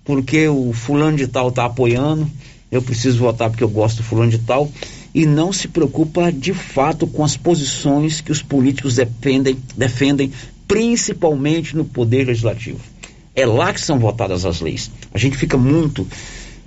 porque 0.05 0.49
o 0.49 0.73
fulano 0.73 1.17
de 1.17 1.27
tal 1.27 1.49
está 1.49 1.65
apoiando, 1.65 2.31
eu 2.71 2.81
preciso 2.81 3.19
votar 3.19 3.51
porque 3.51 3.65
eu 3.65 3.69
gosto 3.69 3.99
do 3.99 4.03
fulano 4.03 4.31
de 4.31 4.39
tal, 4.39 4.71
e 5.17 5.25
não 5.25 5.51
se 5.51 5.67
preocupa 5.67 6.31
de 6.31 6.53
fato 6.53 7.07
com 7.07 7.25
as 7.25 7.39
posições 7.39 8.21
que 8.21 8.31
os 8.31 8.43
políticos 8.43 8.97
defendem, 8.97 9.57
defendem 9.75 10.31
principalmente 10.69 11.75
no 11.75 11.87
poder 11.87 12.27
legislativo. 12.27 12.81
É 13.35 13.47
lá 13.47 13.73
que 13.73 13.81
são 13.81 13.99
votadas 13.99 14.45
as 14.45 14.61
leis. 14.61 14.91
A 15.15 15.17
gente 15.17 15.39
fica 15.39 15.57
muito 15.57 16.07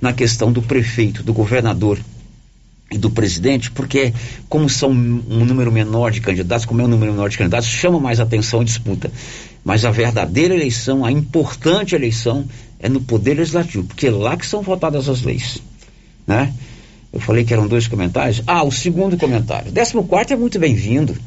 na 0.02 0.14
questão 0.14 0.52
do 0.52 0.64
prefeito, 0.64 1.22
do 1.22 1.32
governador 1.32 2.00
e 2.92 2.98
do 2.98 3.12
presidente, 3.12 3.70
porque 3.70 4.16
como 4.50 4.68
são 4.68 4.90
um 4.90 5.46
número 5.46 5.72
menor 5.72 6.10
de 6.10 6.20
candidatos, 6.20 6.66
como 6.66 6.82
é 6.82 6.86
um 6.86 6.88
número 6.88 7.12
menor 7.12 7.30
de 7.30 7.38
candidatos, 7.38 7.70
chama 7.70 8.00
mais 8.00 8.20
atenção 8.20 8.62
a 8.62 8.64
disputa. 8.64 9.12
Mas 9.64 9.86
a 9.86 9.92
verdadeira 9.92 10.56
eleição, 10.56 11.06
a 11.06 11.12
importante 11.12 11.94
eleição, 11.94 12.46
é 12.80 12.90
no 12.90 13.02
poder 13.02 13.36
legislativo, 13.36 13.84
porque 13.84 14.08
é 14.08 14.12
lá 14.12 14.36
que 14.36 14.48
são 14.48 14.64
votadas 14.64 15.08
as 15.08 15.22
leis, 15.22 15.62
né? 16.26 16.52
Eu 17.12 17.20
falei 17.20 17.44
que 17.44 17.54
eram 17.54 17.68
dois 17.68 17.88
comentários. 17.88 18.44
Ah, 18.46 18.64
o 18.64 18.72
segundo 18.72 19.18
comentário. 19.18 19.72
Décimo 19.72 20.06
quarto 20.06 20.34
é 20.34 20.36
muito 20.36 20.60
bem-vindo. 20.60 21.18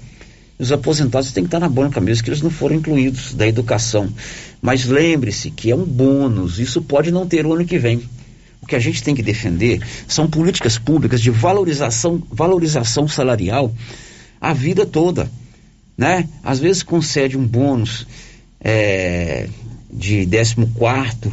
Os 0.59 0.71
aposentados 0.71 1.33
têm 1.33 1.43
que 1.43 1.49
estar 1.49 1.59
na 1.59 1.69
banca 1.69 2.01
mesmo, 2.01 2.23
que 2.23 2.31
eles 2.31 2.43
não 2.43 2.51
foram 2.51 2.77
incluídos 2.77 3.35
da 3.35 3.47
educação. 3.49 4.09
Mas 4.61 4.85
lembre-se 4.85 5.51
que 5.51 5.71
é 5.71 5.75
um 5.75 5.85
bônus, 5.85 6.61
isso 6.61 6.81
pode 6.83 7.11
não 7.11 7.27
ter 7.27 7.45
o 7.45 7.53
ano 7.53 7.65
que 7.65 7.79
vem. 7.79 8.03
O 8.61 8.67
que 8.67 8.77
a 8.77 8.79
gente 8.79 9.03
tem 9.03 9.13
que 9.13 9.23
defender 9.23 9.83
são 10.07 10.31
políticas 10.31 10.79
públicas 10.79 11.21
de 11.21 11.31
valorização, 11.31 12.23
valorização 12.31 13.09
salarial 13.09 13.75
a 14.41 14.53
vida 14.53 14.87
toda. 14.87 15.29
Né? 15.99 16.29
Às 16.45 16.61
vezes 16.61 16.85
concede 16.85 17.37
um 17.37 17.45
bônus 17.45 18.07
é, 18.61 19.49
de 19.93 20.25
14 20.27 20.55
quarto 20.75 21.33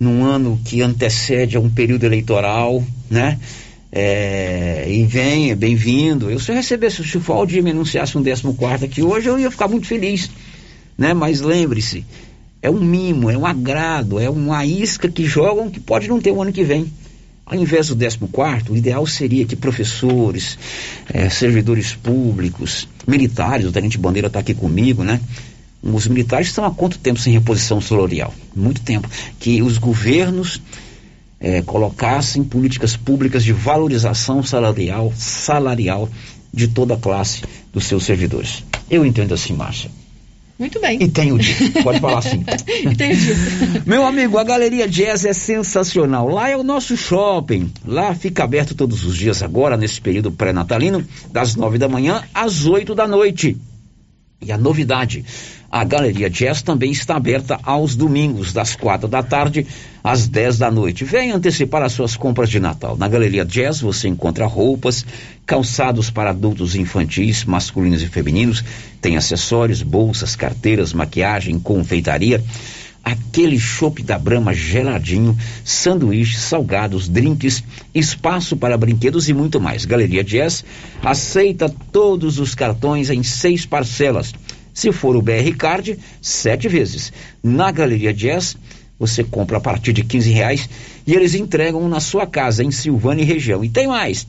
num 0.00 0.24
ano 0.24 0.60
que 0.64 0.82
antecede 0.82 1.56
a 1.56 1.60
um 1.60 1.70
período 1.70 2.04
eleitoral, 2.04 2.84
né? 3.08 3.38
É, 3.96 4.86
e 4.88 5.04
venha, 5.04 5.52
é 5.52 5.54
bem-vindo. 5.54 6.28
Eu 6.28 6.40
se 6.40 6.50
eu 6.50 6.56
recebesse, 6.56 7.04
se 7.04 7.16
o 7.16 7.20
Valdir 7.20 7.62
me 7.62 7.70
anunciasse 7.70 8.18
um 8.18 8.24
14 8.24 8.84
aqui 8.84 9.00
hoje, 9.00 9.28
eu 9.28 9.38
ia 9.38 9.48
ficar 9.52 9.68
muito 9.68 9.86
feliz. 9.86 10.28
Né? 10.98 11.14
Mas 11.14 11.40
lembre-se, 11.40 12.04
é 12.60 12.68
um 12.68 12.80
mimo, 12.80 13.30
é 13.30 13.38
um 13.38 13.46
agrado, 13.46 14.18
é 14.18 14.28
uma 14.28 14.66
isca 14.66 15.08
que 15.08 15.24
jogam 15.24 15.70
que 15.70 15.78
pode 15.78 16.08
não 16.08 16.20
ter 16.20 16.32
o 16.32 16.42
ano 16.42 16.52
que 16.52 16.64
vem. 16.64 16.92
Ao 17.46 17.54
invés 17.54 17.86
do 17.86 17.96
14, 17.96 18.68
o 18.68 18.76
ideal 18.76 19.06
seria 19.06 19.44
que 19.44 19.54
professores, 19.54 20.58
é, 21.12 21.30
servidores 21.30 21.92
públicos, 21.92 22.88
militares, 23.06 23.64
o 23.64 23.70
Tenente 23.70 23.96
Bandeira 23.96 24.26
está 24.26 24.40
aqui 24.40 24.54
comigo, 24.54 25.04
né? 25.04 25.20
Os 25.80 26.08
militares 26.08 26.48
estão 26.48 26.64
há 26.64 26.70
quanto 26.72 26.98
tempo 26.98 27.20
sem 27.20 27.32
reposição 27.32 27.80
salarial? 27.80 28.34
Muito 28.56 28.80
tempo. 28.80 29.08
Que 29.38 29.62
os 29.62 29.78
governos 29.78 30.60
é, 31.44 31.60
colocassem 31.60 32.42
políticas 32.42 32.96
públicas 32.96 33.44
de 33.44 33.52
valorização 33.52 34.42
salarial, 34.42 35.12
salarial 35.14 36.08
de 36.50 36.68
toda 36.68 36.94
a 36.94 36.96
classe 36.96 37.42
dos 37.70 37.84
seus 37.84 38.04
servidores. 38.04 38.64
Eu 38.90 39.04
entendo 39.04 39.34
assim, 39.34 39.52
Márcia. 39.52 39.90
Muito 40.58 40.80
bem. 40.80 41.02
E 41.02 41.08
tenho 41.08 41.36
dito. 41.36 41.82
Pode 41.82 42.00
falar 42.00 42.20
assim. 42.20 42.42
e 42.90 42.96
tenho 42.96 43.14
dito. 43.14 43.82
Meu 43.84 44.06
amigo, 44.06 44.38
a 44.38 44.44
Galeria 44.44 44.88
Jazz 44.88 45.26
é 45.26 45.34
sensacional. 45.34 46.28
Lá 46.28 46.48
é 46.48 46.56
o 46.56 46.62
nosso 46.62 46.96
shopping. 46.96 47.70
Lá 47.84 48.14
fica 48.14 48.42
aberto 48.42 48.74
todos 48.74 49.04
os 49.04 49.14
dias 49.14 49.42
agora, 49.42 49.76
nesse 49.76 50.00
período 50.00 50.32
pré-natalino, 50.32 51.04
das 51.30 51.56
nove 51.56 51.76
da 51.76 51.88
manhã 51.88 52.22
às 52.32 52.64
oito 52.64 52.94
da 52.94 53.06
noite. 53.06 53.58
E 54.40 54.50
a 54.50 54.56
novidade, 54.56 55.22
a 55.70 55.84
Galeria 55.84 56.30
Jazz 56.30 56.62
também 56.62 56.90
está 56.90 57.16
aberta 57.16 57.58
aos 57.62 57.94
domingos, 57.94 58.52
das 58.52 58.74
quatro 58.74 59.08
da 59.08 59.22
tarde 59.22 59.66
às 60.04 60.28
dez 60.28 60.58
da 60.58 60.70
noite. 60.70 61.02
Venha 61.02 61.34
antecipar 61.34 61.82
as 61.82 61.92
suas 61.92 62.14
compras 62.14 62.50
de 62.50 62.60
Natal. 62.60 62.94
Na 62.94 63.08
Galeria 63.08 63.42
Jazz 63.42 63.80
você 63.80 64.06
encontra 64.06 64.44
roupas, 64.44 65.06
calçados 65.46 66.10
para 66.10 66.28
adultos 66.28 66.76
infantis, 66.76 67.44
masculinos 67.44 68.02
e 68.02 68.06
femininos, 68.06 68.62
tem 69.00 69.16
acessórios, 69.16 69.82
bolsas, 69.82 70.36
carteiras, 70.36 70.92
maquiagem, 70.92 71.58
confeitaria 71.58 72.44
aquele 73.04 73.58
chopp 73.58 74.02
da 74.02 74.18
Brama 74.18 74.54
geladinho, 74.54 75.36
sanduíches, 75.62 76.40
salgados, 76.40 77.06
drinks, 77.06 77.62
espaço 77.94 78.56
para 78.56 78.78
brinquedos 78.78 79.28
e 79.28 79.34
muito 79.34 79.60
mais. 79.60 79.84
Galeria 79.84 80.24
Jazz 80.24 80.64
aceita 81.02 81.68
todos 81.92 82.38
os 82.38 82.54
cartões 82.54 83.10
em 83.10 83.22
seis 83.22 83.66
parcelas. 83.66 84.32
Se 84.72 84.90
for 84.90 85.16
o 85.16 85.22
BR 85.22 85.54
Card, 85.56 85.98
sete 86.20 86.66
vezes. 86.66 87.12
Na 87.42 87.70
Galeria 87.70 88.12
Jazz, 88.12 88.56
você 89.06 89.22
compra 89.22 89.58
a 89.58 89.60
partir 89.60 89.92
de 89.92 90.02
15 90.02 90.30
reais 90.30 90.68
e 91.06 91.14
eles 91.14 91.34
entregam 91.34 91.88
na 91.88 92.00
sua 92.00 92.26
casa, 92.26 92.64
em 92.64 92.70
Silvânia 92.70 93.22
e 93.22 93.26
região. 93.26 93.64
E 93.64 93.68
tem 93.68 93.86
mais! 93.86 94.26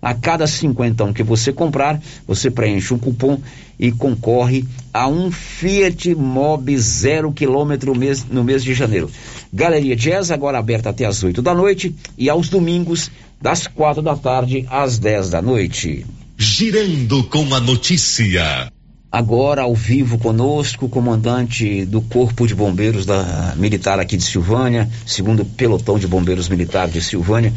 A 0.00 0.14
cada 0.14 0.46
cinquentão 0.46 1.12
que 1.12 1.24
você 1.24 1.52
comprar, 1.52 2.00
você 2.26 2.50
preenche 2.50 2.94
um 2.94 2.98
cupom 2.98 3.40
e 3.78 3.90
concorre 3.90 4.64
a 4.94 5.08
um 5.08 5.30
Fiat 5.30 6.14
Mobi 6.14 6.78
zero 6.78 7.32
quilômetro 7.32 7.94
no 8.30 8.44
mês 8.44 8.62
de 8.62 8.74
janeiro. 8.74 9.10
Galeria 9.52 9.96
Jazz 9.96 10.30
agora 10.30 10.58
aberta 10.58 10.90
até 10.90 11.04
as 11.04 11.22
8 11.22 11.42
da 11.42 11.54
noite 11.54 11.94
e 12.16 12.30
aos 12.30 12.48
domingos 12.48 13.10
das 13.40 13.66
quatro 13.66 14.02
da 14.02 14.16
tarde 14.16 14.66
às 14.70 14.98
10 14.98 15.30
da 15.30 15.42
noite. 15.42 16.06
Girando 16.36 17.24
com 17.24 17.52
a 17.52 17.60
notícia. 17.60 18.77
Agora 19.10 19.62
ao 19.62 19.74
vivo 19.74 20.18
conosco, 20.18 20.86
comandante 20.86 21.86
do 21.86 22.02
Corpo 22.02 22.46
de 22.46 22.54
Bombeiros 22.54 23.06
da 23.06 23.54
Militar 23.56 23.98
aqui 23.98 24.18
de 24.18 24.22
Silvânia, 24.22 24.86
segundo 25.06 25.46
pelotão 25.46 25.98
de 25.98 26.06
bombeiros 26.06 26.46
militar 26.46 26.88
de 26.88 27.00
Silvânia, 27.00 27.50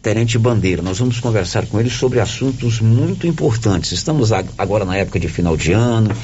Tenente 0.00 0.38
Bandeira. 0.38 0.80
Nós 0.80 1.00
vamos 1.00 1.18
conversar 1.18 1.66
com 1.66 1.80
ele 1.80 1.90
sobre 1.90 2.20
assuntos 2.20 2.80
muito 2.80 3.26
importantes. 3.26 3.90
Estamos 3.90 4.30
agora 4.32 4.84
na 4.84 4.96
época 4.96 5.18
de 5.18 5.26
final 5.26 5.56
de 5.56 5.72
ano, 5.72 6.14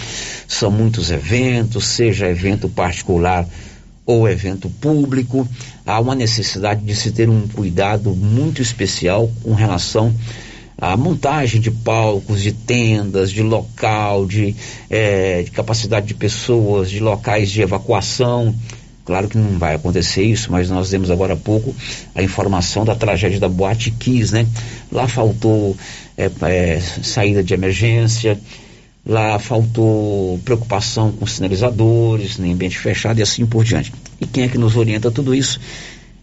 são 0.47 0.71
muitos 0.71 1.11
eventos, 1.11 1.85
seja 1.85 2.29
evento 2.29 2.69
particular 2.69 3.49
ou 4.07 4.29
evento 4.29 4.71
público. 4.71 5.47
Há 5.85 5.99
uma 5.99 6.15
necessidade 6.15 6.85
de 6.85 6.95
se 6.95 7.11
ter 7.11 7.29
um 7.29 7.49
cuidado 7.49 8.15
muito 8.15 8.63
especial 8.63 9.29
com 9.43 9.55
relação 9.55 10.15
à 10.81 10.97
montagem 10.97 11.61
de 11.61 11.71
palcos, 11.71 12.43
de 12.43 12.53
tendas, 12.53 13.33
de 13.33 13.43
local, 13.43 14.27
de, 14.27 14.55
é, 14.89 15.43
de 15.43 15.51
capacidade 15.51 16.07
de 16.07 16.15
pessoas, 16.15 16.89
de 16.91 17.01
locais 17.01 17.51
de 17.51 17.61
evacuação 17.61 18.55
Claro 19.09 19.27
que 19.27 19.39
não 19.39 19.59
vai 19.59 19.75
acontecer 19.75 20.23
isso, 20.23 20.53
mas 20.53 20.69
nós 20.69 20.91
demos 20.91 21.11
agora 21.11 21.33
há 21.33 21.37
pouco 21.37 21.75
a 22.15 22.23
informação 22.23 22.85
da 22.85 22.95
tragédia 22.95 23.41
da 23.41 23.49
Boate 23.49 23.91
Kiss, 23.91 24.35
né? 24.35 24.47
Lá 24.93 25.09
faltou 25.09 25.75
é, 26.15 26.31
é, 26.43 26.79
saída 26.79 27.43
de 27.43 27.55
emergência, 27.55 28.39
lá 29.07 29.39
faltou 29.39 30.39
preocupação 30.45 31.11
com 31.11 31.27
sinalizadores, 31.27 32.39
em 32.39 32.53
ambiente 32.53 32.79
fechado 32.79 33.19
e 33.19 33.23
assim 33.23 33.47
por 33.47 33.65
diante. 33.65 33.95
E 34.21 34.27
quem 34.27 34.45
é 34.45 34.49
que 34.49 34.59
nos 34.59 34.77
orienta 34.77 35.11
tudo 35.11 35.35
isso? 35.35 35.59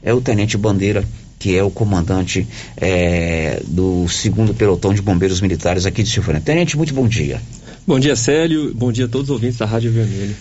É 0.03 0.13
o 0.13 0.21
Tenente 0.21 0.55
Bandeira, 0.55 1.03
que 1.39 1.55
é 1.55 1.63
o 1.63 1.69
comandante 1.69 2.47
é, 2.77 3.61
do 3.67 4.07
segundo 4.07 4.53
pelotão 4.53 4.93
de 4.93 5.01
bombeiros 5.01 5.41
militares 5.41 5.85
aqui 5.85 6.03
de 6.03 6.09
Silvânia. 6.09 6.41
Tenente, 6.41 6.77
muito 6.77 6.93
bom 6.93 7.07
dia. 7.07 7.41
Bom 7.85 7.99
dia, 7.99 8.15
Célio. 8.15 8.73
Bom 8.73 8.91
dia 8.91 9.05
a 9.05 9.07
todos 9.07 9.29
os 9.29 9.33
ouvintes 9.33 9.57
da 9.57 9.65
Rádio 9.65 9.91
Vermelho. 9.91 10.35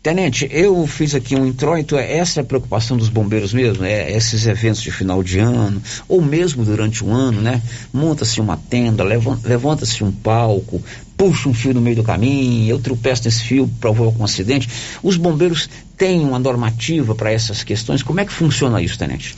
Tenente, 0.00 0.48
eu 0.52 0.86
fiz 0.86 1.12
aqui 1.12 1.34
um 1.34 1.44
introito, 1.44 1.96
é 1.96 2.18
essa 2.18 2.38
é 2.38 2.42
a 2.42 2.44
preocupação 2.44 2.96
dos 2.96 3.08
bombeiros 3.08 3.52
mesmo, 3.52 3.84
é 3.84 4.12
esses 4.12 4.46
eventos 4.46 4.80
de 4.80 4.92
final 4.92 5.24
de 5.24 5.40
ano, 5.40 5.82
ou 6.08 6.22
mesmo 6.22 6.64
durante 6.64 7.04
o 7.04 7.10
ano, 7.10 7.42
né? 7.42 7.60
Monta-se 7.92 8.40
uma 8.40 8.56
tenda, 8.56 9.02
levanta-se 9.02 10.04
um 10.04 10.12
palco, 10.12 10.80
puxa 11.16 11.48
um 11.48 11.52
fio 11.52 11.74
no 11.74 11.80
meio 11.80 11.96
do 11.96 12.04
caminho, 12.04 12.70
eu 12.70 12.78
tropeço 12.78 13.24
nesse 13.24 13.42
fio, 13.42 13.68
provoca 13.80 14.20
um 14.20 14.24
acidente. 14.24 14.68
Os 15.02 15.16
bombeiros 15.16 15.68
têm 15.96 16.20
uma 16.20 16.38
normativa 16.38 17.12
para 17.12 17.32
essas 17.32 17.64
questões? 17.64 18.00
Como 18.00 18.20
é 18.20 18.24
que 18.24 18.32
funciona 18.32 18.80
isso, 18.80 18.96
tenente? 18.96 19.34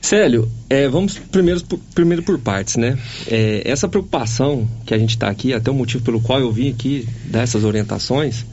Célio, 0.00 0.48
é, 0.70 0.88
vamos 0.88 1.18
primeiro 1.18 1.62
por, 1.64 1.78
primeiro 1.94 2.22
por 2.22 2.38
partes, 2.38 2.76
né? 2.76 2.96
É, 3.26 3.62
essa 3.64 3.88
preocupação 3.88 4.66
que 4.86 4.94
a 4.94 4.98
gente 4.98 5.10
está 5.10 5.28
aqui, 5.28 5.52
até 5.52 5.70
o 5.70 5.74
motivo 5.74 6.04
pelo 6.04 6.20
qual 6.20 6.40
eu 6.40 6.52
vim 6.52 6.70
aqui 6.70 7.06
dar 7.24 7.42
essas 7.42 7.64
orientações, 7.64 8.46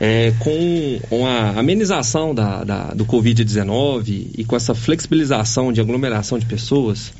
é, 0.00 0.32
com 0.40 1.26
a 1.26 1.60
amenização 1.60 2.34
da, 2.34 2.64
da 2.64 2.94
do 2.94 3.06
Covid-19 3.06 4.30
e 4.36 4.44
com 4.44 4.56
essa 4.56 4.74
flexibilização 4.74 5.72
de 5.72 5.80
aglomeração 5.80 6.38
de 6.38 6.46
pessoas, 6.46 7.12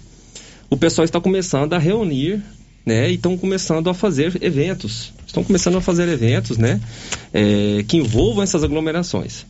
o 0.69 0.77
pessoal 0.77 1.05
está 1.05 1.21
começando 1.21 1.75
a 1.75 1.79
reunir 1.79 2.43
né, 2.85 3.11
e 3.11 3.15
estão 3.15 3.37
começando 3.37 3.89
a 3.89 3.95
fazer 3.95 4.37
eventos. 4.43 5.13
Estão 5.27 5.45
começando 5.45 5.79
a 5.79 5.81
fazer 5.81 6.09
eventos 6.09 6.59
né, 6.59 6.81
é, 7.33 7.85
que 7.87 7.97
envolvam 7.97 8.43
essas 8.43 8.65
aglomerações. 8.65 9.47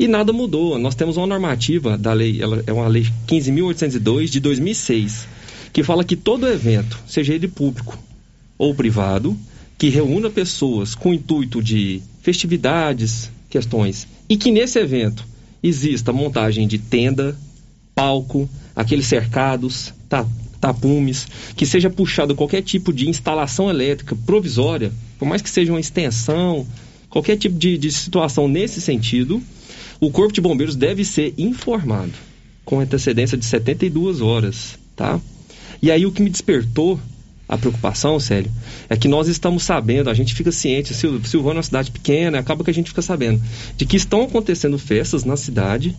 E 0.00 0.08
nada 0.08 0.32
mudou. 0.32 0.78
Nós 0.78 0.94
temos 0.94 1.18
uma 1.18 1.26
normativa 1.26 1.98
da 1.98 2.14
lei, 2.14 2.40
ela 2.40 2.64
é 2.66 2.72
uma 2.72 2.88
lei 2.88 3.06
15.802 3.28 4.30
de 4.30 4.40
2006, 4.40 5.28
que 5.74 5.82
fala 5.82 6.02
que 6.02 6.16
todo 6.16 6.48
evento, 6.48 6.98
seja 7.06 7.34
ele 7.34 7.46
público 7.46 7.98
ou 8.56 8.74
privado, 8.74 9.36
que 9.76 9.90
reúna 9.90 10.30
pessoas 10.30 10.94
com 10.94 11.10
o 11.10 11.14
intuito 11.14 11.62
de 11.62 12.00
festividades, 12.22 13.30
questões, 13.50 14.08
e 14.26 14.38
que 14.38 14.50
nesse 14.50 14.78
evento 14.78 15.22
exista 15.62 16.14
montagem 16.14 16.66
de 16.66 16.78
tenda, 16.78 17.36
palco, 17.94 18.48
aqueles 18.74 19.04
cercados, 19.04 19.92
tapumes, 20.58 21.26
que 21.54 21.66
seja 21.66 21.90
puxado 21.90 22.34
qualquer 22.34 22.62
tipo 22.62 22.90
de 22.90 23.06
instalação 23.06 23.68
elétrica 23.68 24.16
provisória, 24.24 24.92
por 25.18 25.28
mais 25.28 25.42
que 25.42 25.50
seja 25.50 25.70
uma 25.70 25.80
extensão, 25.80 26.66
qualquer 27.10 27.36
tipo 27.36 27.58
de, 27.58 27.76
de 27.76 27.92
situação 27.92 28.48
nesse 28.48 28.80
sentido, 28.80 29.42
o 30.00 30.10
Corpo 30.10 30.32
de 30.32 30.40
Bombeiros 30.40 30.74
deve 30.74 31.04
ser 31.04 31.34
informado 31.36 32.12
com 32.64 32.80
antecedência 32.80 33.36
de 33.36 33.44
72 33.44 34.20
horas, 34.20 34.78
tá? 34.96 35.20
E 35.82 35.90
aí 35.90 36.06
o 36.06 36.12
que 36.12 36.22
me 36.22 36.30
despertou 36.30 36.98
a 37.48 37.58
preocupação, 37.58 38.18
sério, 38.20 38.50
é 38.88 38.96
que 38.96 39.08
nós 39.08 39.26
estamos 39.26 39.64
sabendo, 39.64 40.08
a 40.08 40.14
gente 40.14 40.34
fica 40.34 40.52
ciente, 40.52 40.94
Silvânia 40.94 41.56
é 41.56 41.58
uma 41.58 41.62
cidade 41.62 41.90
pequena, 41.90 42.38
acaba 42.38 42.62
que 42.62 42.70
a 42.70 42.74
gente 42.74 42.90
fica 42.90 43.02
sabendo 43.02 43.42
de 43.76 43.84
que 43.84 43.96
estão 43.96 44.22
acontecendo 44.22 44.78
festas 44.78 45.24
na 45.24 45.36
cidade 45.36 45.96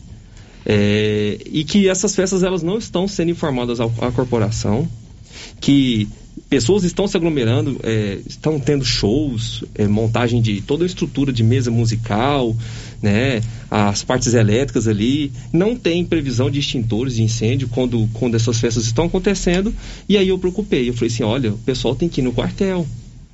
é, 0.65 1.37
e 1.45 1.65
que 1.65 1.89
essas 1.89 2.15
festas 2.15 2.41
elas 2.41 2.63
não 2.63 2.77
estão 2.77 3.07
sendo 3.07 3.31
informadas 3.31 3.81
à, 3.81 3.85
à 3.85 4.11
corporação, 4.11 4.87
que 5.59 6.07
pessoas 6.49 6.83
estão 6.83 7.07
se 7.07 7.17
aglomerando, 7.17 7.79
é, 7.83 8.19
estão 8.25 8.59
tendo 8.59 8.85
shows, 8.85 9.63
é, 9.75 9.87
montagem 9.87 10.41
de 10.41 10.61
toda 10.61 10.83
a 10.83 10.87
estrutura 10.87 11.33
de 11.33 11.43
mesa 11.43 11.71
musical, 11.71 12.55
né, 13.01 13.41
as 13.69 14.03
partes 14.03 14.33
elétricas 14.33 14.87
ali, 14.87 15.31
não 15.51 15.75
tem 15.75 16.05
previsão 16.05 16.49
de 16.49 16.59
extintores 16.59 17.15
de 17.15 17.23
incêndio 17.23 17.67
quando, 17.67 18.07
quando 18.13 18.35
essas 18.35 18.59
festas 18.59 18.85
estão 18.85 19.05
acontecendo, 19.05 19.73
e 20.07 20.17
aí 20.17 20.29
eu 20.29 20.37
preocupei, 20.37 20.89
eu 20.89 20.93
falei 20.93 21.07
assim, 21.07 21.23
olha, 21.23 21.53
o 21.53 21.57
pessoal 21.57 21.95
tem 21.95 22.07
que 22.07 22.21
ir 22.21 22.23
no 22.23 22.33
quartel, 22.33 22.85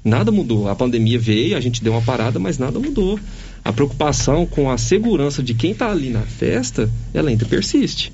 nada 0.04 0.32
mudou, 0.32 0.70
a 0.70 0.76
pandemia 0.76 1.20
veio, 1.20 1.58
a 1.58 1.60
gente 1.60 1.84
deu 1.84 1.94
uma 1.94 2.02
parada, 2.02 2.40
mas 2.40 2.58
nada 2.58 2.80
mudou, 2.80 3.20
a 3.64 3.74
preocupação 3.74 4.46
com 4.46 4.70
a 4.70 4.78
segurança 4.78 5.44
de 5.44 5.54
quem 5.54 5.72
está 5.72 5.92
ali 5.92 6.10
na 6.10 6.22
festa, 6.22 6.90
ela 7.14 7.30
ainda 7.30 7.46
persiste, 7.46 8.14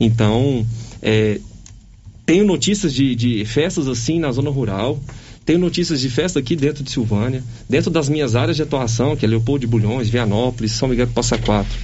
então, 0.00 0.66
é, 1.02 1.38
tenho 2.24 2.44
notícias 2.44 2.94
de, 2.94 3.14
de 3.14 3.44
festas 3.44 3.86
assim 3.86 4.18
na 4.18 4.32
zona 4.32 4.50
rural, 4.50 4.98
tenho 5.44 5.58
notícias 5.58 6.00
de 6.00 6.10
festa 6.10 6.38
aqui 6.38 6.54
dentro 6.54 6.84
de 6.84 6.90
Silvânia, 6.90 7.42
dentro 7.68 7.90
das 7.90 8.08
minhas 8.08 8.36
áreas 8.36 8.56
de 8.56 8.62
atuação, 8.62 9.16
que 9.16 9.24
é 9.24 9.28
Leopoldo 9.28 9.60
de 9.60 9.66
Bulhões, 9.66 10.08
Vianópolis, 10.08 10.72
São 10.72 10.88
Miguel 10.88 11.06
do 11.06 11.12
Passa 11.12 11.38
Quatro 11.38 11.76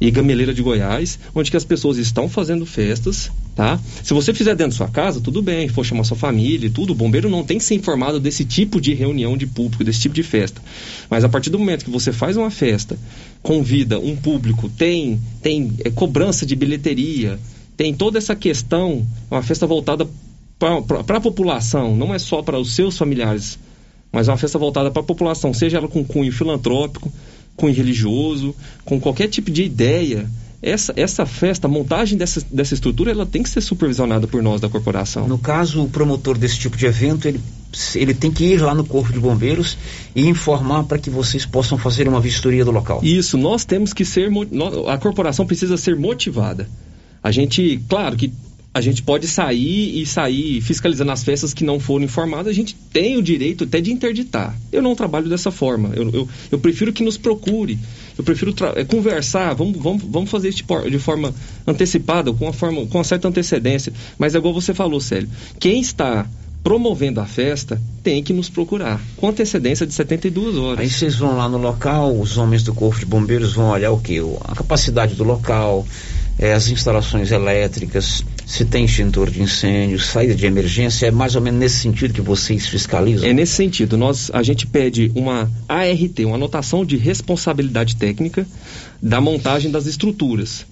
e 0.00 0.10
Gameleira 0.10 0.52
de 0.52 0.62
Goiás, 0.62 1.18
onde 1.34 1.50
que 1.50 1.56
as 1.56 1.64
pessoas 1.64 1.98
estão 1.98 2.28
fazendo 2.28 2.66
festas, 2.66 3.30
tá? 3.54 3.78
Se 4.02 4.12
você 4.12 4.34
fizer 4.34 4.54
dentro 4.54 4.72
da 4.72 4.76
sua 4.76 4.88
casa, 4.88 5.20
tudo 5.20 5.40
bem, 5.40 5.68
for 5.68 5.84
chamar 5.84 6.04
sua 6.04 6.16
família 6.16 6.66
e 6.66 6.70
tudo, 6.70 6.92
o 6.92 6.94
bombeiro 6.94 7.28
não 7.28 7.44
tem 7.44 7.58
que 7.58 7.64
ser 7.64 7.74
informado 7.74 8.18
desse 8.18 8.44
tipo 8.44 8.80
de 8.80 8.92
reunião 8.94 9.36
de 9.36 9.46
público, 9.46 9.84
desse 9.84 10.00
tipo 10.00 10.14
de 10.14 10.22
festa. 10.22 10.60
Mas 11.08 11.24
a 11.24 11.28
partir 11.28 11.50
do 11.50 11.58
momento 11.58 11.84
que 11.84 11.90
você 11.90 12.12
faz 12.12 12.36
uma 12.36 12.50
festa, 12.50 12.98
convida 13.42 13.98
um 13.98 14.16
público, 14.16 14.68
tem, 14.68 15.20
tem 15.42 15.72
é, 15.84 15.90
cobrança 15.90 16.44
de 16.44 16.56
bilheteria, 16.56 17.38
tem 17.76 17.92
toda 17.92 18.18
essa 18.18 18.36
questão, 18.36 19.06
uma 19.30 19.42
festa 19.42 19.66
voltada 19.66 20.08
para 21.04 21.18
a 21.18 21.20
população, 21.20 21.96
não 21.96 22.14
é 22.14 22.18
só 22.18 22.42
para 22.42 22.58
os 22.58 22.74
seus 22.74 22.96
familiares, 22.96 23.58
mas 24.12 24.28
é 24.28 24.30
uma 24.30 24.38
festa 24.38 24.58
voltada 24.58 24.90
para 24.90 25.02
a 25.02 25.04
população, 25.04 25.52
seja 25.52 25.78
ela 25.78 25.88
com 25.88 26.04
cunho 26.04 26.32
filantrópico, 26.32 27.12
cunho 27.56 27.74
religioso, 27.74 28.54
com 28.84 29.00
qualquer 29.00 29.28
tipo 29.28 29.50
de 29.50 29.62
ideia. 29.64 30.28
Essa, 30.62 30.94
essa 30.96 31.26
festa, 31.26 31.66
a 31.66 31.70
montagem 31.70 32.16
dessa, 32.16 32.42
dessa 32.50 32.72
estrutura, 32.72 33.10
ela 33.10 33.26
tem 33.26 33.42
que 33.42 33.50
ser 33.50 33.60
supervisionada 33.60 34.26
por 34.26 34.42
nós 34.42 34.62
da 34.62 34.68
corporação. 34.68 35.28
No 35.28 35.36
caso, 35.36 35.82
o 35.82 35.90
promotor 35.90 36.38
desse 36.38 36.58
tipo 36.58 36.74
de 36.74 36.86
evento, 36.86 37.28
ele, 37.28 37.38
ele 37.94 38.14
tem 38.14 38.30
que 38.30 38.44
ir 38.44 38.62
lá 38.62 38.74
no 38.74 38.82
Corpo 38.82 39.12
de 39.12 39.20
Bombeiros 39.20 39.76
e 40.16 40.26
informar 40.26 40.84
para 40.84 40.96
que 40.96 41.10
vocês 41.10 41.44
possam 41.44 41.76
fazer 41.76 42.08
uma 42.08 42.18
vistoria 42.18 42.64
do 42.64 42.70
local. 42.70 43.00
Isso, 43.02 43.36
nós 43.36 43.66
temos 43.66 43.92
que 43.92 44.06
ser. 44.06 44.30
A 44.88 44.96
corporação 44.96 45.46
precisa 45.46 45.76
ser 45.76 45.96
motivada. 45.96 46.66
A 47.22 47.30
gente, 47.30 47.78
claro 47.86 48.16
que 48.16 48.32
a 48.74 48.80
gente 48.80 49.04
pode 49.04 49.28
sair 49.28 50.02
e 50.02 50.04
sair 50.04 50.60
fiscalizando 50.60 51.12
as 51.12 51.22
festas 51.22 51.54
que 51.54 51.62
não 51.62 51.78
foram 51.78 52.04
informadas, 52.04 52.48
a 52.48 52.52
gente 52.52 52.74
tem 52.92 53.16
o 53.16 53.22
direito 53.22 53.62
até 53.62 53.80
de 53.80 53.92
interditar. 53.92 54.58
Eu 54.72 54.82
não 54.82 54.96
trabalho 54.96 55.28
dessa 55.28 55.52
forma. 55.52 55.92
Eu, 55.94 56.10
eu, 56.10 56.28
eu 56.50 56.58
prefiro 56.58 56.92
que 56.92 57.04
nos 57.04 57.16
procure. 57.16 57.78
Eu 58.18 58.24
prefiro 58.24 58.52
é, 58.74 58.84
conversar, 58.84 59.54
vamos, 59.54 59.80
vamos, 59.80 60.02
vamos 60.02 60.28
fazer 60.28 60.48
isso 60.48 60.64
de 60.90 60.98
forma 60.98 61.32
antecipada, 61.64 62.32
com 62.32 62.46
uma, 62.46 62.52
forma, 62.52 62.84
com 62.86 62.98
uma 62.98 63.04
certa 63.04 63.28
antecedência. 63.28 63.92
Mas 64.18 64.34
é 64.34 64.38
igual 64.38 64.52
você 64.52 64.74
falou, 64.74 65.00
Célio. 65.00 65.28
Quem 65.60 65.80
está 65.80 66.26
promovendo 66.64 67.20
a 67.20 67.26
festa 67.26 67.80
tem 68.02 68.24
que 68.24 68.32
nos 68.32 68.48
procurar 68.48 69.00
com 69.18 69.28
antecedência 69.28 69.86
de 69.86 69.92
72 69.92 70.56
horas. 70.56 70.80
Aí 70.80 70.90
vocês 70.90 71.14
vão 71.14 71.36
lá 71.36 71.48
no 71.48 71.58
local, 71.58 72.18
os 72.18 72.38
homens 72.38 72.64
do 72.64 72.74
Corpo 72.74 72.98
de 72.98 73.06
Bombeiros 73.06 73.52
vão 73.52 73.68
olhar 73.68 73.92
o 73.92 74.00
que? 74.00 74.18
A 74.40 74.54
capacidade 74.54 75.14
do 75.14 75.22
local, 75.22 75.86
é, 76.38 76.52
as 76.52 76.68
instalações 76.68 77.30
elétricas, 77.30 78.24
se 78.46 78.64
tem 78.64 78.84
extintor 78.84 79.30
de 79.30 79.42
incêndio, 79.42 79.98
saída 80.00 80.34
de 80.34 80.46
emergência, 80.46 81.06
é 81.06 81.10
mais 81.10 81.36
ou 81.36 81.42
menos 81.42 81.60
nesse 81.60 81.76
sentido 81.76 82.12
que 82.12 82.20
vocês 82.20 82.66
fiscalizam? 82.66 83.28
É 83.28 83.32
nesse 83.32 83.52
sentido. 83.52 83.96
Nós, 83.96 84.30
a 84.32 84.42
gente 84.42 84.66
pede 84.66 85.12
uma 85.14 85.50
ART, 85.68 86.18
uma 86.20 86.36
anotação 86.36 86.84
de 86.84 86.96
responsabilidade 86.96 87.96
técnica 87.96 88.46
da 89.00 89.20
montagem 89.20 89.70
das 89.70 89.86
estruturas 89.86 90.66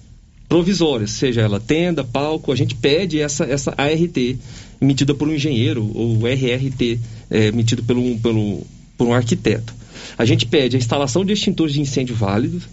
provisórias, 0.49 1.11
seja 1.11 1.41
ela 1.41 1.59
tenda, 1.59 2.03
palco, 2.03 2.51
a 2.51 2.55
gente 2.55 2.75
pede 2.75 3.19
essa, 3.19 3.43
essa 3.45 3.73
ART 3.75 4.17
emitida 4.79 5.15
por 5.15 5.27
um 5.27 5.33
engenheiro 5.33 5.89
ou 5.95 6.27
RRT 6.27 6.99
é, 7.31 7.47
emitido 7.47 7.81
pelo, 7.81 8.19
pelo, 8.19 8.61
por 8.95 9.07
um 9.07 9.13
arquiteto. 9.13 9.73
A 10.17 10.25
gente 10.25 10.45
pede 10.45 10.75
a 10.75 10.79
instalação 10.79 11.25
de 11.25 11.33
extintores 11.33 11.73
de 11.73 11.81
incêndio 11.81 12.15
válidos, 12.15 12.67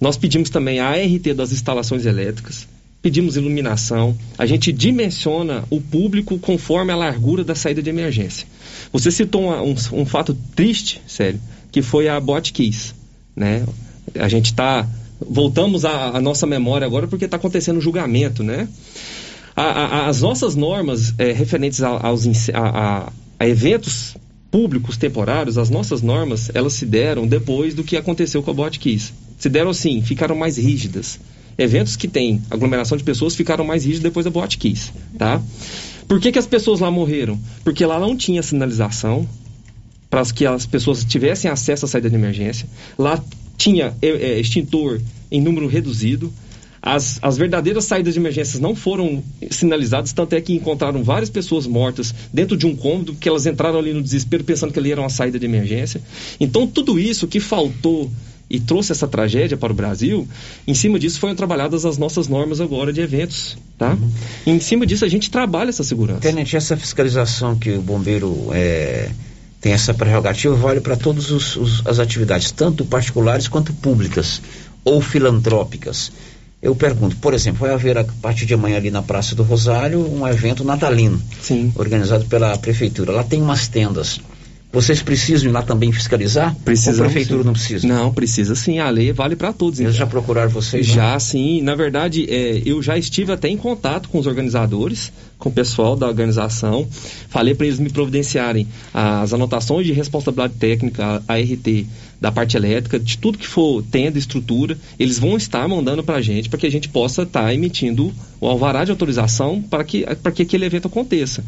nós 0.00 0.16
pedimos 0.16 0.50
também 0.50 0.78
a 0.78 0.88
ART 0.88 1.34
das 1.34 1.52
instalações 1.52 2.06
elétricas, 2.06 2.68
pedimos 3.02 3.36
iluminação, 3.36 4.16
a 4.36 4.46
gente 4.46 4.72
dimensiona 4.72 5.64
o 5.70 5.80
público 5.80 6.38
conforme 6.38 6.92
a 6.92 6.96
largura 6.96 7.44
da 7.44 7.54
saída 7.54 7.82
de 7.82 7.90
emergência. 7.90 8.46
Você 8.92 9.10
citou 9.10 9.42
um, 9.42 9.70
um, 9.70 9.74
um 9.92 10.06
fato 10.06 10.36
triste, 10.54 11.00
sério, 11.06 11.40
que 11.70 11.82
foi 11.82 12.08
a 12.08 12.18
Botkeys, 12.20 12.94
né? 13.34 13.64
A 14.14 14.28
gente 14.28 14.46
está 14.46 14.88
voltamos 15.20 15.84
à, 15.84 16.20
nossa 16.20 16.46
memória 16.46 16.86
agora 16.86 17.08
porque 17.08 17.24
está 17.24 17.36
acontecendo 17.36 17.78
o 17.78 17.80
julgamento, 17.80 18.42
né? 18.42 18.68
A, 19.54 19.62
a, 19.62 20.08
as 20.08 20.20
nossas 20.22 20.54
normas 20.54 21.12
é, 21.18 21.32
referentes 21.32 21.82
aos 21.82 22.24
a, 22.54 23.12
eventos 23.40 24.16
públicos 24.50 24.96
temporários, 24.96 25.58
as 25.58 25.68
nossas 25.68 26.00
normas, 26.00 26.50
elas 26.54 26.74
se 26.74 26.86
deram 26.86 27.26
depois 27.26 27.74
do 27.74 27.82
que 27.82 27.96
aconteceu 27.96 28.42
com 28.42 28.50
a 28.52 28.54
Botkeys 28.54 29.12
se 29.38 29.48
deram 29.48 29.70
assim, 29.70 30.02
ficaram 30.02 30.36
mais 30.36 30.58
rígidas. 30.58 31.18
Eventos 31.56 31.96
que 31.96 32.06
têm 32.06 32.42
aglomeração 32.50 32.96
de 32.96 33.02
pessoas 33.02 33.34
ficaram 33.34 33.64
mais 33.64 33.84
rígidos 33.84 34.02
depois 34.02 34.24
da 34.24 34.30
Boate 34.30 34.58
Kiss, 34.58 34.92
tá? 35.16 35.42
Por 36.06 36.20
que, 36.20 36.32
que 36.32 36.38
as 36.38 36.46
pessoas 36.46 36.80
lá 36.80 36.90
morreram? 36.90 37.38
Porque 37.64 37.84
lá 37.84 37.98
não 37.98 38.16
tinha 38.16 38.42
sinalização 38.42 39.28
para 40.08 40.24
que 40.26 40.46
as 40.46 40.64
pessoas 40.64 41.04
tivessem 41.04 41.50
acesso 41.50 41.84
à 41.84 41.88
saída 41.88 42.08
de 42.08 42.16
emergência. 42.16 42.66
Lá 42.96 43.22
tinha 43.56 43.94
é, 44.00 44.08
é, 44.08 44.40
extintor 44.40 45.00
em 45.30 45.40
número 45.40 45.66
reduzido. 45.66 46.32
As, 46.80 47.18
as 47.20 47.36
verdadeiras 47.36 47.84
saídas 47.84 48.14
de 48.14 48.20
emergências 48.20 48.60
não 48.60 48.74
foram 48.74 49.22
sinalizadas, 49.50 50.12
tanto 50.12 50.32
é 50.34 50.40
que 50.40 50.54
encontraram 50.54 51.02
várias 51.02 51.28
pessoas 51.28 51.66
mortas 51.66 52.14
dentro 52.32 52.56
de 52.56 52.66
um 52.66 52.74
cômodo, 52.74 53.14
que 53.14 53.28
elas 53.28 53.46
entraram 53.46 53.78
ali 53.78 53.92
no 53.92 54.00
desespero 54.00 54.44
pensando 54.44 54.72
que 54.72 54.78
ali 54.78 54.92
era 54.92 55.00
uma 55.00 55.10
saída 55.10 55.38
de 55.38 55.44
emergência. 55.44 56.00
Então, 56.38 56.66
tudo 56.66 56.98
isso 56.98 57.26
que 57.26 57.40
faltou 57.40 58.10
e 58.50 58.58
trouxe 58.58 58.92
essa 58.92 59.06
tragédia 59.06 59.56
para 59.56 59.72
o 59.72 59.74
Brasil, 59.74 60.26
em 60.66 60.74
cima 60.74 60.98
disso 60.98 61.20
foram 61.20 61.34
trabalhadas 61.34 61.84
as 61.84 61.98
nossas 61.98 62.28
normas 62.28 62.60
agora 62.60 62.92
de 62.92 63.00
eventos, 63.00 63.58
tá? 63.76 63.90
Uhum. 63.90 64.10
Em 64.46 64.60
cima 64.60 64.86
disso 64.86 65.04
a 65.04 65.08
gente 65.08 65.30
trabalha 65.30 65.68
essa 65.68 65.84
segurança. 65.84 66.20
Tenente, 66.20 66.56
essa 66.56 66.76
fiscalização 66.76 67.56
que 67.56 67.70
o 67.72 67.82
bombeiro 67.82 68.48
é, 68.52 69.10
tem 69.60 69.72
essa 69.72 69.92
prerrogativa, 69.92 70.54
vale 70.54 70.80
para 70.80 70.96
todas 70.96 71.30
as 71.84 71.98
atividades, 71.98 72.50
tanto 72.50 72.84
particulares 72.84 73.48
quanto 73.48 73.72
públicas 73.74 74.40
ou 74.84 75.00
filantrópicas. 75.00 76.10
Eu 76.60 76.74
pergunto, 76.74 77.16
por 77.16 77.34
exemplo, 77.34 77.60
vai 77.60 77.72
haver 77.72 77.96
a 77.98 78.04
partir 78.04 78.44
de 78.44 78.54
amanhã 78.54 78.78
ali 78.78 78.90
na 78.90 79.00
Praça 79.00 79.34
do 79.34 79.44
Rosário 79.44 80.00
um 80.12 80.26
evento 80.26 80.64
natalino, 80.64 81.20
Sim. 81.40 81.72
organizado 81.76 82.24
pela 82.24 82.56
prefeitura. 82.58 83.12
Lá 83.12 83.22
tem 83.22 83.40
umas 83.40 83.68
tendas. 83.68 84.20
Vocês 84.70 85.00
precisam 85.00 85.48
ir 85.48 85.52
lá 85.52 85.62
também 85.62 85.90
fiscalizar? 85.90 86.54
Precisamos, 86.62 87.00
Ou 87.00 87.06
a 87.06 87.08
prefeitura 87.08 87.40
sim. 87.40 87.46
não 87.46 87.52
precisa? 87.54 87.88
Não, 87.88 88.12
precisa 88.12 88.54
sim. 88.54 88.78
A 88.78 88.90
lei 88.90 89.12
vale 89.12 89.34
para 89.34 89.50
todos. 89.50 89.80
Eles 89.80 89.94
então. 89.94 90.06
já 90.06 90.06
procuraram 90.06 90.50
vocês? 90.50 90.86
né? 90.88 90.94
Já 90.94 91.18
sim. 91.18 91.62
Na 91.62 91.74
verdade, 91.74 92.26
é, 92.28 92.62
eu 92.66 92.82
já 92.82 92.98
estive 92.98 93.32
até 93.32 93.48
em 93.48 93.56
contato 93.56 94.10
com 94.10 94.18
os 94.18 94.26
organizadores, 94.26 95.10
com 95.38 95.48
o 95.48 95.52
pessoal 95.52 95.96
da 95.96 96.06
organização. 96.06 96.86
Falei 97.30 97.54
para 97.54 97.66
eles 97.66 97.78
me 97.78 97.88
providenciarem 97.88 98.68
as 98.92 99.32
anotações 99.32 99.86
de 99.86 99.94
responsabilidade 99.94 100.54
técnica, 100.58 101.22
a 101.26 101.36
RT, 101.36 101.86
da 102.20 102.30
parte 102.30 102.56
elétrica, 102.56 102.98
de 102.98 103.16
tudo 103.16 103.38
que 103.38 103.46
for 103.46 103.82
tenda, 103.82 104.18
estrutura. 104.18 104.76
Eles 104.98 105.18
vão 105.18 105.36
estar 105.38 105.66
mandando 105.66 106.02
para 106.04 106.16
a 106.16 106.22
gente 106.22 106.50
para 106.50 106.58
que 106.58 106.66
a 106.66 106.70
gente 106.70 106.90
possa 106.90 107.22
estar 107.22 107.54
emitindo 107.54 108.12
o 108.38 108.46
alvará 108.46 108.84
de 108.84 108.90
autorização 108.90 109.62
para 109.62 109.82
que, 109.82 110.04
para 110.22 110.32
que 110.32 110.42
aquele 110.42 110.66
evento 110.66 110.88
aconteça. 110.88 111.42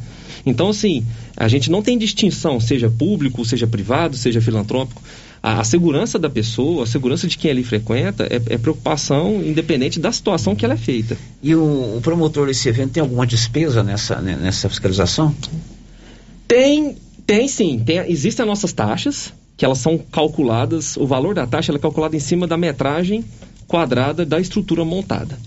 Então, 0.45 0.69
assim, 0.69 1.05
a 1.37 1.49
gente 1.49 1.71
não 1.71 1.83
tem 1.83 1.99
distinção, 1.99 2.61
seja 2.61 2.91
público, 2.91 3.45
seja 3.45 3.67
privado, 3.67 4.17
seja 4.17 4.41
filantrópico. 4.41 5.03
A, 5.43 5.61
a 5.61 5.65
segurança 5.65 6.19
da 6.19 6.29
pessoa, 6.29 6.85
a 6.85 6.87
segurança 6.87 7.27
de 7.27 7.37
quem 7.39 7.51
ali 7.51 7.65
frequenta, 7.65 8.25
é, 8.25 8.37
é 8.55 8.59
preocupação 8.59 9.43
independente 9.43 9.99
da 9.99 10.13
situação 10.13 10.55
que 10.55 10.65
ela 10.65 10.75
é 10.75 10.79
feita. 10.79 11.17
E 11.43 11.55
o, 11.55 11.97
o 11.97 12.01
promotor 12.03 12.47
desse 12.47 12.69
evento 12.69 12.93
tem 12.93 13.01
alguma 13.01 13.27
despesa 13.27 13.83
nessa, 13.83 14.17
né, 14.21 14.39
nessa 14.41 14.69
fiscalização? 14.69 15.35
Tem, 16.47 16.97
tem 17.27 17.49
sim. 17.49 17.79
Tem, 17.79 17.99
existem 18.11 18.43
as 18.43 18.49
nossas 18.49 18.73
taxas, 18.73 19.33
que 19.57 19.65
elas 19.65 19.79
são 19.79 19.99
calculadas, 19.99 20.97
o 20.97 21.07
valor 21.07 21.35
da 21.35 21.47
taxa 21.47 21.73
é 21.73 21.79
calculado 21.79 22.17
em 22.17 22.21
cima 22.21 22.47
da 22.47 22.57
metragem 22.57 23.25
quadrada 23.67 24.27
da 24.27 24.41
estrutura 24.41 24.85
montada. 24.85 25.39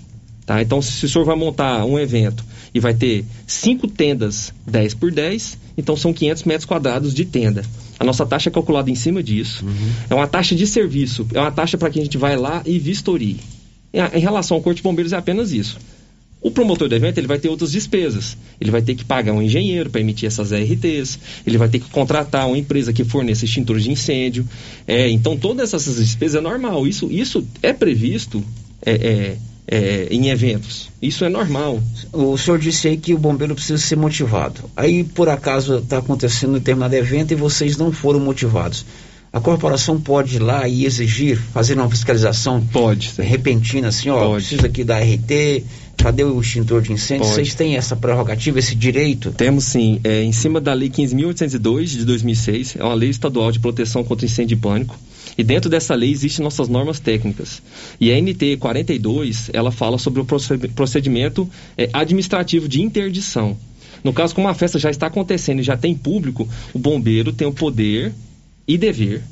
Tá? 0.45 0.61
Então, 0.61 0.81
se 0.81 1.05
o 1.05 1.09
senhor 1.09 1.23
vai 1.23 1.35
montar 1.35 1.85
um 1.85 1.97
evento 1.97 2.43
e 2.73 2.79
vai 2.79 2.93
ter 2.93 3.23
cinco 3.47 3.87
tendas 3.87 4.53
10 4.67 4.93
por 4.95 5.11
10, 5.11 5.57
então 5.77 5.95
são 5.95 6.11
500 6.11 6.43
metros 6.43 6.65
quadrados 6.65 7.13
de 7.13 7.23
tenda. 7.23 7.63
A 7.99 8.03
nossa 8.03 8.25
taxa 8.25 8.49
é 8.49 8.51
calculada 8.51 8.91
em 8.91 8.95
cima 8.95 9.23
disso. 9.23 9.65
É 10.09 10.15
uma 10.15 10.27
taxa 10.27 10.55
de 10.55 10.67
serviço, 10.67 11.25
é 11.33 11.39
uma 11.39 11.51
taxa 11.51 11.77
para 11.77 11.89
que 11.89 11.99
a 11.99 12.03
gente 12.03 12.17
vai 12.17 12.35
lá 12.35 12.61
e 12.65 12.77
vistorie. 12.77 13.39
Em, 13.93 13.99
em 14.17 14.19
relação 14.19 14.57
ao 14.57 14.63
Corpo 14.63 14.75
de 14.75 14.83
Bombeiros 14.83 15.13
é 15.13 15.17
apenas 15.17 15.51
isso. 15.51 15.77
O 16.41 16.51
promotor 16.51 16.89
do 16.89 16.95
evento 16.95 17.17
ele 17.17 17.27
vai 17.27 17.39
ter 17.39 17.47
outras 17.47 17.71
despesas. 17.71 18.35
Ele 18.59 18.69
vai 18.69 18.81
ter 18.81 18.95
que 18.95 19.05
pagar 19.05 19.31
um 19.31 19.41
engenheiro 19.41 19.89
para 19.89 20.01
emitir 20.01 20.27
essas 20.27 20.51
RTs. 20.51 21.17
Ele 21.47 21.57
vai 21.57 21.69
ter 21.69 21.79
que 21.79 21.89
contratar 21.89 22.45
uma 22.47 22.57
empresa 22.57 22.91
que 22.91 23.05
forneça 23.05 23.45
extintores 23.45 23.85
de 23.85 23.91
incêndio. 23.91 24.45
É, 24.85 25.09
então 25.09 25.37
todas 25.37 25.73
essas 25.73 25.95
despesas 25.95 26.35
é 26.35 26.41
normal. 26.41 26.85
Isso, 26.85 27.09
isso 27.09 27.47
é 27.61 27.71
previsto 27.71 28.43
é, 28.85 28.91
é, 28.91 29.37
é, 29.68 30.07
em 30.11 30.30
eventos. 30.30 30.89
Isso 31.01 31.24
é 31.26 31.30
normal. 31.30 31.82
O 32.11 32.38
senhor 32.38 32.59
disse 32.59 32.88
aí 32.88 32.97
que 32.97 33.14
o 33.14 33.18
bombeiro 33.18 33.55
precisa 33.55 33.78
ser 33.78 33.95
motivado. 33.95 34.61
Aí, 34.76 35.03
por 35.03 35.30
acaso, 35.30 35.78
está 35.78 35.97
acontecendo 35.97 36.51
um 36.51 36.53
determinado 36.53 36.95
evento 36.95 37.32
e 37.32 37.36
vocês 37.36 37.78
não 37.78 37.91
foram 37.91 38.20
motivados. 38.20 38.86
A 39.32 39.39
corporação 39.39 39.99
pode 39.99 40.36
ir 40.36 40.39
lá 40.39 40.68
e 40.68 40.86
exigir, 40.86 41.38
fazer 41.38 41.74
uma 41.74 41.89
fiscalização 41.89 42.61
pode, 42.61 43.14
repentina, 43.18 43.88
assim, 43.88 44.07
ó, 44.09 44.28
Pode. 44.28 44.45
precisa 44.45 44.68
aqui 44.68 44.84
da 44.84 44.99
RT, 44.99 45.64
cadê 45.97 46.24
o 46.24 46.39
extintor 46.39 46.84
de 46.84 46.93
incêndio? 46.93 47.24
Pode. 47.24 47.34
Vocês 47.34 47.55
têm 47.55 47.76
essa 47.76 47.95
prerrogativa, 47.95 48.59
esse 48.59 48.76
direito? 48.76 49.32
Temos 49.32 49.64
sim, 49.64 49.99
é, 50.03 50.22
em 50.22 50.32
cima 50.32 50.61
da 50.61 50.72
Lei 50.72 50.88
15.802 50.88 51.86
de 51.86 52.05
2006, 52.05 52.76
é 52.78 52.84
uma 52.84 52.93
lei 52.93 53.09
estadual 53.09 53.51
de 53.51 53.59
proteção 53.59 54.03
contra 54.03 54.24
incêndio 54.24 54.53
e 54.53 54.59
pânico. 54.59 54.95
E 55.38 55.43
dentro 55.43 55.69
dessa 55.69 55.95
lei 55.95 56.11
existem 56.11 56.43
nossas 56.43 56.67
normas 56.67 56.99
técnicas. 56.99 57.61
E 57.99 58.11
a 58.11 58.21
NT 58.21 58.57
42, 58.57 59.49
ela 59.53 59.71
fala 59.71 59.97
sobre 59.97 60.21
o 60.21 60.25
proced- 60.25 60.69
procedimento 60.69 61.49
é, 61.77 61.89
administrativo 61.91 62.67
de 62.67 62.81
interdição. 62.81 63.57
No 64.03 64.13
caso, 64.13 64.36
como 64.36 64.47
a 64.47 64.53
festa 64.53 64.77
já 64.77 64.89
está 64.89 65.07
acontecendo 65.07 65.59
e 65.59 65.63
já 65.63 65.77
tem 65.77 65.95
público, 65.95 66.47
o 66.73 66.79
bombeiro 66.79 67.31
tem 67.31 67.47
o 67.47 67.53
poder 67.53 68.13
e 68.67 68.77
dever 68.77 69.23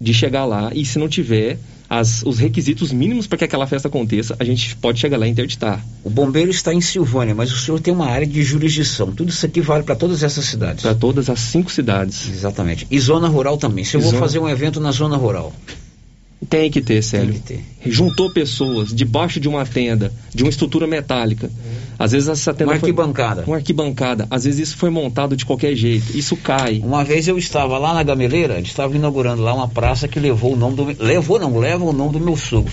de 0.00 0.12
chegar 0.12 0.44
lá 0.44 0.70
e 0.74 0.84
se 0.84 0.98
não 0.98 1.08
tiver 1.08 1.58
as- 1.94 2.22
os 2.24 2.38
requisitos 2.38 2.90
mínimos 2.90 3.26
para 3.26 3.36
que 3.36 3.44
aquela 3.44 3.66
festa 3.66 3.86
aconteça, 3.86 4.34
a 4.38 4.44
gente 4.44 4.74
pode 4.76 4.98
chegar 4.98 5.18
lá 5.18 5.26
e 5.26 5.30
interditar. 5.30 5.84
O 6.02 6.08
bombeiro 6.08 6.50
está 6.50 6.72
em 6.72 6.80
Silvânia, 6.80 7.34
mas 7.34 7.52
o 7.52 7.58
senhor 7.58 7.78
tem 7.80 7.92
uma 7.92 8.06
área 8.06 8.26
de 8.26 8.42
jurisdição. 8.42 9.12
Tudo 9.12 9.28
isso 9.28 9.44
aqui 9.44 9.60
vale 9.60 9.82
para 9.84 9.94
todas 9.94 10.22
essas 10.22 10.46
cidades. 10.46 10.82
Para 10.82 10.94
todas 10.94 11.28
as 11.28 11.38
cinco 11.40 11.70
cidades. 11.70 12.30
Exatamente. 12.30 12.86
E 12.90 12.98
zona 12.98 13.28
rural 13.28 13.58
também. 13.58 13.84
Se 13.84 13.94
eu 13.96 14.00
vou 14.00 14.10
Zona- 14.10 14.22
fazer 14.22 14.38
um 14.38 14.48
evento 14.48 14.80
na 14.80 14.90
zona 14.90 15.18
rural, 15.18 15.52
Tem 16.48 16.70
que 16.70 16.80
ter, 16.80 17.02
Célio. 17.02 17.34
Tem 17.40 17.64
que 17.80 17.90
Juntou 17.90 18.30
pessoas 18.32 18.92
debaixo 18.92 19.38
de 19.38 19.48
uma 19.48 19.64
tenda, 19.64 20.12
de 20.34 20.42
uma 20.42 20.50
estrutura 20.50 20.86
metálica. 20.86 21.50
Às 21.98 22.12
vezes 22.12 22.28
essa 22.28 22.52
tenda 22.52 22.72
Uma 22.72 22.80
foi- 22.80 22.88
arquibancada. 22.90 23.44
Uma 23.46 23.56
arquibancada. 23.56 24.26
Às 24.30 24.44
vezes 24.44 24.68
isso 24.68 24.76
foi 24.76 24.90
montado 24.90 25.36
de 25.36 25.44
qualquer 25.44 25.74
jeito. 25.76 26.16
Isso 26.16 26.36
cai. 26.36 26.80
Uma 26.84 27.04
vez 27.04 27.28
eu 27.28 27.38
estava 27.38 27.78
lá 27.78 27.94
na 27.94 28.02
Gameleira, 28.02 28.54
eles 28.56 28.68
estavam 28.68 28.96
inaugurando 28.96 29.42
lá 29.42 29.54
uma 29.54 29.68
praça 29.68 30.08
que 30.08 30.18
levou 30.18 30.54
o 30.54 30.56
nome 30.56 30.76
do. 30.76 30.84
Levou 31.04 31.38
não, 31.38 31.58
leva 31.58 31.84
o 31.84 31.92
nome 31.92 32.12
do 32.12 32.20
meu 32.20 32.36
sogro. 32.36 32.72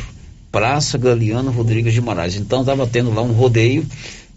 Praça 0.51 0.97
Galeano 0.97 1.51
Rodrigues 1.51 1.93
de 1.93 2.01
Moraes. 2.01 2.36
Então 2.36 2.61
estava 2.61 2.88
tendo 2.88 3.13
lá 3.13 3.22
um 3.22 3.32
rodeio 3.34 3.86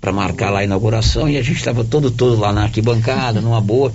para 0.00 0.12
marcar 0.12 0.50
lá 0.50 0.60
a 0.60 0.64
inauguração 0.64 1.28
e 1.28 1.38
a 1.38 1.42
gente 1.42 1.56
estava 1.56 1.84
todo 1.84 2.10
todo 2.10 2.38
lá 2.38 2.52
na 2.52 2.64
arquibancada, 2.64 3.40
numa 3.40 3.60
boa. 3.60 3.92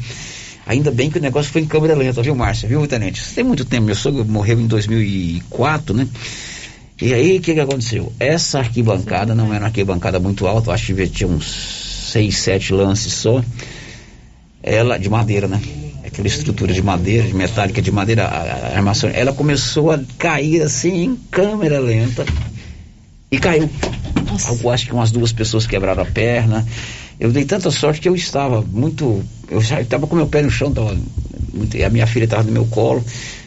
Ainda 0.67 0.91
bem 0.91 1.09
que 1.09 1.17
o 1.17 1.21
negócio 1.21 1.51
foi 1.51 1.61
em 1.61 1.65
câmera 1.65 1.95
lenta, 1.95 2.21
viu, 2.21 2.35
Márcia? 2.35 2.67
Viu, 2.67 2.85
tenente? 2.85 3.23
Tem 3.33 3.43
muito 3.43 3.63
tempo. 3.63 3.85
Meu 3.85 3.95
sogro 3.95 4.25
morreu 4.25 4.59
em 4.59 4.67
2004, 4.67 5.95
né? 5.95 6.07
E 7.01 7.13
aí, 7.13 7.37
o 7.37 7.41
que, 7.41 7.53
que 7.53 7.59
aconteceu? 7.59 8.11
Essa 8.19 8.59
arquibancada 8.59 9.33
não 9.33 9.53
era 9.53 9.63
uma 9.63 9.67
arquibancada 9.67 10.19
muito 10.19 10.45
alta, 10.45 10.71
acho 10.71 10.93
que 10.93 11.07
tinha 11.07 11.29
uns 11.29 12.09
seis, 12.11 12.37
sete 12.39 12.73
lances 12.73 13.13
só. 13.13 13.41
Ela, 14.61 14.97
de 14.97 15.09
madeira, 15.09 15.47
né? 15.47 15.61
Aquela 16.03 16.27
estrutura 16.27 16.73
de 16.73 16.81
madeira, 16.81 17.27
de 17.27 17.33
metálica 17.33 17.81
de 17.81 17.91
madeira, 17.91 18.25
a, 18.25 18.41
a 18.41 18.75
armação. 18.75 19.09
Ela 19.13 19.31
começou 19.31 19.91
a 19.91 19.99
cair 20.17 20.61
assim 20.63 21.03
em 21.03 21.15
câmera 21.15 21.79
lenta 21.79 22.25
e 23.31 23.37
caiu. 23.37 23.69
Eu 24.63 24.69
acho 24.69 24.85
que 24.85 24.93
umas 24.93 25.11
duas 25.11 25.31
pessoas 25.31 25.65
quebraram 25.65 26.03
a 26.03 26.05
perna. 26.05 26.65
Eu 27.19 27.31
dei 27.31 27.45
tanta 27.45 27.71
sorte 27.71 28.01
que 28.01 28.09
eu 28.09 28.15
estava 28.15 28.61
muito. 28.61 29.23
Eu 29.49 29.61
já 29.61 29.81
estava 29.81 30.07
com 30.07 30.15
meu 30.15 30.27
pé 30.27 30.41
no 30.41 30.49
chão, 30.49 30.71
tava 30.71 30.97
muito- 31.53 31.77
e 31.77 31.83
a 31.83 31.89
minha 31.89 32.07
filha 32.07 32.25
estava 32.25 32.43
no 32.43 32.51
meu 32.51 32.65
colo. 32.65 33.03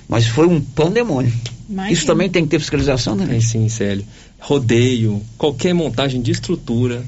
Mas 0.09 0.27
foi 0.27 0.47
um 0.47 0.61
pandemônio. 0.61 1.33
Imagina. 1.69 1.93
Isso 1.93 2.07
também 2.07 2.29
tem 2.29 2.43
que 2.45 2.51
ter 2.51 2.59
fiscalização, 2.59 3.15
né? 3.15 3.27
Tem 3.27 3.41
sim, 3.41 3.69
Célio. 3.69 4.05
Rodeio, 4.41 5.23
qualquer 5.39 5.73
montagem 5.73 6.21
de 6.21 6.33
estrutura 6.33 7.05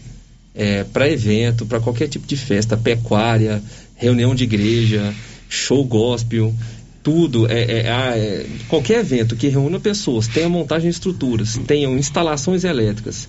para 0.93 1.09
evento, 1.11 1.65
para 1.67 1.81
qualquer 1.81 2.09
tipo 2.09 2.27
de 2.27 2.37
festa, 2.37 2.77
pecuária, 2.77 3.63
reunião 3.97 4.35
de 4.35 4.45
igreja, 4.45 5.15
show 5.49 5.83
gospel, 5.85 6.55
tudo. 7.03 7.51
É, 7.51 7.63
é- 7.63 7.91
ah, 7.91 8.17
é- 8.17 8.47
qualquer 8.69 9.01
evento 9.01 9.35
que 9.35 9.49
reúna 9.49 9.81
pessoas, 9.81 10.29
tenha 10.29 10.49
montagem 10.49 10.91
de 10.91 10.95
estruturas, 10.95 11.59
tenha 11.67 11.89
instalações 11.89 12.65
elétricas, 12.65 13.29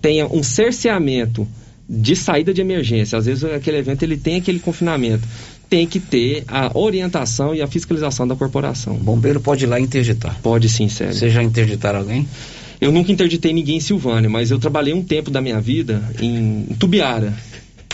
tenha 0.00 0.26
um 0.26 0.42
cerceamento 0.42 1.46
de 1.88 2.16
saída 2.16 2.52
de 2.54 2.60
emergência. 2.60 3.18
Às 3.18 3.26
vezes 3.26 3.44
aquele 3.44 3.78
evento 3.78 4.02
ele 4.02 4.16
tem 4.16 4.36
aquele 4.36 4.58
confinamento. 4.58 5.26
Tem 5.68 5.86
que 5.86 5.98
ter 5.98 6.44
a 6.48 6.70
orientação 6.78 7.54
e 7.54 7.62
a 7.62 7.66
fiscalização 7.66 8.26
da 8.28 8.36
corporação. 8.36 8.94
O 8.94 8.98
bombeiro 8.98 9.40
pode 9.40 9.64
ir 9.64 9.66
lá 9.68 9.80
interditar. 9.80 10.38
Pode 10.42 10.68
sim, 10.68 10.88
Célio. 10.88 11.14
Vocês 11.14 11.32
já 11.32 11.42
interditaram 11.42 12.00
alguém? 12.00 12.28
Eu 12.80 12.92
nunca 12.92 13.10
interditei 13.12 13.52
ninguém 13.52 13.76
em 13.76 13.80
Silvânia, 13.80 14.28
mas 14.28 14.50
eu 14.50 14.58
trabalhei 14.58 14.92
um 14.92 15.02
tempo 15.02 15.30
da 15.30 15.40
minha 15.40 15.60
vida 15.60 16.02
em 16.20 16.66
Tubiara. 16.78 17.32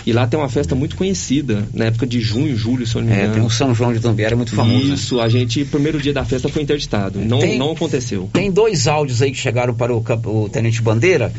E 0.07 0.13
lá 0.13 0.27
tem 0.27 0.41
uma 0.41 0.49
festa 0.49 0.75
muito 0.75 0.97
conhecida, 0.97 1.69
na 1.75 1.85
época 1.87 2.07
de 2.07 2.19
junho, 2.21 2.57
julho, 2.57 2.87
se 2.87 2.95
eu 2.97 3.03
não 3.03 3.09
me 3.09 3.15
É, 3.15 3.19
engano. 3.19 3.35
tem 3.35 3.43
o 3.45 3.51
São 3.51 3.75
João 3.75 3.93
de 3.93 4.01
Tambiara, 4.01 4.35
muito 4.35 4.55
famoso. 4.55 4.87
né? 4.89 4.95
Isso, 4.95 5.21
a 5.21 5.29
gente, 5.29 5.65
primeiro 5.67 6.01
dia 6.01 6.13
da 6.15 6.25
festa 6.25 6.49
foi 6.49 6.63
interditado. 6.63 7.19
Não, 7.21 7.39
Tem- 7.41 7.59
não 7.59 7.73
aconteceu. 7.73 8.31
Tem 8.33 8.51
dois 8.51 8.87
áudios 8.89 9.21
aí 9.21 9.31
que 9.31 9.37
chegaram 9.37 9.75
para 9.75 9.95
o, 9.95 10.03
o 10.25 10.49
Tenente 10.49 10.81
Bandeira. 10.81 11.31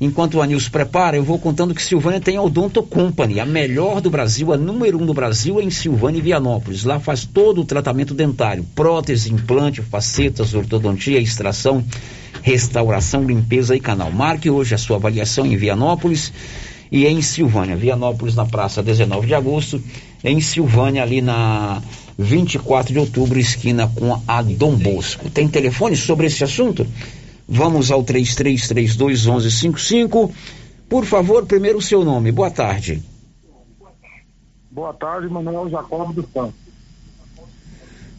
Enquanto 0.00 0.34
o 0.34 0.42
Anil 0.42 0.58
prepara, 0.70 1.16
eu 1.16 1.22
vou 1.22 1.38
contando 1.38 1.74
que 1.74 1.82
Silvânia 1.82 2.20
tem 2.20 2.36
a 2.36 2.42
Odonto 2.42 2.82
Company, 2.82 3.38
a 3.38 3.46
melhor 3.46 4.00
do 4.00 4.10
Brasil, 4.10 4.52
a 4.52 4.56
número 4.56 5.00
um 5.00 5.06
do 5.06 5.14
Brasil 5.14 5.60
em 5.60 5.70
Silvânia 5.70 6.18
e 6.18 6.22
Vianópolis. 6.22 6.84
Lá 6.84 6.98
faz 6.98 7.24
todo 7.24 7.60
o 7.60 7.64
tratamento 7.64 8.12
dentário, 8.12 8.66
prótese, 8.74 9.32
implante, 9.32 9.80
facetas, 9.80 10.54
ortodontia, 10.54 11.20
extração, 11.20 11.84
restauração, 12.42 13.22
limpeza 13.22 13.76
e 13.76 13.80
canal. 13.80 14.10
Marque 14.10 14.50
hoje 14.50 14.74
a 14.74 14.78
sua 14.78 14.96
avaliação 14.96 15.46
em 15.46 15.56
Vianópolis 15.56 16.32
e 16.90 17.06
em 17.06 17.22
Silvânia. 17.22 17.76
Vianópolis 17.76 18.34
na 18.34 18.44
praça 18.44 18.82
19 18.82 19.26
de 19.26 19.34
agosto, 19.34 19.82
em 20.24 20.40
Silvânia 20.40 21.02
ali 21.02 21.22
na 21.22 21.80
24 22.18 22.92
de 22.92 22.98
outubro, 22.98 23.38
esquina 23.38 23.88
com 23.88 24.20
a 24.26 24.42
Dom 24.42 24.76
Bosco. 24.76 25.30
Tem 25.30 25.48
telefone 25.48 25.96
sobre 25.96 26.26
esse 26.26 26.42
assunto? 26.44 26.86
Vamos 27.54 27.90
ao 27.90 28.02
3332 28.02 29.26
1155. 29.26 30.32
Por 30.88 31.04
favor, 31.04 31.44
primeiro 31.44 31.76
o 31.76 31.82
seu 31.82 32.02
nome. 32.02 32.32
Boa 32.32 32.50
tarde. 32.50 33.02
Boa 34.70 34.94
tarde, 34.94 35.28
Manuel 35.28 35.68
Jacob 35.68 36.14
dos 36.14 36.24
Santos. 36.32 36.54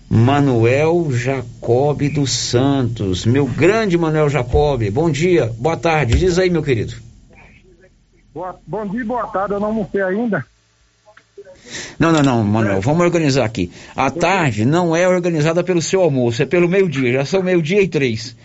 Manuel 0.08 1.08
Jacob 1.12 2.10
dos 2.14 2.32
Santos. 2.32 3.26
Meu 3.26 3.48
grande 3.48 3.98
Manuel 3.98 4.30
Jacob, 4.30 4.88
bom 4.92 5.10
dia, 5.10 5.52
boa 5.58 5.78
tarde. 5.78 6.20
Diz 6.20 6.38
aí, 6.38 6.52
meu 6.52 6.62
querido. 6.62 6.94
Boa, 8.36 8.56
bom 8.68 8.86
dia, 8.86 9.04
boa 9.04 9.26
tarde. 9.26 9.56
Eu 9.56 9.60
não 9.60 9.70
almocei 9.70 10.04
ainda. 10.04 10.46
Não, 11.98 12.12
não, 12.12 12.22
não, 12.22 12.44
Manuel, 12.44 12.82
vamos 12.82 13.04
organizar 13.04 13.46
aqui. 13.46 13.72
A 13.96 14.12
tarde 14.12 14.64
não 14.64 14.96
é 14.96 15.08
organizada 15.08 15.64
pelo 15.64 15.82
seu 15.82 16.04
almoço, 16.04 16.44
é 16.44 16.46
pelo 16.46 16.70
meio-dia. 16.70 17.14
Já 17.14 17.26
são 17.26 17.42
meio-dia 17.42 17.82
e 17.82 17.88
três. 17.88 18.36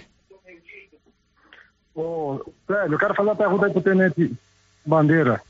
Ô, 2.69 2.73
Célio, 2.73 2.95
eu 2.95 2.99
quero 2.99 3.15
fazer 3.15 3.29
uma 3.29 3.37
pergunta 3.37 3.67
aí 3.67 3.73
pro 3.73 3.83
Tenente 3.83 4.33
Bandeira. 4.85 5.41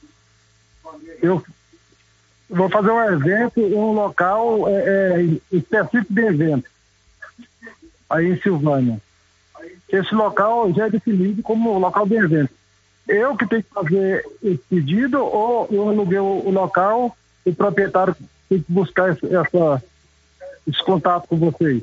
Eu 1.21 1.43
vou 2.49 2.71
fazer 2.71 2.91
um 2.91 3.05
evento 3.13 3.61
em 3.61 3.75
um 3.75 3.93
local 3.93 4.69
é, 4.69 4.73
é, 4.73 5.57
específico 5.57 6.13
de 6.13 6.23
evento, 6.23 6.71
aí 8.09 8.29
em 8.29 8.41
Silvânia. 8.41 9.01
Esse 9.89 10.15
local 10.15 10.73
já 10.73 10.87
é 10.87 10.91
definido 10.91 11.43
como 11.43 11.79
local 11.79 12.07
de 12.07 12.15
evento. 12.15 12.51
Eu 13.07 13.37
que 13.37 13.47
tenho 13.47 13.63
que 13.63 13.71
fazer 13.73 14.25
esse 14.43 14.63
pedido 14.69 15.19
ou 15.25 15.67
eu 15.71 15.89
aluguei 15.89 16.19
o 16.19 16.51
local 16.51 17.17
e 17.45 17.51
o 17.51 17.55
proprietário 17.55 18.15
tem 18.49 18.61
que 18.61 18.73
buscar 18.73 19.13
esse, 19.13 19.35
essa, 19.35 19.83
esse 20.67 20.85
contato 20.85 21.27
com 21.27 21.37
vocês? 21.37 21.83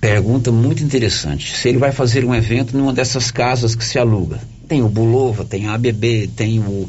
Pergunta 0.00 0.50
muito 0.50 0.82
interessante. 0.82 1.54
Se 1.54 1.68
ele 1.68 1.78
vai 1.78 1.92
fazer 1.92 2.24
um 2.24 2.34
evento 2.34 2.76
numa 2.76 2.92
dessas 2.92 3.30
casas 3.30 3.74
que 3.74 3.84
se 3.84 3.98
aluga. 3.98 4.40
Tem 4.72 4.80
o 4.80 4.88
Bulova, 4.88 5.44
tem 5.44 5.66
a 5.66 5.74
ABB, 5.74 6.30
tem 6.34 6.58
o, 6.58 6.88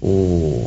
o 0.00 0.64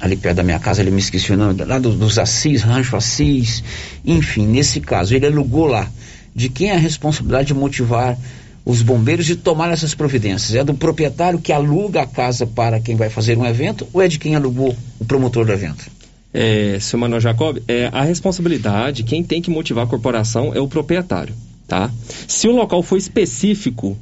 ali 0.00 0.16
perto 0.16 0.38
da 0.38 0.42
minha 0.42 0.58
casa, 0.58 0.82
ele 0.82 0.90
me 0.90 0.98
esqueci 0.98 1.32
o 1.32 1.36
nome, 1.36 1.62
lá 1.62 1.78
do, 1.78 1.92
dos 1.92 2.18
Assis, 2.18 2.62
Rancho 2.62 2.96
Assis, 2.96 3.62
enfim, 4.04 4.48
nesse 4.48 4.80
caso, 4.80 5.14
ele 5.14 5.26
alugou 5.26 5.68
lá. 5.68 5.88
De 6.34 6.48
quem 6.48 6.70
é 6.70 6.74
a 6.74 6.78
responsabilidade 6.78 7.46
de 7.46 7.54
motivar 7.54 8.18
os 8.64 8.82
bombeiros 8.82 9.26
de 9.26 9.36
tomar 9.36 9.70
essas 9.70 9.94
providências? 9.94 10.56
É 10.56 10.64
do 10.64 10.74
proprietário 10.74 11.38
que 11.38 11.52
aluga 11.52 12.02
a 12.02 12.06
casa 12.06 12.44
para 12.44 12.80
quem 12.80 12.96
vai 12.96 13.08
fazer 13.08 13.38
um 13.38 13.46
evento 13.46 13.86
ou 13.92 14.02
é 14.02 14.08
de 14.08 14.18
quem 14.18 14.34
alugou 14.34 14.74
o 14.98 15.04
promotor 15.04 15.46
do 15.46 15.52
evento? 15.52 15.86
É, 16.34 16.78
seu 16.80 16.98
Manuel 16.98 17.20
Jacob, 17.20 17.58
é, 17.68 17.90
a 17.92 18.02
responsabilidade, 18.02 19.04
quem 19.04 19.22
tem 19.22 19.40
que 19.40 19.50
motivar 19.50 19.84
a 19.84 19.88
corporação 19.88 20.52
é 20.52 20.58
o 20.58 20.66
proprietário, 20.66 21.32
tá? 21.68 21.92
Se 22.26 22.48
o 22.48 22.56
local 22.56 22.82
for 22.82 22.96
específico 22.96 23.96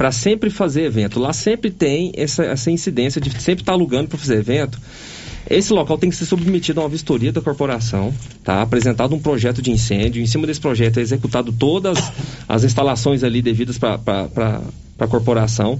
para 0.00 0.12
sempre 0.12 0.48
fazer 0.48 0.84
evento, 0.84 1.20
lá 1.20 1.30
sempre 1.30 1.70
tem 1.70 2.10
essa, 2.16 2.42
essa 2.42 2.70
incidência 2.70 3.20
de 3.20 3.28
sempre 3.32 3.60
estar 3.60 3.72
tá 3.72 3.72
alugando 3.72 4.08
para 4.08 4.16
fazer 4.16 4.38
evento, 4.38 4.80
esse 5.46 5.74
local 5.74 5.98
tem 5.98 6.08
que 6.08 6.16
ser 6.16 6.24
submetido 6.24 6.80
a 6.80 6.84
uma 6.84 6.88
vistoria 6.88 7.30
da 7.30 7.42
corporação, 7.42 8.10
tá? 8.42 8.62
Apresentado 8.62 9.14
um 9.14 9.18
projeto 9.18 9.60
de 9.60 9.70
incêndio, 9.70 10.22
em 10.22 10.26
cima 10.26 10.46
desse 10.46 10.58
projeto 10.58 10.96
é 10.96 11.02
executado 11.02 11.52
todas 11.52 11.98
as 12.48 12.64
instalações 12.64 13.22
ali 13.22 13.42
devidas 13.42 13.76
para 13.76 14.00
a 14.98 15.06
corporação. 15.06 15.78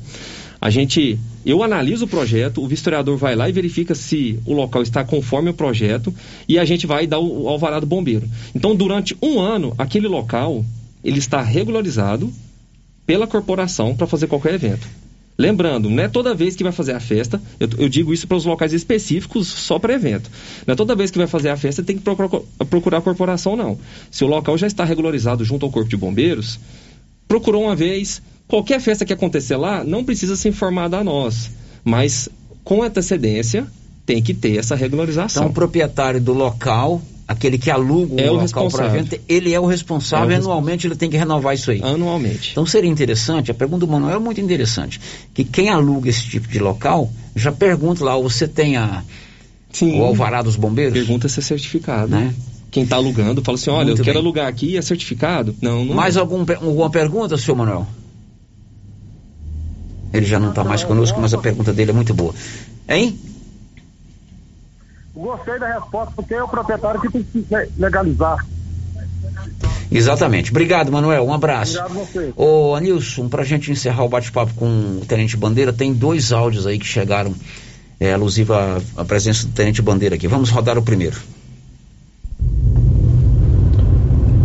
A 0.61 0.69
gente, 0.69 1.19
eu 1.47 1.63
analiso 1.63 2.05
o 2.05 2.09
projeto, 2.09 2.63
o 2.63 2.69
vistoriador 2.69 3.17
vai 3.17 3.35
lá 3.35 3.49
e 3.49 3.53
verifica 3.53 3.95
se 3.95 4.39
o 4.45 4.53
local 4.53 4.83
está 4.83 5.03
conforme 5.03 5.49
o 5.49 5.55
projeto 5.55 6.15
e 6.47 6.59
a 6.59 6.65
gente 6.67 6.87
vai 6.87 7.07
dar 7.07 7.21
o, 7.21 7.45
o 7.45 7.49
alvará 7.49 7.81
do 7.81 7.87
bombeiro. 7.87 8.29
Então, 8.55 8.77
durante 8.77 9.17
um 9.23 9.41
ano, 9.41 9.75
aquele 9.79 10.09
local 10.09 10.63
ele 11.03 11.19
está 11.19 11.41
regularizado 11.41 12.31
pela 13.11 13.27
corporação 13.27 13.97
para 13.97 14.07
fazer 14.07 14.29
qualquer 14.29 14.55
evento. 14.55 14.87
Lembrando, 15.37 15.91
não 15.91 16.01
é 16.01 16.07
toda 16.07 16.33
vez 16.33 16.55
que 16.55 16.63
vai 16.63 16.71
fazer 16.71 16.93
a 16.93 17.01
festa, 17.01 17.43
eu, 17.59 17.69
eu 17.77 17.89
digo 17.89 18.15
isso 18.15 18.29
para 18.29 18.37
os 18.37 18.45
locais 18.45 18.73
específicos 18.73 19.49
só 19.49 19.81
para 19.81 19.95
evento. 19.95 20.31
Não 20.65 20.75
é 20.75 20.77
toda 20.77 20.95
vez 20.95 21.11
que 21.11 21.19
vai 21.19 21.27
fazer 21.27 21.49
a 21.49 21.57
festa 21.57 21.83
tem 21.83 21.97
que 21.97 22.05
procurar, 22.05 22.29
procurar 22.69 22.99
a 22.99 23.01
corporação, 23.01 23.57
não. 23.57 23.77
Se 24.13 24.23
o 24.23 24.29
local 24.29 24.57
já 24.57 24.69
está 24.69 24.85
regularizado 24.85 25.45
junto 25.45 25.67
ao 25.67 25.73
Corpo 25.73 25.91
de 25.91 25.97
Bombeiros, 25.97 26.61
procurou 27.27 27.65
uma 27.65 27.75
vez. 27.75 28.23
Qualquer 28.47 28.81
festa 28.81 29.05
que 29.05 29.13
acontecer 29.13 29.57
lá, 29.57 29.83
não 29.83 30.05
precisa 30.05 30.37
ser 30.37 30.51
informada 30.51 30.99
a 30.99 31.03
nós. 31.03 31.51
Mas 31.83 32.29
com 32.63 32.81
antecedência, 32.81 33.67
tem 34.11 34.21
que 34.21 34.35
ter 34.35 34.57
essa 34.57 34.75
regularização. 34.75 35.43
Então, 35.45 35.53
o 35.53 35.55
proprietário 35.55 36.21
do 36.21 36.33
local 36.33 37.01
aquele 37.29 37.57
que 37.59 37.71
aluga 37.71 38.21
é 38.21 38.29
o, 38.29 38.35
local 38.35 38.69
para 38.69 38.87
evento, 38.87 39.17
ele 39.29 39.55
é 39.55 39.61
o 39.61 39.65
responsável, 39.65 40.35
é 40.35 40.41
o 40.41 40.43
anualmente 40.43 40.89
ele 40.89 40.97
tem 40.97 41.09
que 41.09 41.17
renovar 41.17 41.55
isso 41.55 41.71
aí. 41.71 41.81
Anualmente. 41.81 42.51
Então 42.51 42.67
seria 42.67 42.91
interessante, 42.91 43.53
a 43.53 43.55
pergunta 43.55 43.87
do 43.87 43.93
Manuel 43.93 44.17
é 44.17 44.19
muito 44.19 44.41
interessante, 44.41 45.01
que 45.33 45.45
quem 45.45 45.69
aluga 45.69 46.11
esse 46.11 46.25
tipo 46.25 46.49
de 46.49 46.59
local, 46.59 47.09
já 47.37 47.53
pergunta 47.53 48.05
lá, 48.05 48.19
você 48.19 48.49
tem 48.49 48.77
a, 48.77 49.05
Sim. 49.73 50.01
o 50.01 50.03
alvará 50.03 50.43
dos 50.43 50.57
bombeiros? 50.57 50.93
Pergunta 50.93 51.29
se 51.29 51.39
é 51.39 51.43
certificado. 51.43 52.11
Né? 52.11 52.35
Quem 52.69 52.83
está 52.83 52.97
alugando 52.97 53.45
fala 53.45 53.57
assim, 53.57 53.71
olha, 53.71 53.87
muito 53.87 54.01
eu 54.01 54.05
quero 54.05 54.19
bem. 54.19 54.25
alugar 54.25 54.49
aqui, 54.49 54.77
é 54.77 54.83
certificado? 54.83 55.55
Não, 55.63 55.85
não 55.85 55.95
Mais 55.95 56.17
é. 56.17 56.19
algum, 56.19 56.41
alguma 56.41 56.91
pergunta, 56.91 57.39
senhor 57.39 57.57
Manuel? 57.57 57.87
Ele 60.13 60.27
já 60.27 60.41
não 60.41 60.49
está 60.49 60.65
mais 60.65 60.83
conosco, 60.83 61.21
mas 61.21 61.33
a 61.33 61.39
pergunta 61.39 61.73
dele 61.73 61.93
é 61.93 61.95
muito 61.95 62.13
boa. 62.13 62.35
Hein? 62.89 63.17
Gostei 65.21 65.59
da 65.59 65.75
resposta, 65.75 66.13
porque 66.17 66.33
é 66.33 66.43
o 66.43 66.49
proprietário 66.49 66.99
que 66.99 67.11
tem 67.11 67.23
que 67.23 67.47
legalizar. 67.77 68.39
Exatamente. 69.93 70.51
Obrigado, 70.51 70.91
Manuel. 70.91 71.27
Um 71.27 71.35
abraço. 71.35 71.79
Obrigado 71.79 72.07
você. 72.07 72.33
Ô, 72.35 72.75
Anilson, 72.75 73.29
pra 73.29 73.45
gente 73.45 73.71
encerrar 73.71 74.05
o 74.05 74.09
bate-papo 74.09 74.55
com 74.55 74.67
o 75.03 75.05
Tenente 75.07 75.37
Bandeira, 75.37 75.75
tem 75.75 75.93
dois 75.93 76.33
áudios 76.33 76.67
aí 76.67 76.79
que 76.79 76.87
chegaram 76.87 77.35
é, 77.99 78.15
alusiva 78.15 78.81
à 78.97 79.05
presença 79.05 79.47
do 79.47 79.53
Tenente 79.53 79.83
Bandeira 79.83 80.15
aqui. 80.15 80.27
Vamos 80.27 80.49
rodar 80.49 80.79
o 80.79 80.83
primeiro. 80.83 81.19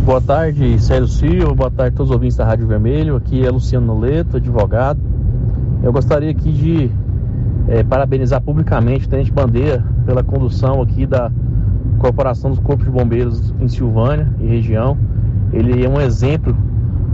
Boa 0.03 0.19
tarde, 0.19 0.77
Sérgio 0.83 1.07
Silva. 1.07 1.53
Boa 1.53 1.71
tarde 1.71 1.93
a 1.93 1.97
todos 1.97 2.09
os 2.09 2.15
ouvintes 2.15 2.35
da 2.35 2.43
Rádio 2.43 2.67
Vermelho. 2.67 3.15
Aqui 3.15 3.45
é 3.45 3.49
Luciano 3.49 3.87
Noleto, 3.87 4.37
advogado. 4.37 4.99
Eu 5.81 5.93
gostaria 5.93 6.31
aqui 6.31 6.51
de 6.51 6.91
é, 7.67 7.83
parabenizar 7.83 8.41
publicamente 8.41 9.05
o 9.05 9.09
Tenente 9.09 9.31
Bandeira 9.31 9.83
pela 10.05 10.23
condução 10.23 10.81
aqui 10.81 11.05
da 11.05 11.31
Corporação 11.99 12.51
dos 12.51 12.59
Corpos 12.59 12.85
de 12.85 12.91
Bombeiros 12.91 13.53
em 13.59 13.67
Silvânia 13.67 14.31
e 14.39 14.45
região. 14.45 14.97
Ele 15.51 15.83
é 15.83 15.89
um 15.89 15.99
exemplo 15.99 16.55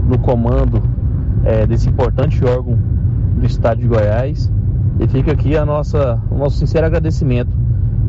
no 0.06 0.18
comando 0.18 0.82
é, 1.44 1.66
desse 1.66 1.88
importante 1.88 2.44
órgão 2.44 2.78
do 3.36 3.46
estado 3.46 3.80
de 3.80 3.86
Goiás. 3.86 4.52
E 5.00 5.08
fica 5.08 5.32
aqui 5.32 5.56
a 5.56 5.64
nossa, 5.64 6.20
o 6.30 6.36
nosso 6.36 6.58
sincero 6.58 6.86
agradecimento 6.86 7.50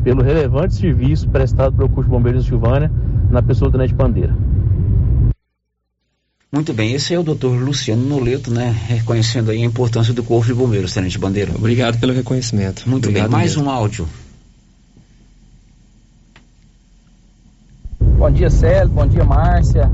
pelo 0.02 0.22
relevante 0.22 0.74
serviço 0.74 1.28
prestado 1.30 1.74
pelo 1.74 1.88
Corpo 1.88 2.04
de 2.04 2.10
Bombeiros 2.10 2.44
de 2.44 2.50
Silvânia 2.50 2.92
na 3.30 3.42
pessoa 3.42 3.70
do 3.70 3.72
Tenente 3.72 3.94
Bandeira. 3.94 4.34
Muito 6.54 6.72
bem, 6.72 6.94
esse 6.94 7.12
é 7.12 7.18
o 7.18 7.24
doutor 7.24 7.60
Luciano 7.60 8.06
Noleto, 8.06 8.48
né? 8.48 8.72
Reconhecendo 8.86 9.50
aí 9.50 9.60
a 9.60 9.66
importância 9.66 10.14
do 10.14 10.22
Corpo 10.22 10.46
de 10.46 10.54
Bombeiros, 10.54 10.94
Tenente 10.94 11.18
Bandeira. 11.18 11.50
Obrigado 11.52 11.98
pelo 11.98 12.12
reconhecimento. 12.12 12.88
Muito 12.88 13.08
Obrigado 13.08 13.28
bem, 13.28 13.38
mais 13.38 13.56
mesmo. 13.56 13.68
um 13.68 13.74
áudio. 13.74 14.08
Bom 18.16 18.30
dia, 18.30 18.48
Célio. 18.48 18.88
Bom 18.88 19.04
dia, 19.04 19.24
Márcia. 19.24 19.86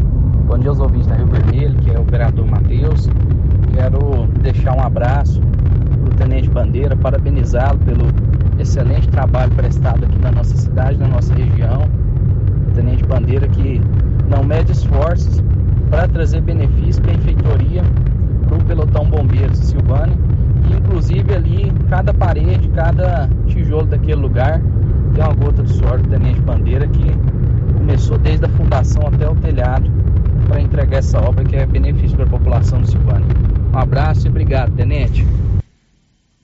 Bom 0.46 0.58
dia 0.58 0.68
aos 0.68 0.78
ouvintes 0.80 1.06
da 1.06 1.14
Rio 1.14 1.28
Vermelho, 1.28 1.78
que 1.80 1.90
é 1.92 1.98
o 1.98 2.02
operador 2.02 2.46
Matheus. 2.46 3.08
Quero 3.72 4.26
deixar 4.42 4.74
um 4.74 4.82
abraço 4.82 5.40
para 5.40 6.12
o 6.12 6.16
Tenente 6.18 6.50
Bandeira, 6.50 6.94
parabenizá-lo 6.94 7.78
pelo 7.78 8.04
excelente 8.60 9.08
trabalho 9.08 9.54
prestado 9.54 10.04
aqui 10.04 10.18
na 10.18 10.30
nossa 10.30 10.54
cidade, 10.58 10.98
na 10.98 11.08
nossa 11.08 11.32
região. 11.32 11.88
O 12.68 12.74
Tenente 12.74 13.02
Bandeira 13.04 13.48
que 13.48 13.80
não 14.28 14.44
mede 14.44 14.72
esforços 14.72 15.42
para 15.90 16.06
trazer 16.08 16.40
benefício, 16.40 17.02
benfeitoria 17.02 17.82
para 18.46 18.56
o 18.56 18.64
pelotão 18.64 19.04
Bombeiros 19.04 19.58
Silvânia. 19.58 20.16
E, 20.70 20.74
inclusive 20.74 21.34
ali, 21.34 21.72
cada 21.88 22.14
parede, 22.14 22.68
cada 22.68 23.28
tijolo 23.46 23.86
daquele 23.86 24.20
lugar 24.20 24.60
tem 25.14 25.24
uma 25.24 25.34
gota 25.34 25.62
de 25.62 25.72
suor 25.72 25.98
do 25.98 26.08
Tenente 26.08 26.40
Bandeira 26.40 26.86
que 26.86 27.12
começou 27.76 28.16
desde 28.18 28.46
a 28.46 28.48
fundação 28.50 29.02
até 29.08 29.28
o 29.28 29.34
telhado 29.34 29.90
para 30.46 30.60
entregar 30.60 30.98
essa 30.98 31.18
obra 31.20 31.44
que 31.44 31.56
é 31.56 31.66
benefício 31.66 32.16
para 32.16 32.26
a 32.26 32.30
população 32.30 32.80
de 32.82 32.90
Silvânia. 32.90 33.26
Um 33.74 33.78
abraço 33.78 34.26
e 34.26 34.30
obrigado, 34.30 34.72
Tenente. 34.72 35.26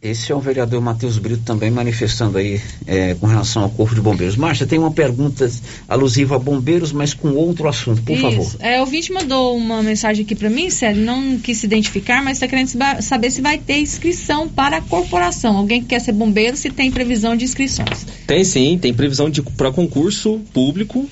Esse 0.07 0.31
é 0.31 0.35
o 0.35 0.41
vereador 0.41 0.81
Matheus 0.81 1.19
Brito 1.19 1.43
também 1.45 1.71
manifestando 1.71 2.39
aí 2.39 2.61
é, 2.87 3.15
com 3.15 3.27
relação 3.27 3.65
ao 3.65 3.71
Corpo 3.71 3.95
de 3.95 4.01
Bombeiros. 4.01 4.37
Márcia, 4.37 4.67
tem 4.67 4.79
uma 4.79 4.93
pergunta 4.93 5.51
alusiva 5.89 6.37
a 6.37 6.39
bombeiros, 6.39 6.93
mas 6.93 7.13
com 7.13 7.31
outro 7.31 7.67
assunto, 7.69 8.03
por 8.03 8.13
Isso. 8.13 8.23
favor. 8.23 8.57
É, 8.61 8.79
o 8.79 8.81
ouvinte 8.81 9.13
mandou 9.13 9.57
uma 9.57 9.83
mensagem 9.83 10.25
aqui 10.25 10.35
para 10.35 10.49
mim, 10.49 10.71
Célio, 10.71 11.03
não 11.03 11.39
quis 11.39 11.59
se 11.59 11.67
identificar, 11.67 12.23
mas 12.23 12.37
está 12.37 12.47
querendo 12.47 12.71
saber 13.01 13.31
se 13.31 13.41
vai 13.41 13.59
ter 13.59 13.79
inscrição 13.81 14.49
para 14.49 14.77
a 14.77 14.81
corporação. 14.81 15.57
Alguém 15.57 15.83
que 15.83 15.89
quer 15.89 16.01
ser 16.01 16.13
bombeiro, 16.13 16.57
se 16.57 16.71
tem 16.71 16.91
previsão 16.91 17.37
de 17.37 17.45
inscrições. 17.45 18.07
Tem 18.27 18.45
sim, 18.45 18.79
tem 18.79 18.95
previsão 18.95 19.29
de 19.29 19.43
para 19.43 19.73
concurso 19.73 20.41
público 20.53 21.09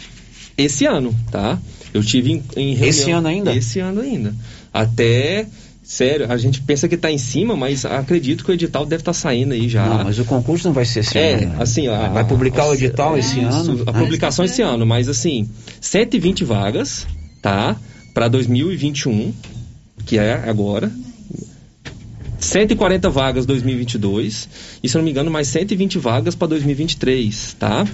esse 0.56 0.86
ano, 0.86 1.14
tá? 1.30 1.58
Eu 1.92 2.02
tive 2.02 2.32
em, 2.32 2.42
em 2.56 2.74
reunião, 2.74 2.88
Esse 2.88 3.10
ano 3.10 3.28
ainda? 3.28 3.54
Esse 3.54 3.80
ano 3.80 4.00
ainda. 4.00 4.34
Até 4.72 5.46
Sério, 5.84 6.32
a 6.32 6.38
gente 6.38 6.62
pensa 6.62 6.88
que 6.88 6.94
está 6.94 7.12
em 7.12 7.18
cima, 7.18 7.54
mas 7.54 7.84
acredito 7.84 8.42
que 8.42 8.50
o 8.50 8.54
edital 8.54 8.86
deve 8.86 9.02
estar 9.02 9.12
tá 9.12 9.18
saindo 9.18 9.52
aí 9.52 9.68
já. 9.68 9.86
Não, 9.86 10.04
mas 10.04 10.18
o 10.18 10.24
concurso 10.24 10.66
não 10.66 10.72
vai 10.72 10.86
ser 10.86 11.00
esse 11.00 11.18
é, 11.18 11.34
ano. 11.34 11.46
né? 11.48 11.56
assim, 11.58 11.86
a, 11.88 12.08
vai 12.08 12.26
publicar 12.26 12.66
o 12.66 12.72
edital 12.72 13.14
é, 13.14 13.18
esse 13.18 13.38
isso, 13.38 13.70
ano? 13.70 13.82
A 13.86 13.92
publicação 13.92 14.46
esse 14.46 14.62
ano, 14.62 14.86
mas 14.86 15.10
assim, 15.10 15.46
120 15.82 16.42
vagas, 16.42 17.06
tá? 17.42 17.76
Para 18.14 18.28
2021, 18.28 19.34
que 20.06 20.16
é 20.16 20.32
agora. 20.48 20.90
140 22.38 23.10
vagas 23.10 23.46
2022 23.46 24.48
e 24.82 24.88
se 24.88 24.96
eu 24.96 24.98
não 24.98 25.04
me 25.04 25.10
engano 25.10 25.30
mais 25.30 25.48
120 25.48 25.98
vagas 25.98 26.34
para 26.34 26.48
2023, 26.48 27.56
tá? 27.58 27.86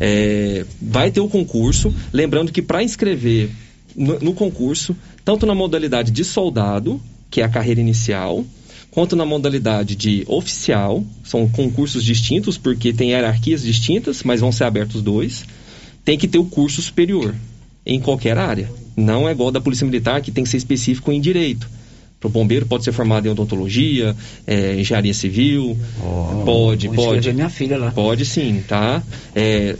É, 0.00 0.64
vai 0.80 1.10
ter 1.10 1.20
o 1.20 1.28
concurso, 1.28 1.94
lembrando 2.10 2.52
que 2.52 2.62
para 2.62 2.82
inscrever 2.82 3.50
no, 3.94 4.18
no 4.18 4.34
concurso, 4.34 4.96
tanto 5.24 5.46
na 5.46 5.54
modalidade 5.54 6.10
de 6.10 6.24
soldado, 6.24 7.00
que 7.34 7.40
é 7.40 7.44
a 7.44 7.48
carreira 7.48 7.80
inicial, 7.80 8.44
quanto 8.92 9.16
na 9.16 9.26
modalidade 9.26 9.96
de 9.96 10.22
oficial, 10.28 11.02
são 11.24 11.48
concursos 11.48 12.04
distintos 12.04 12.56
porque 12.56 12.92
tem 12.92 13.10
hierarquias 13.10 13.60
distintas, 13.60 14.22
mas 14.22 14.40
vão 14.40 14.52
ser 14.52 14.62
abertos 14.62 15.02
dois. 15.02 15.44
Tem 16.04 16.16
que 16.16 16.28
ter 16.28 16.38
o 16.38 16.44
curso 16.44 16.80
superior 16.80 17.34
em 17.84 17.98
qualquer 17.98 18.38
área. 18.38 18.70
Não 18.96 19.28
é 19.28 19.32
igual 19.32 19.50
da 19.50 19.60
Polícia 19.60 19.84
Militar 19.84 20.20
que 20.22 20.30
tem 20.30 20.44
que 20.44 20.50
ser 20.50 20.58
específico 20.58 21.10
em 21.10 21.20
direito. 21.20 21.68
Para 22.20 22.28
o 22.28 22.30
bombeiro 22.30 22.66
pode 22.66 22.84
ser 22.84 22.92
formado 22.92 23.26
em 23.26 23.30
odontologia, 23.32 24.14
é, 24.46 24.78
engenharia 24.78 25.12
civil, 25.12 25.76
Oh, 26.00 26.44
pode, 26.44 26.88
pode. 26.88 27.32
minha 27.32 27.50
filha 27.50 27.76
lá. 27.76 27.90
Pode 27.90 28.24
sim, 28.24 28.62
tá? 28.68 29.02
É, 29.34 29.74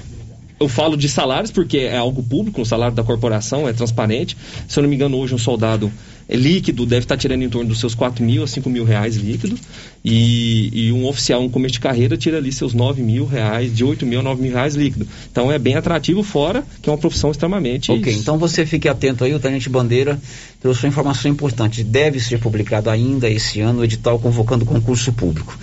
eu 0.58 0.68
falo 0.68 0.96
de 0.96 1.08
salários 1.08 1.52
porque 1.52 1.78
é 1.78 1.96
algo 1.96 2.20
público, 2.20 2.62
o 2.62 2.66
salário 2.66 2.96
da 2.96 3.04
corporação 3.04 3.68
é 3.68 3.72
transparente. 3.72 4.36
Se 4.66 4.76
eu 4.76 4.82
não 4.82 4.90
me 4.90 4.96
engano, 4.96 5.16
hoje 5.18 5.36
um 5.36 5.38
soldado 5.38 5.92
é 6.28 6.36
líquido 6.36 6.86
deve 6.86 7.04
estar 7.04 7.16
tirando 7.16 7.42
em 7.42 7.48
torno 7.48 7.68
dos 7.68 7.80
seus 7.80 7.94
4 7.94 8.24
mil 8.24 8.42
a 8.42 8.46
5 8.46 8.68
mil 8.70 8.84
reais 8.84 9.16
líquido. 9.16 9.58
E, 10.04 10.70
e 10.72 10.92
um 10.92 11.06
oficial, 11.06 11.42
um 11.42 11.48
começo 11.48 11.74
de 11.74 11.80
carreira, 11.80 12.16
tira 12.16 12.38
ali 12.38 12.52
seus 12.52 12.74
9 12.74 13.02
mil 13.02 13.26
reais, 13.26 13.74
de 13.74 13.84
8 13.84 14.04
mil 14.04 14.20
a 14.20 14.22
9 14.22 14.42
mil 14.42 14.52
reais 14.52 14.74
líquido. 14.74 15.06
Então 15.30 15.50
é 15.50 15.58
bem 15.58 15.76
atrativo, 15.76 16.22
fora 16.22 16.64
que 16.82 16.88
é 16.88 16.92
uma 16.92 16.98
profissão 16.98 17.30
extremamente. 17.30 17.90
Ok, 17.90 18.12
então 18.12 18.38
você 18.38 18.66
fique 18.66 18.88
atento 18.88 19.24
aí, 19.24 19.34
o 19.34 19.38
Tenente 19.38 19.68
Bandeira 19.68 20.20
trouxe 20.60 20.84
uma 20.84 20.90
informação 20.90 21.30
importante. 21.30 21.82
Deve 21.82 22.20
ser 22.20 22.38
publicado 22.38 22.90
ainda 22.90 23.28
esse 23.28 23.60
ano 23.60 23.80
o 23.80 23.84
edital 23.84 24.18
convocando 24.18 24.64
concurso 24.64 25.12
público 25.12 25.58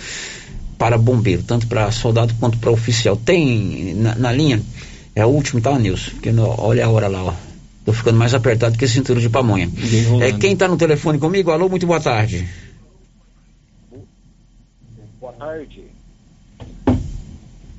para 0.78 0.98
bombeiro, 0.98 1.44
tanto 1.44 1.68
para 1.68 1.90
soldado 1.92 2.34
quanto 2.40 2.58
para 2.58 2.70
oficial. 2.70 3.16
Tem 3.16 3.94
na, 3.94 4.16
na 4.16 4.32
linha, 4.32 4.60
é 5.14 5.24
o 5.24 5.28
último, 5.28 5.60
tá, 5.60 5.78
Nilson? 5.78 6.10
Porque 6.12 6.30
olha 6.30 6.86
a 6.86 6.90
hora 6.90 7.06
lá, 7.06 7.22
ó. 7.22 7.51
Tô 7.84 7.92
ficando 7.92 8.18
mais 8.18 8.32
apertado 8.32 8.78
que 8.78 8.86
cintura 8.86 9.20
de 9.20 9.28
pamonha. 9.28 9.68
É 10.20 10.32
quem 10.32 10.56
tá 10.56 10.68
no 10.68 10.76
telefone 10.76 11.18
comigo? 11.18 11.50
Alô, 11.50 11.68
muito 11.68 11.86
boa 11.86 12.00
tarde. 12.00 12.48
Boa 15.20 15.32
tarde. 15.32 15.84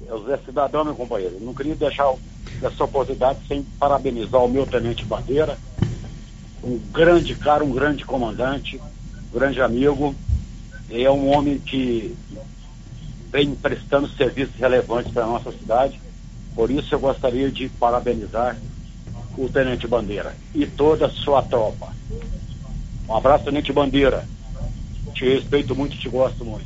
É 0.07 0.13
o 0.13 0.25
Zé 0.25 0.37
Cidadão, 0.45 0.83
meu 0.83 0.95
companheiro. 0.95 1.37
Não 1.39 1.53
queria 1.53 1.75
deixar 1.75 2.13
essa 2.61 2.83
oportunidade 2.83 3.39
sem 3.47 3.63
parabenizar 3.79 4.43
o 4.43 4.49
meu 4.49 4.65
tenente 4.65 5.05
Bandeira, 5.05 5.57
um 6.61 6.77
grande 6.91 7.35
cara, 7.35 7.63
um 7.63 7.71
grande 7.71 8.03
comandante, 8.03 8.77
um 8.77 9.39
grande 9.39 9.61
amigo. 9.61 10.13
É 10.89 11.09
um 11.09 11.33
homem 11.33 11.59
que 11.59 12.15
vem 13.31 13.55
prestando 13.55 14.07
serviços 14.09 14.55
relevantes 14.55 15.13
para 15.13 15.23
a 15.23 15.27
nossa 15.27 15.51
cidade. 15.51 15.99
Por 16.53 16.69
isso 16.69 16.93
eu 16.93 16.99
gostaria 16.99 17.49
de 17.49 17.69
parabenizar 17.69 18.57
o 19.37 19.49
Tenente 19.49 19.87
Bandeira 19.87 20.35
e 20.53 20.65
toda 20.65 21.07
a 21.07 21.09
sua 21.09 21.41
tropa. 21.41 21.93
Um 23.07 23.15
abraço, 23.15 23.45
Tenente 23.45 23.71
Bandeira. 23.73 24.27
Te 25.13 25.25
respeito 25.25 25.75
muito, 25.75 25.97
te 25.97 26.09
gosto 26.09 26.43
muito. 26.43 26.65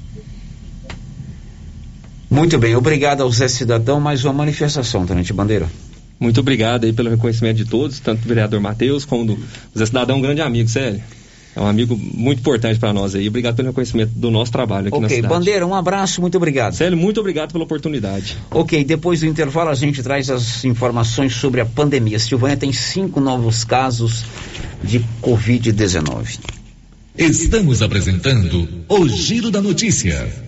Muito 2.30 2.58
bem, 2.58 2.76
obrigado 2.76 3.22
ao 3.22 3.32
Zé 3.32 3.48
Cidadão. 3.48 4.00
Mais 4.00 4.24
uma 4.24 4.34
manifestação, 4.34 5.06
Tenente 5.06 5.34
Bandeira. 5.34 5.70
Muito 6.20 6.40
obrigado 6.40 6.86
aí 6.86 6.94
pelo 6.94 7.10
reconhecimento 7.10 7.58
de 7.58 7.66
todos, 7.66 8.00
tanto 8.00 8.22
do 8.22 8.28
vereador 8.28 8.60
Matheus 8.60 9.06
como 9.06 9.26
do 9.26 9.40
Zé 9.78 9.86
Cidadão, 9.86 10.18
um 10.18 10.22
grande 10.22 10.42
amigo, 10.42 10.68
sério. 10.68 11.02
É 11.56 11.60
um 11.60 11.66
amigo 11.66 11.98
muito 11.98 12.40
importante 12.40 12.80
para 12.80 12.94
nós 12.94 13.16
aí. 13.16 13.28
Obrigado 13.28 13.56
pelo 13.56 13.70
reconhecimento 13.70 14.12
do 14.16 14.30
nosso 14.30 14.52
trabalho 14.52 14.90
aqui 14.90 15.00
na 15.00 15.06
Ok, 15.08 15.16
cidade. 15.16 15.34
Bandeira, 15.34 15.66
um 15.66 15.74
abraço, 15.74 16.22
muito 16.22 16.38
obrigado. 16.38 16.74
Célio, 16.74 16.98
muito 16.98 17.20
obrigado 17.20 17.52
pela 17.52 17.64
oportunidade. 17.64 18.38
Ok, 18.52 18.84
depois 18.84 19.22
do 19.22 19.26
intervalo 19.26 19.70
a 19.70 19.76
gente 19.76 20.04
traz 20.04 20.30
as 20.30 20.64
informações 20.66 21.34
sobre 21.34 21.62
a 21.62 21.66
pandemia. 21.66 22.20
Silvânia 22.20 22.58
tem 22.58 22.72
cinco 22.72 23.20
novos 23.20 23.64
casos 23.64 24.24
de 24.84 25.04
Covid-19. 25.22 26.40
Estamos 27.18 27.82
apresentando 27.82 28.68
o 28.88 29.08
Giro 29.10 29.50
da 29.50 29.60
Notícia. 29.62 30.48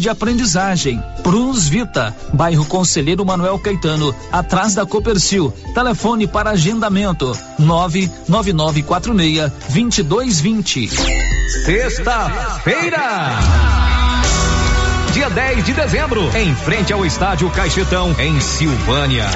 de 0.00 0.08
aprendizagem. 0.08 1.02
Prunus 1.22 1.68
Vita, 1.68 2.14
bairro 2.32 2.64
Conselheiro 2.66 3.24
Manuel 3.24 3.58
Caetano, 3.58 4.14
atrás 4.30 4.74
da 4.74 4.84
Copercil. 4.86 5.52
Telefone 5.74 6.26
para 6.26 6.50
agendamento: 6.50 7.36
99946 7.58 9.52
2220. 9.68 10.90
Sexta-feira! 11.64 13.30
Dia 15.14 15.30
10 15.30 15.64
de 15.64 15.72
dezembro, 15.72 16.20
em 16.36 16.52
frente 16.56 16.92
ao 16.92 17.06
estádio 17.06 17.48
Caixetão, 17.50 18.16
em 18.18 18.40
Silvânia. 18.40 19.26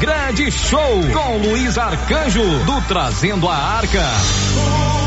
Grande 0.00 0.48
show 0.52 1.00
com 1.12 1.38
Luiz 1.38 1.76
Arcanjo, 1.76 2.42
do 2.64 2.80
Trazendo 2.86 3.48
a 3.48 3.56
Arca. 3.56 5.01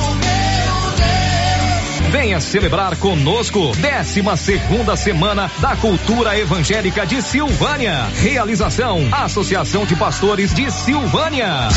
Venha 2.17 2.39
celebrar 2.39 2.95
conosco 2.95 3.73
12 3.75 4.37
segunda 4.37 4.95
semana 4.95 5.51
da 5.59 5.75
Cultura 5.75 6.39
Evangélica 6.39 7.05
de 7.05 7.21
Silvânia. 7.21 8.05
Realização 8.21 9.09
Associação 9.11 9.85
de 9.85 9.97
Pastores 9.97 10.53
de 10.53 10.71
Silvânia. 10.71 11.67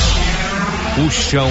O 1.04 1.10
chão 1.10 1.50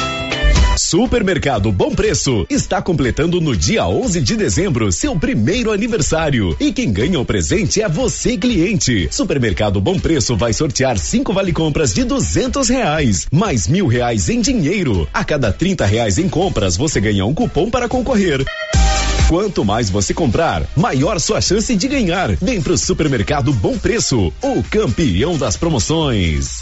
Supermercado 0.77 1.71
Bom 1.71 1.93
Preço 1.93 2.45
está 2.49 2.81
completando 2.81 3.41
no 3.41 3.55
dia 3.55 3.85
11 3.85 4.21
de 4.21 4.37
dezembro 4.37 4.91
seu 4.91 5.17
primeiro 5.17 5.71
aniversário. 5.71 6.55
E 6.59 6.71
quem 6.71 6.91
ganha 6.91 7.19
o 7.19 7.25
presente 7.25 7.81
é 7.81 7.89
você, 7.89 8.37
cliente. 8.37 9.07
Supermercado 9.11 9.81
Bom 9.81 9.99
Preço 9.99 10.35
vai 10.35 10.53
sortear 10.53 10.97
cinco 10.97 11.33
vale 11.33 11.51
compras 11.51 11.93
de 11.93 12.03
duzentos 12.03 12.69
reais, 12.69 13.27
mais 13.31 13.67
mil 13.67 13.85
reais 13.85 14.29
em 14.29 14.39
dinheiro. 14.39 15.07
A 15.13 15.25
cada 15.25 15.51
30 15.51 15.85
reais 15.85 16.17
em 16.17 16.29
compras, 16.29 16.77
você 16.77 17.01
ganha 17.01 17.25
um 17.25 17.33
cupom 17.33 17.69
para 17.69 17.89
concorrer. 17.89 18.45
Quanto 19.27 19.63
mais 19.65 19.89
você 19.89 20.13
comprar, 20.13 20.63
maior 20.75 21.19
sua 21.19 21.41
chance 21.41 21.75
de 21.75 21.87
ganhar. 21.87 22.35
Vem 22.41 22.61
pro 22.61 22.77
Supermercado 22.77 23.51
Bom 23.53 23.77
Preço, 23.77 24.31
o 24.41 24.63
campeão 24.63 25.37
das 25.37 25.57
promoções. 25.57 26.61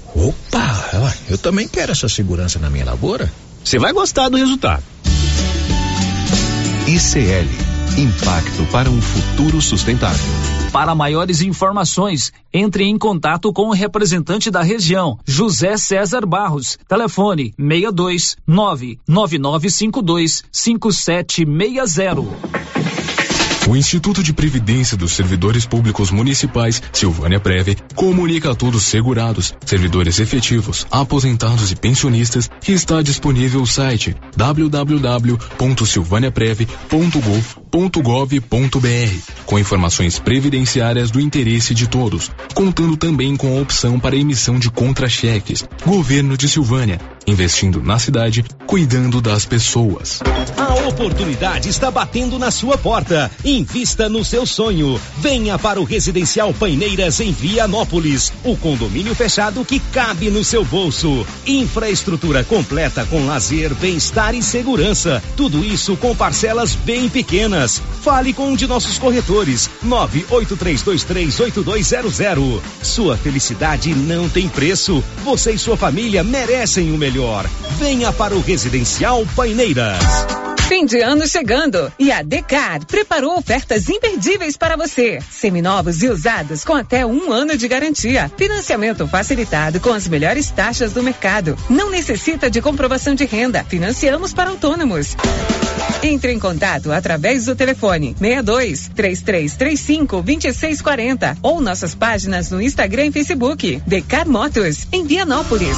Opa, 0.15 1.13
eu 1.29 1.37
também 1.37 1.67
quero 1.67 1.91
essa 1.91 2.09
segurança 2.09 2.59
na 2.59 2.69
minha 2.69 2.85
lavoura. 2.85 3.31
Você 3.63 3.79
vai 3.79 3.93
gostar 3.93 4.29
do 4.29 4.37
resultado. 4.37 4.83
ICL 6.87 7.71
Impacto 7.97 8.65
para 8.71 8.89
um 8.89 9.01
futuro 9.01 9.61
sustentável. 9.61 10.25
Para 10.71 10.95
maiores 10.95 11.41
informações, 11.41 12.31
entre 12.53 12.85
em 12.85 12.97
contato 12.97 13.51
com 13.51 13.67
o 13.67 13.73
representante 13.73 14.49
da 14.49 14.61
região, 14.61 15.19
José 15.25 15.75
César 15.75 16.25
Barros. 16.25 16.79
Telefone 16.87 17.53
62 17.59 18.37
99952 18.47 20.43
5760. 20.49 22.80
O 23.69 23.75
Instituto 23.75 24.23
de 24.23 24.33
Previdência 24.33 24.97
dos 24.97 25.11
Servidores 25.13 25.65
Públicos 25.65 26.11
Municipais, 26.11 26.81
Silvânia 26.91 27.39
Preve, 27.39 27.77
comunica 27.95 28.51
a 28.51 28.55
todos 28.55 28.83
segurados, 28.83 29.53
servidores 29.65 30.19
efetivos, 30.19 30.85
aposentados 30.89 31.71
e 31.71 31.75
pensionistas 31.75 32.49
que 32.59 32.71
está 32.71 33.01
disponível 33.01 33.61
o 33.61 33.67
site 33.67 34.15
www.silvaniapreve.gov.br 37.71 39.41
com 39.51 39.59
informações 39.59 40.17
previdenciárias 40.17 41.11
do 41.11 41.19
interesse 41.19 41.73
de 41.73 41.85
todos, 41.85 42.31
contando 42.53 42.95
também 42.95 43.35
com 43.35 43.57
a 43.57 43.61
opção 43.61 43.99
para 43.99 44.15
emissão 44.15 44.57
de 44.57 44.69
contra-cheques. 44.69 45.65
Governo 45.85 46.37
de 46.37 46.47
Silvânia, 46.47 47.01
investindo 47.27 47.81
na 47.81 47.99
cidade, 47.99 48.45
cuidando 48.65 49.19
das 49.19 49.45
pessoas. 49.45 50.21
A 50.57 50.87
oportunidade 50.87 51.67
está 51.67 51.91
batendo 51.91 52.39
na 52.39 52.49
sua 52.49 52.77
porta. 52.77 53.29
Invista 53.43 54.07
no 54.07 54.23
seu 54.23 54.45
sonho. 54.45 54.99
Venha 55.17 55.59
para 55.59 55.81
o 55.81 55.83
Residencial 55.83 56.53
Paineiras 56.53 57.19
em 57.19 57.33
Vianópolis. 57.33 58.31
O 58.45 58.55
condomínio 58.55 59.13
fechado 59.13 59.65
que 59.65 59.79
cabe 59.91 60.29
no 60.29 60.45
seu 60.45 60.63
bolso. 60.63 61.27
Infraestrutura 61.45 62.43
completa 62.45 63.05
com 63.05 63.25
lazer, 63.25 63.73
bem-estar 63.75 64.33
e 64.33 64.41
segurança. 64.41 65.21
Tudo 65.35 65.63
isso 65.63 65.97
com 65.97 66.15
parcelas 66.15 66.73
bem 66.73 67.09
pequenas. 67.09 67.60
Fale 67.69 68.33
com 68.33 68.47
um 68.47 68.55
de 68.55 68.65
nossos 68.67 68.97
corretores. 68.97 69.69
983238200. 69.85 72.59
Sua 72.81 73.15
felicidade 73.17 73.93
não 73.93 74.27
tem 74.27 74.49
preço. 74.49 75.03
Você 75.23 75.51
e 75.51 75.59
sua 75.59 75.77
família 75.77 76.23
merecem 76.23 76.91
o 76.91 76.97
melhor. 76.97 77.45
Venha 77.77 78.11
para 78.11 78.35
o 78.35 78.41
Residencial 78.41 79.23
Paineiras. 79.35 80.01
Fim 80.71 80.85
de 80.85 81.01
ano 81.01 81.27
chegando 81.27 81.91
e 81.99 82.13
a 82.13 82.21
Decar 82.21 82.85
preparou 82.85 83.37
ofertas 83.37 83.89
imperdíveis 83.89 84.55
para 84.55 84.77
você. 84.77 85.19
Seminovos 85.29 86.01
e 86.01 86.07
usados 86.07 86.63
com 86.63 86.73
até 86.73 87.05
um 87.05 87.29
ano 87.29 87.57
de 87.57 87.67
garantia. 87.67 88.31
Financiamento 88.37 89.05
facilitado 89.05 89.81
com 89.81 89.91
as 89.91 90.07
melhores 90.07 90.49
taxas 90.49 90.93
do 90.93 91.03
mercado. 91.03 91.57
Não 91.69 91.89
necessita 91.89 92.49
de 92.49 92.61
comprovação 92.61 93.13
de 93.13 93.25
renda. 93.25 93.65
Financiamos 93.65 94.31
para 94.31 94.49
autônomos. 94.49 95.17
Entre 96.03 96.31
em 96.31 96.39
contato 96.39 96.91
através 96.91 97.45
do 97.45 97.55
telefone 97.55 98.15
62 98.19 98.89
3335 98.95 100.21
2640 100.21 101.37
ou 101.41 101.61
nossas 101.61 101.93
páginas 101.95 102.49
no 102.49 102.61
Instagram 102.61 103.07
e 103.07 103.11
Facebook. 103.11 103.81
Decar 103.85 104.27
Motos, 104.27 104.87
em 104.91 105.05
Vianópolis. 105.05 105.77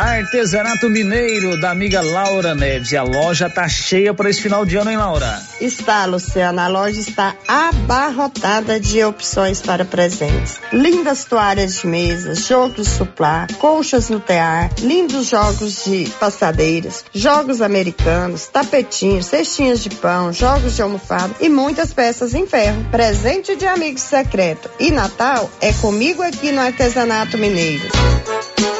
Artesanato 0.00 0.88
Mineiro 0.88 1.60
da 1.60 1.72
amiga 1.72 2.00
Laura 2.00 2.54
Neves. 2.54 2.94
A 2.94 3.02
loja 3.02 3.50
tá 3.50 3.68
cheia 3.68 4.14
para 4.14 4.30
esse 4.30 4.40
final 4.40 4.64
de 4.64 4.78
ano, 4.78 4.90
hein, 4.90 4.96
Laura? 4.96 5.42
Está, 5.60 6.06
Luciana. 6.06 6.64
A 6.64 6.68
loja 6.68 6.98
está 6.98 7.34
abarrotada 7.46 8.80
de 8.80 9.04
opções 9.04 9.60
para 9.60 9.84
presentes. 9.84 10.58
Lindas 10.72 11.26
toalhas 11.26 11.82
de 11.82 11.86
mesa, 11.86 12.34
jogos 12.34 12.88
suplá, 12.88 13.46
colchas 13.58 14.08
no 14.08 14.18
tear, 14.18 14.70
lindos 14.78 15.28
jogos 15.28 15.84
de 15.84 16.08
passadeiras, 16.18 17.04
jogos 17.12 17.60
americanos, 17.60 18.46
tapetinhos, 18.46 19.26
cestinhas 19.26 19.80
de 19.80 19.90
pão, 19.90 20.32
jogos 20.32 20.76
de 20.76 20.80
almofada 20.80 21.34
e 21.40 21.50
muitas 21.50 21.92
peças 21.92 22.32
em 22.32 22.46
ferro. 22.46 22.82
Presente 22.90 23.54
de 23.54 23.66
amigo 23.66 23.98
secreto. 23.98 24.70
E 24.80 24.90
Natal 24.90 25.50
é 25.60 25.74
comigo 25.74 26.22
aqui 26.22 26.52
no 26.52 26.62
Artesanato 26.62 27.36
Mineiro. 27.36 27.86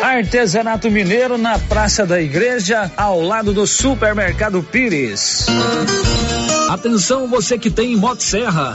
Artesanato 0.02 0.90
Mineiro 0.90 1.38
na 1.38 1.58
Praça 1.58 2.06
da 2.06 2.20
Igreja, 2.20 2.90
ao 2.96 3.20
lado 3.20 3.52
do 3.52 3.66
Supermercado 3.66 4.62
Pires. 4.62 5.46
Atenção 6.68 7.26
você 7.28 7.58
que 7.58 7.70
tem 7.70 7.96
Motosserra. 7.96 8.74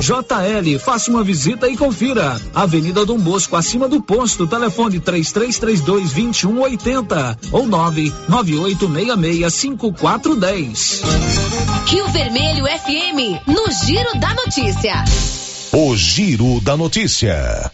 JL, 0.00 0.78
faça 0.78 1.10
uma 1.10 1.22
visita 1.22 1.68
e 1.68 1.76
confira. 1.76 2.40
Avenida 2.54 3.04
Dom 3.06 3.18
Bosco, 3.18 3.56
acima 3.56 3.88
do 3.88 4.02
posto, 4.02 4.46
telefone 4.46 5.00
3332 5.00 6.12
2180 6.12 7.38
ou 7.52 7.66
99866 7.66 9.52
5410. 9.54 11.02
Rio 11.86 12.08
Vermelho 12.08 12.64
FM, 12.66 13.40
no 13.46 13.70
Giro 13.84 14.18
da 14.18 14.34
Notícia. 14.34 15.04
O 15.72 15.96
Giro 15.96 16.60
da 16.60 16.76
Notícia. 16.76 17.70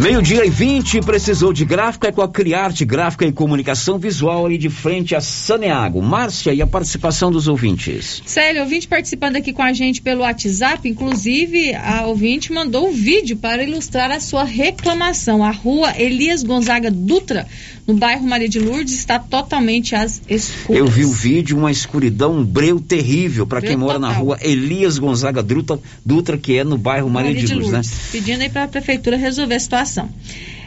Meio-dia 0.00 0.46
e 0.46 0.50
20, 0.50 1.00
precisou 1.00 1.52
de 1.52 1.64
gráfica 1.64 2.06
é 2.06 2.12
com 2.12 2.22
a 2.22 2.28
Criarte 2.28 2.84
Gráfica 2.84 3.26
e 3.26 3.32
Comunicação 3.32 3.98
Visual 3.98 4.46
ali 4.46 4.56
de 4.56 4.70
frente 4.70 5.16
a 5.16 5.20
Saneago. 5.20 6.00
Márcia 6.00 6.54
e 6.54 6.62
a 6.62 6.66
participação 6.68 7.32
dos 7.32 7.48
ouvintes. 7.48 8.22
Célio, 8.24 8.62
ouvinte 8.62 8.86
participando 8.86 9.34
aqui 9.34 9.52
com 9.52 9.60
a 9.60 9.72
gente 9.72 10.00
pelo 10.00 10.20
WhatsApp, 10.20 10.88
inclusive 10.88 11.74
a 11.74 12.06
ouvinte 12.06 12.52
mandou 12.52 12.88
um 12.88 12.92
vídeo 12.92 13.38
para 13.38 13.64
ilustrar 13.64 14.12
a 14.12 14.20
sua 14.20 14.44
reclamação. 14.44 15.42
A 15.42 15.50
rua 15.50 15.92
Elias 16.00 16.44
Gonzaga 16.44 16.92
Dutra, 16.92 17.48
no 17.88 17.94
bairro 17.94 18.22
Maria 18.22 18.50
de 18.50 18.60
Lourdes, 18.60 18.92
está 18.92 19.18
totalmente 19.18 19.94
às 19.94 20.20
escuras. 20.28 20.78
Eu 20.78 20.86
vi 20.86 21.06
o 21.06 21.10
vídeo, 21.10 21.56
uma 21.56 21.70
escuridão, 21.70 22.36
um 22.36 22.44
breu 22.44 22.78
terrível 22.78 23.46
para 23.46 23.62
quem 23.62 23.78
mora 23.78 23.98
na 23.98 24.08
total. 24.08 24.22
rua 24.22 24.38
Elias 24.42 24.98
Gonzaga 24.98 25.42
Dutra, 25.42 25.80
Dutra, 26.04 26.36
que 26.36 26.58
é 26.58 26.64
no 26.64 26.76
bairro 26.76 27.08
Maria, 27.08 27.32
de 27.34 27.54
Luz, 27.54 27.70
né? 27.70 27.80
Pedindo 28.12 28.42
aí 28.42 28.50
para 28.50 28.64
a 28.64 28.68
prefeitura 28.68 29.16
resolver 29.16 29.54
a 29.54 29.60
situação. 29.60 30.10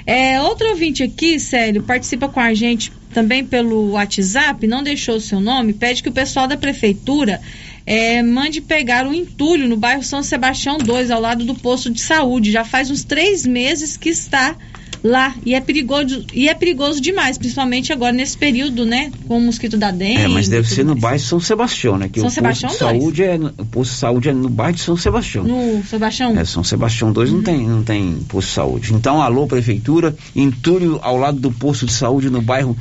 É, 0.04 0.42
outro 0.42 0.68
ouvinte 0.70 1.04
aqui, 1.04 1.40
Célio, 1.40 1.84
participa 1.84 2.28
com 2.28 2.40
a 2.40 2.56
gente 2.56 2.92
também 3.14 3.46
pelo 3.46 3.92
WhatsApp, 3.92 4.66
não 4.66 4.82
deixou 4.82 5.18
o 5.18 5.22
seu 5.22 5.40
nome, 5.40 5.74
pede 5.74 6.02
que 6.02 6.10
o 6.10 6.14
pessoal 6.14 6.48
da 6.48 6.58
prefeitura 6.58 7.40
é, 7.86 8.24
mande 8.24 8.62
pegar 8.62 9.06
um 9.06 9.14
entulho 9.14 9.68
no 9.68 9.78
bairro 9.78 10.02
São 10.02 10.24
Sebastião 10.24 10.80
2, 10.80 11.12
ao 11.12 11.22
lado 11.22 11.46
do 11.46 11.54
posto 11.54 11.92
de 11.92 12.02
saúde. 12.02 12.52
Já 12.52 12.66
faz 12.66 12.90
uns 12.90 13.04
três 13.04 13.46
meses 13.46 13.96
que 13.96 14.10
está 14.10 14.56
lá 15.04 15.36
e 15.46 15.56
é 15.56 15.62
perigoso 15.62 16.24
e 16.34 16.48
é 16.48 16.54
perigoso 16.54 17.02
demais, 17.02 17.38
principalmente 17.38 17.92
agora 17.92 18.12
nesse 18.12 18.38
período, 18.38 18.86
né, 18.86 19.12
com 19.28 19.38
o 19.38 19.42
mosquito 19.42 19.78
da 19.78 19.92
dengue. 19.92 20.22
É, 20.22 20.28
mas 20.28 20.48
deve 20.48 20.68
ser 20.68 20.84
no 20.84 20.92
mais. 20.92 21.02
bairro 21.02 21.20
São 21.20 21.40
Sebastião, 21.40 21.98
né? 21.98 22.10
Que 22.10 22.20
São 22.20 22.28
o 22.28 22.32
posto 22.32 22.36
Sebastião 22.36 22.72
de 22.72 22.80
dois. 22.80 22.92
saúde 22.92 23.24
é 23.24 23.36
o 23.36 23.66
posto 23.66 23.92
de 23.92 23.98
saúde 23.98 24.30
é 24.30 24.34
no 24.34 24.50
bairro 24.50 24.76
de 24.76 24.82
São 24.82 24.98
Sebastião. 24.98 25.44
No 25.44 25.84
Sebastião. 25.84 26.38
É, 26.38 26.46
São 26.46 26.64
Sebastião 26.64 27.12
2 27.12 27.32
não, 27.32 27.42
tem, 27.42 27.68
não 27.68 27.84
tem 27.84 28.16
posto 28.28 28.48
de 28.48 28.54
saúde. 28.54 28.94
Então, 28.94 29.22
alô, 29.22 29.48
prefeitura, 29.48 30.16
entulho 30.36 31.00
ao 31.02 31.18
lado 31.18 31.40
do 31.40 31.52
posto 31.52 31.86
de 31.86 31.94
saúde 31.94 32.30
no 32.30 32.42
bairro 32.42 32.78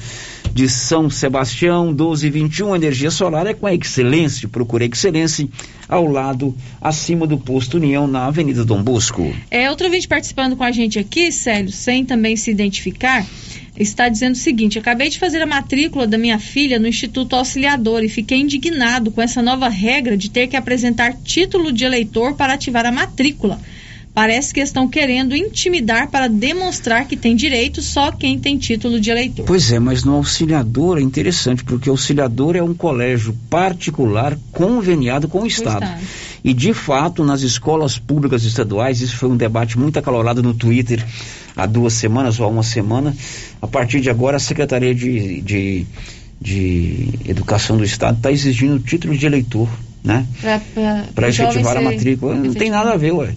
de 0.53 0.69
São 0.69 1.09
Sebastião, 1.09 1.87
1221. 1.87 2.75
Energia 2.75 3.11
solar 3.11 3.47
é 3.47 3.55
com 3.55 3.67
a 3.67 3.75
Excelência. 3.75 4.49
Procure 4.49 4.87
Excelência 4.87 5.49
ao 5.89 6.07
lado, 6.07 6.57
acima 6.81 7.27
do 7.27 7.37
posto 7.37 7.77
União, 7.77 8.07
na 8.07 8.27
Avenida 8.27 8.65
Dom 8.65 8.83
Bosco. 8.83 9.35
É, 9.51 9.69
outro 9.69 9.87
ouvinte 9.87 10.07
participando 10.07 10.57
com 10.57 10.63
a 10.63 10.71
gente 10.71 10.99
aqui, 10.99 11.33
Célio, 11.33 11.73
sem 11.73 12.05
também 12.05 12.37
se 12.37 12.51
identificar, 12.51 13.27
está 13.77 14.09
dizendo 14.09 14.35
o 14.35 14.39
seguinte: 14.39 14.79
acabei 14.79 15.09
de 15.09 15.19
fazer 15.19 15.43
a 15.43 15.47
matrícula 15.47 16.07
da 16.07 16.19
minha 16.19 16.39
filha 16.39 16.79
no 16.79 16.87
Instituto 16.87 17.35
Auxiliador 17.35 18.05
e 18.05 18.09
fiquei 18.09 18.39
indignado 18.39 19.11
com 19.11 19.21
essa 19.21 19.43
nova 19.43 19.69
regra 19.69 20.17
de 20.17 20.31
ter 20.31 20.47
que 20.47 20.57
apresentar 20.57 21.15
título 21.25 21.73
de 21.73 21.85
eleitor 21.85 22.35
para 22.35 22.55
ativar 22.55 22.87
a 22.87 22.93
matrícula. 22.93 23.61
Parece 24.13 24.53
que 24.53 24.61
estão 24.61 24.89
querendo 24.89 25.37
intimidar 25.37 26.11
para 26.11 26.29
demonstrar 26.29 27.07
que 27.07 27.17
tem 27.17 27.37
direito 27.37 27.81
só 27.81 28.11
quem 28.11 28.39
tem 28.39 28.59
título 28.59 29.01
de 29.01 29.11
eleitor. 29.11 29.47
Pois 29.47 29.71
é, 29.71 29.79
mas 29.79 30.03
no 30.03 30.15
auxiliador 30.15 30.99
é 30.99 31.01
interessante, 31.01 31.63
porque 31.63 31.89
o 31.89 31.93
auxiliador 31.93 32.57
é 32.57 32.63
um 32.63 32.75
colégio 32.75 33.37
particular 33.49 34.37
conveniado 34.51 35.29
com 35.29 35.43
o 35.43 35.47
Estado. 35.47 35.85
Estado. 35.85 36.01
E 36.43 36.53
de 36.53 36.73
fato, 36.75 37.25
nas 37.25 37.43
escolas 37.43 37.99
públicas 37.99 38.45
estaduais, 38.45 39.01
isso 39.01 39.17
foi 39.17 39.29
um 39.29 39.37
debate 39.37 39.79
muito 39.79 39.99
acalorado 39.99 40.43
no 40.43 40.55
Twitter 40.55 41.05
há 41.57 41.67
duas 41.67 41.93
semanas 41.93 42.41
ou 42.41 42.47
há 42.47 42.49
uma 42.49 42.63
semana. 42.63 43.15
A 43.61 43.67
partir 43.67 44.01
de 44.01 44.11
agora, 44.11 44.39
a 44.39 44.41
Secretaria 44.41 44.95
de, 44.95 45.41
de, 45.43 45.87
de 46.41 47.11
Educação 47.27 47.77
do 47.77 47.85
Estado 47.85 48.17
está 48.17 48.33
exigindo 48.33 48.77
o 48.77 48.81
título 48.81 49.17
de 49.17 49.27
eleitor, 49.27 49.69
né? 50.03 50.27
Para 51.15 51.29
efetivar 51.29 51.77
a 51.77 51.81
matrícula. 51.81 52.35
Não 52.35 52.55
tem 52.55 52.71
nada 52.71 52.93
a 52.93 52.97
ver, 52.97 53.13
ué. 53.13 53.35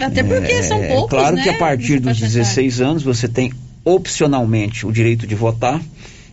Até 0.00 0.22
porque 0.22 0.62
são 0.62 0.78
É, 0.82 0.88
poucos, 0.94 1.10
claro 1.10 1.36
né? 1.36 1.42
que 1.42 1.48
a 1.48 1.58
partir 1.58 1.98
dos 1.98 2.06
nessa 2.06 2.20
faixa 2.20 2.38
etária. 2.38 2.54
16 2.54 2.80
anos 2.80 3.02
você 3.02 3.28
tem 3.28 3.52
opcionalmente 3.84 4.86
o 4.86 4.92
direito 4.92 5.26
de 5.26 5.34
votar 5.34 5.80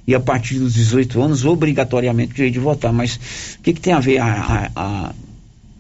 e 0.07 0.15
a 0.15 0.19
partir 0.19 0.59
dos 0.59 0.73
18 0.73 1.21
anos 1.21 1.45
obrigatoriamente 1.45 2.31
o 2.31 2.35
direito 2.35 2.53
de 2.53 2.59
votar. 2.59 2.93
Mas 2.93 3.15
o 3.59 3.63
que, 3.63 3.73
que 3.73 3.81
tem 3.81 3.93
a 3.93 3.99
ver 3.99 4.19
a, 4.19 4.25
a, 4.25 4.69
a, 4.75 5.11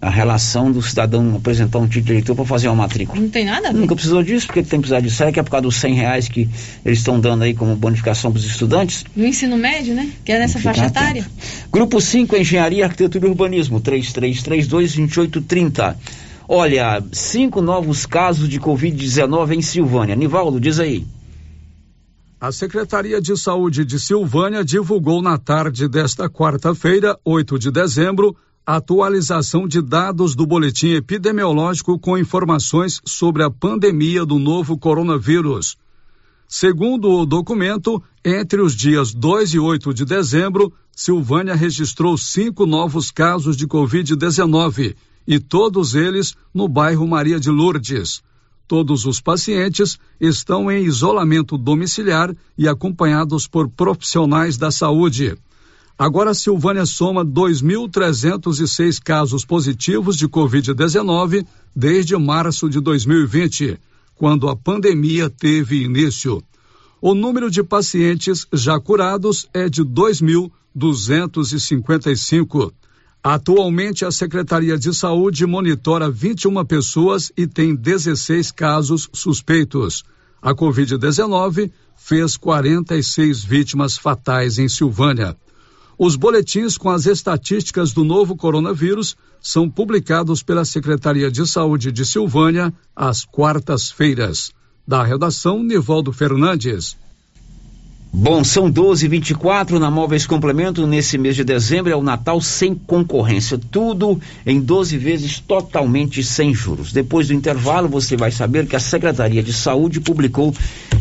a 0.01 0.09
relação 0.09 0.71
do 0.71 0.81
cidadão 0.81 1.35
apresentar 1.35 1.77
um 1.79 1.85
título 1.87 2.05
de 2.05 2.11
eleitor 2.13 2.35
para 2.35 2.45
fazer 2.45 2.67
uma 2.67 2.75
matrícula? 2.75 3.21
Não 3.21 3.29
tem 3.29 3.45
nada 3.45 3.69
a 3.69 3.71
ver. 3.71 3.77
Nunca 3.79 3.95
precisou 3.95 4.23
disso, 4.23 4.47
por 4.47 4.53
que 4.55 4.63
que 4.63 4.69
tem 4.69 4.79
que 4.79 4.87
precisar 4.87 4.99
disso? 4.99 5.15
Será 5.17 5.31
que 5.31 5.39
é 5.39 5.43
por 5.43 5.51
causa 5.51 5.63
dos 5.63 5.75
100 5.75 5.93
reais 5.93 6.27
que 6.27 6.49
eles 6.83 6.97
estão 6.99 7.19
dando 7.19 7.43
aí 7.43 7.53
como 7.53 7.75
bonificação 7.75 8.31
para 8.31 8.39
os 8.39 8.45
estudantes? 8.45 9.05
No 9.15 9.25
ensino 9.25 9.55
médio, 9.57 9.93
né? 9.93 10.09
Que 10.25 10.31
é 10.31 10.39
nessa 10.39 10.59
faixa 10.59 10.85
etária. 10.85 11.25
Grupo 11.71 12.01
5, 12.01 12.35
Engenharia, 12.35 12.85
Arquitetura 12.85 13.27
e 13.27 13.29
Urbanismo, 13.29 13.79
3332-2830. 13.81 15.95
Olha, 16.53 17.01
cinco 17.13 17.61
novos 17.61 18.05
casos 18.05 18.49
de 18.49 18.59
Covid-19 18.59 19.53
em 19.53 19.61
Silvânia. 19.61 20.17
Nivaldo, 20.17 20.59
diz 20.59 20.81
aí. 20.81 21.07
A 22.41 22.51
Secretaria 22.51 23.21
de 23.21 23.37
Saúde 23.37 23.85
de 23.85 23.97
Silvânia 23.97 24.61
divulgou 24.61 25.21
na 25.21 25.37
tarde 25.37 25.87
desta 25.87 26.29
quarta-feira, 26.29 27.17
8 27.23 27.57
de 27.57 27.71
dezembro, 27.71 28.35
atualização 28.65 29.65
de 29.65 29.81
dados 29.81 30.35
do 30.35 30.45
boletim 30.45 30.89
epidemiológico 30.89 31.97
com 31.97 32.17
informações 32.17 32.99
sobre 33.05 33.43
a 33.43 33.49
pandemia 33.49 34.25
do 34.25 34.37
novo 34.37 34.77
coronavírus. 34.77 35.77
Segundo 36.49 37.11
o 37.11 37.25
documento, 37.25 38.03
entre 38.25 38.59
os 38.59 38.75
dias 38.75 39.13
2 39.13 39.53
e 39.53 39.59
8 39.59 39.93
de 39.93 40.03
dezembro, 40.03 40.73
Silvânia 40.93 41.55
registrou 41.55 42.17
cinco 42.17 42.65
novos 42.65 43.09
casos 43.09 43.55
de 43.55 43.65
Covid-19 43.65 44.97
e 45.27 45.39
todos 45.39 45.95
eles 45.95 46.35
no 46.53 46.67
bairro 46.67 47.07
Maria 47.07 47.39
de 47.39 47.49
Lourdes. 47.49 48.21
Todos 48.67 49.05
os 49.05 49.19
pacientes 49.19 49.97
estão 50.19 50.71
em 50.71 50.85
isolamento 50.85 51.57
domiciliar 51.57 52.33
e 52.57 52.67
acompanhados 52.67 53.45
por 53.45 53.69
profissionais 53.69 54.57
da 54.57 54.71
saúde. 54.71 55.37
Agora, 55.97 56.33
Silvânia 56.33 56.85
soma 56.85 57.25
2.306 57.25 58.99
casos 59.03 59.43
positivos 59.45 60.15
de 60.17 60.27
Covid-19 60.27 61.45
desde 61.75 62.17
março 62.17 62.69
de 62.69 62.79
2020, 62.79 63.77
quando 64.15 64.49
a 64.49 64.55
pandemia 64.55 65.29
teve 65.29 65.83
início. 65.83 66.41
O 67.01 67.13
número 67.13 67.51
de 67.51 67.61
pacientes 67.61 68.47
já 68.53 68.79
curados 68.79 69.49
é 69.53 69.67
de 69.67 69.83
2.255. 69.83 72.71
Atualmente, 73.23 74.03
a 74.03 74.11
Secretaria 74.11 74.75
de 74.79 74.91
Saúde 74.95 75.45
monitora 75.45 76.09
21 76.09 76.65
pessoas 76.65 77.31
e 77.37 77.45
tem 77.45 77.75
16 77.75 78.51
casos 78.51 79.07
suspeitos. 79.13 80.03
A 80.41 80.55
Covid-19 80.55 81.71
fez 81.95 82.35
46 82.35 83.43
vítimas 83.43 83.95
fatais 83.95 84.57
em 84.57 84.67
Silvânia. 84.67 85.37
Os 85.99 86.15
boletins 86.15 86.79
com 86.79 86.89
as 86.89 87.05
estatísticas 87.05 87.93
do 87.93 88.03
novo 88.03 88.35
coronavírus 88.35 89.15
são 89.39 89.69
publicados 89.69 90.41
pela 90.41 90.65
Secretaria 90.65 91.29
de 91.29 91.45
Saúde 91.45 91.91
de 91.91 92.03
Silvânia 92.03 92.73
às 92.95 93.23
quartas-feiras. 93.23 94.51
Da 94.87 95.03
redação, 95.03 95.61
Nivaldo 95.61 96.11
Fernandes. 96.11 96.97
Bom, 98.13 98.43
são 98.43 98.69
12 98.69 99.07
24 99.07 99.79
na 99.79 99.89
Móveis 99.89 100.27
Complemento. 100.27 100.85
Nesse 100.85 101.17
mês 101.17 101.33
de 101.35 101.45
dezembro 101.45 101.91
é 101.91 101.95
o 101.95 102.03
Natal 102.03 102.41
sem 102.41 102.75
concorrência. 102.75 103.57
Tudo 103.57 104.19
em 104.45 104.59
12 104.59 104.97
vezes 104.97 105.39
totalmente 105.39 106.21
sem 106.21 106.53
juros. 106.53 106.91
Depois 106.91 107.29
do 107.29 107.33
intervalo, 107.33 107.87
você 107.87 108.17
vai 108.17 108.29
saber 108.29 108.67
que 108.67 108.75
a 108.75 108.81
Secretaria 108.81 109.41
de 109.41 109.53
Saúde 109.53 110.01
publicou 110.01 110.53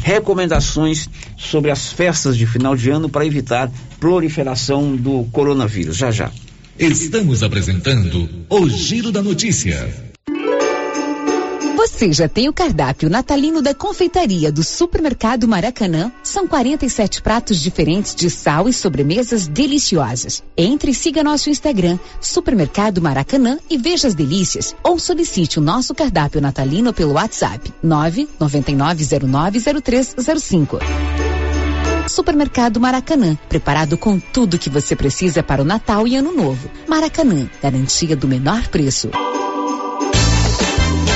recomendações 0.02 1.10
sobre 1.36 1.72
as 1.72 1.92
festas 1.92 2.36
de 2.36 2.46
final 2.46 2.76
de 2.76 2.90
ano 2.90 3.08
para 3.08 3.26
evitar 3.26 3.70
proliferação 3.98 4.94
do 4.94 5.24
coronavírus. 5.32 5.96
Já 5.96 6.12
já. 6.12 6.30
Estamos 6.78 7.42
apresentando 7.42 8.28
o 8.48 8.68
Giro 8.68 9.10
da 9.10 9.20
Notícia. 9.20 10.09
Você 11.80 12.12
já 12.12 12.28
tem 12.28 12.46
o 12.46 12.52
cardápio 12.52 13.08
natalino 13.08 13.62
da 13.62 13.72
confeitaria 13.72 14.52
do 14.52 14.62
Supermercado 14.62 15.48
Maracanã? 15.48 16.12
São 16.22 16.46
47 16.46 17.22
pratos 17.22 17.58
diferentes 17.58 18.14
de 18.14 18.28
sal 18.28 18.68
e 18.68 18.72
sobremesas 18.72 19.48
deliciosas. 19.48 20.44
Entre 20.54 20.90
e 20.90 20.94
siga 20.94 21.24
nosso 21.24 21.48
Instagram, 21.48 21.98
Supermercado 22.20 23.00
Maracanã 23.00 23.58
e 23.70 23.78
veja 23.78 24.08
as 24.08 24.14
delícias. 24.14 24.76
Ou 24.82 24.98
solicite 24.98 25.58
o 25.58 25.62
nosso 25.62 25.94
cardápio 25.94 26.38
natalino 26.38 26.92
pelo 26.92 27.14
WhatsApp 27.14 27.72
999090305. 27.82 30.80
Supermercado 32.06 32.78
Maracanã, 32.78 33.38
preparado 33.48 33.96
com 33.96 34.20
tudo 34.20 34.58
que 34.58 34.68
você 34.68 34.94
precisa 34.94 35.42
para 35.42 35.62
o 35.62 35.64
Natal 35.64 36.06
e 36.06 36.14
Ano 36.14 36.36
Novo. 36.36 36.70
Maracanã, 36.86 37.48
garantia 37.62 38.14
do 38.14 38.28
menor 38.28 38.68
preço. 38.68 39.08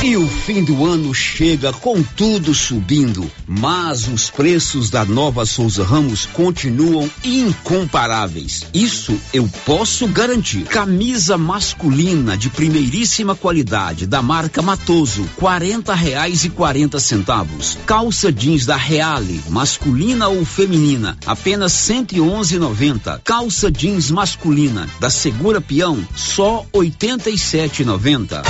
E 0.04 0.18
o 0.18 0.28
fim 0.28 0.62
do 0.62 0.84
ano 0.84 1.14
chega 1.14 1.72
com 1.72 2.02
tudo 2.02 2.52
subindo, 2.52 3.24
mas 3.48 4.06
os 4.06 4.28
preços 4.28 4.90
da 4.90 5.02
nova 5.02 5.46
Souza 5.46 5.82
Ramos 5.82 6.26
continuam 6.26 7.10
incomparáveis. 7.24 8.66
Isso 8.74 9.18
eu 9.32 9.48
posso 9.64 10.06
garantir. 10.06 10.64
Camisa 10.64 11.38
masculina 11.38 12.36
de 12.36 12.50
primeiríssima 12.50 13.34
qualidade 13.34 14.06
da 14.06 14.20
marca 14.20 14.60
Matoso, 14.60 15.24
quarenta 15.36 15.94
reais 15.94 16.44
e 16.44 16.50
quarenta 16.50 17.00
centavos. 17.00 17.78
Calça 17.86 18.30
jeans 18.30 18.66
da 18.66 18.76
Reale, 18.76 19.40
masculina 19.48 20.28
ou 20.28 20.44
feminina, 20.44 21.16
apenas 21.24 21.72
cento 21.72 22.14
e 22.14 22.20
onze 22.20 22.58
noventa. 22.58 23.22
Calça 23.24 23.72
jeans 23.72 24.10
masculina 24.10 24.86
da 25.00 25.08
Segura 25.08 25.62
Peão, 25.62 26.06
só 26.14 26.66
oitenta 26.74 27.30
e 27.30 27.38
sete 27.38 27.86
noventa. 27.86 28.42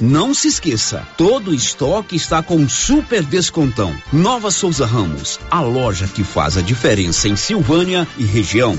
Não 0.00 0.32
se 0.32 0.46
esqueça, 0.46 0.87
todo 1.16 1.50
o 1.50 1.54
estoque 1.54 2.16
está 2.16 2.42
com 2.42 2.68
super 2.68 3.22
descontão. 3.22 3.94
Nova 4.12 4.50
Souza 4.50 4.86
Ramos, 4.86 5.38
a 5.50 5.60
loja 5.60 6.06
que 6.06 6.24
faz 6.24 6.56
a 6.56 6.62
diferença 6.62 7.28
em 7.28 7.36
Silvânia 7.36 8.06
e 8.16 8.24
região. 8.24 8.76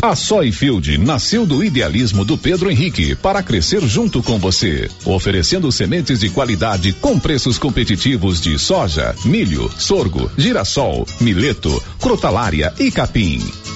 A 0.00 0.14
Soyfield 0.14 0.96
nasceu 0.96 1.44
do 1.44 1.62
idealismo 1.62 2.24
do 2.24 2.38
Pedro 2.38 2.70
Henrique 2.70 3.16
para 3.16 3.42
crescer 3.42 3.82
junto 3.82 4.22
com 4.22 4.38
você, 4.38 4.88
oferecendo 5.04 5.72
sementes 5.72 6.20
de 6.20 6.30
qualidade 6.30 6.92
com 6.92 7.18
preços 7.18 7.58
competitivos 7.58 8.40
de 8.40 8.56
soja, 8.58 9.14
milho, 9.24 9.68
sorgo, 9.76 10.30
girassol, 10.38 11.06
mileto, 11.20 11.82
crotalária 12.00 12.72
e 12.78 12.92
capim. 12.92 13.42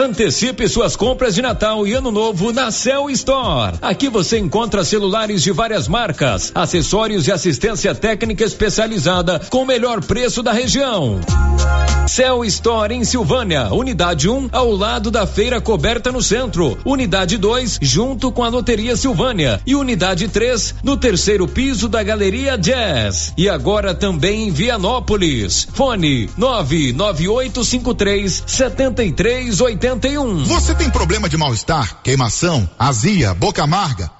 Antecipe 0.00 0.66
suas 0.66 0.96
compras 0.96 1.34
de 1.34 1.42
Natal 1.42 1.86
e 1.86 1.92
Ano 1.92 2.10
Novo 2.10 2.54
na 2.54 2.70
Cell 2.70 3.10
Store. 3.10 3.76
Aqui 3.82 4.08
você 4.08 4.38
encontra 4.38 4.82
celulares 4.82 5.42
de 5.42 5.52
várias 5.52 5.86
marcas, 5.86 6.50
acessórios 6.54 7.28
e 7.28 7.32
assistência 7.32 7.94
técnica 7.94 8.42
especializada 8.42 9.38
com 9.50 9.58
o 9.58 9.66
melhor 9.66 10.02
preço 10.02 10.42
da 10.42 10.52
região. 10.52 11.20
Cell 12.10 12.44
Store 12.46 12.92
em 12.92 13.04
Silvânia, 13.04 13.72
unidade 13.72 14.28
1 14.28 14.34
um, 14.34 14.48
ao 14.50 14.72
lado 14.72 15.12
da 15.12 15.28
feira 15.28 15.60
coberta 15.60 16.10
no 16.10 16.20
centro, 16.20 16.76
unidade 16.84 17.38
2 17.38 17.78
junto 17.80 18.32
com 18.32 18.42
a 18.42 18.48
Loteria 18.48 18.96
Silvânia 18.96 19.60
e 19.64 19.76
unidade 19.76 20.26
3 20.26 20.74
no 20.82 20.96
terceiro 20.96 21.46
piso 21.46 21.88
da 21.88 22.02
Galeria 22.02 22.58
Jazz. 22.58 23.32
E 23.36 23.48
agora 23.48 23.94
também 23.94 24.48
em 24.48 24.50
Vianópolis. 24.50 25.68
Fone 25.72 26.28
99853 26.36 28.42
7381. 29.90 30.44
Você 30.44 30.74
tem 30.74 30.90
problema 30.90 31.28
de 31.28 31.36
mal-estar, 31.36 31.96
queimação, 32.02 32.68
azia, 32.78 33.34
boca 33.34 33.62
amarga? 33.62 34.19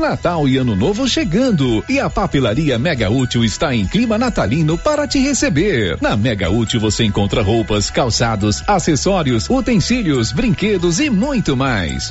Natal 0.00 0.48
e 0.48 0.56
Ano 0.56 0.76
Novo 0.76 1.08
chegando 1.08 1.84
e 1.88 1.98
a 1.98 2.08
papelaria 2.08 2.78
Mega 2.78 3.10
Útil 3.10 3.44
está 3.44 3.74
em 3.74 3.86
clima 3.86 4.16
natalino 4.16 4.78
para 4.78 5.06
te 5.06 5.18
receber. 5.18 5.98
Na 6.00 6.16
Mega 6.16 6.50
Útil 6.50 6.80
você 6.80 7.04
encontra 7.04 7.42
roupas, 7.42 7.90
calçados, 7.90 8.62
acessórios, 8.66 9.48
utensílios, 9.50 10.32
brinquedos 10.32 11.00
e 11.00 11.10
muito 11.10 11.56
mais. 11.56 12.10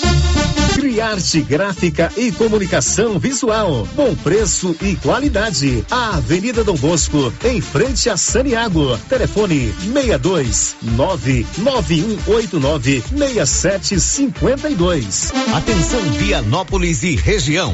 Criarte 0.91 1.41
Gráfica 1.41 2.11
e 2.17 2.33
Comunicação 2.33 3.17
Visual. 3.17 3.87
Bom 3.95 4.13
preço 4.13 4.75
e 4.81 4.97
qualidade. 4.97 5.85
A 5.89 6.17
Avenida 6.17 6.65
Dom 6.65 6.75
Bosco, 6.75 7.33
em 7.45 7.61
frente 7.61 8.09
a 8.09 8.17
Saniago. 8.17 8.97
Telefone 9.07 9.73
62 9.93 10.75
99189 10.81 13.01
6752. 13.01 15.31
Atenção 15.53 16.01
Vianópolis 16.11 17.03
e 17.03 17.15
região. 17.15 17.73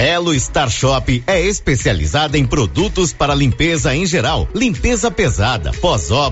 Elo 0.00 0.32
Star 0.38 0.70
Shop 0.70 1.22
é 1.26 1.42
especializada 1.42 2.38
em 2.38 2.46
produtos 2.46 3.12
para 3.12 3.34
limpeza 3.34 3.94
em 3.94 4.06
geral, 4.06 4.48
limpeza 4.54 5.10
pesada, 5.10 5.72
pós-obra 5.72 6.20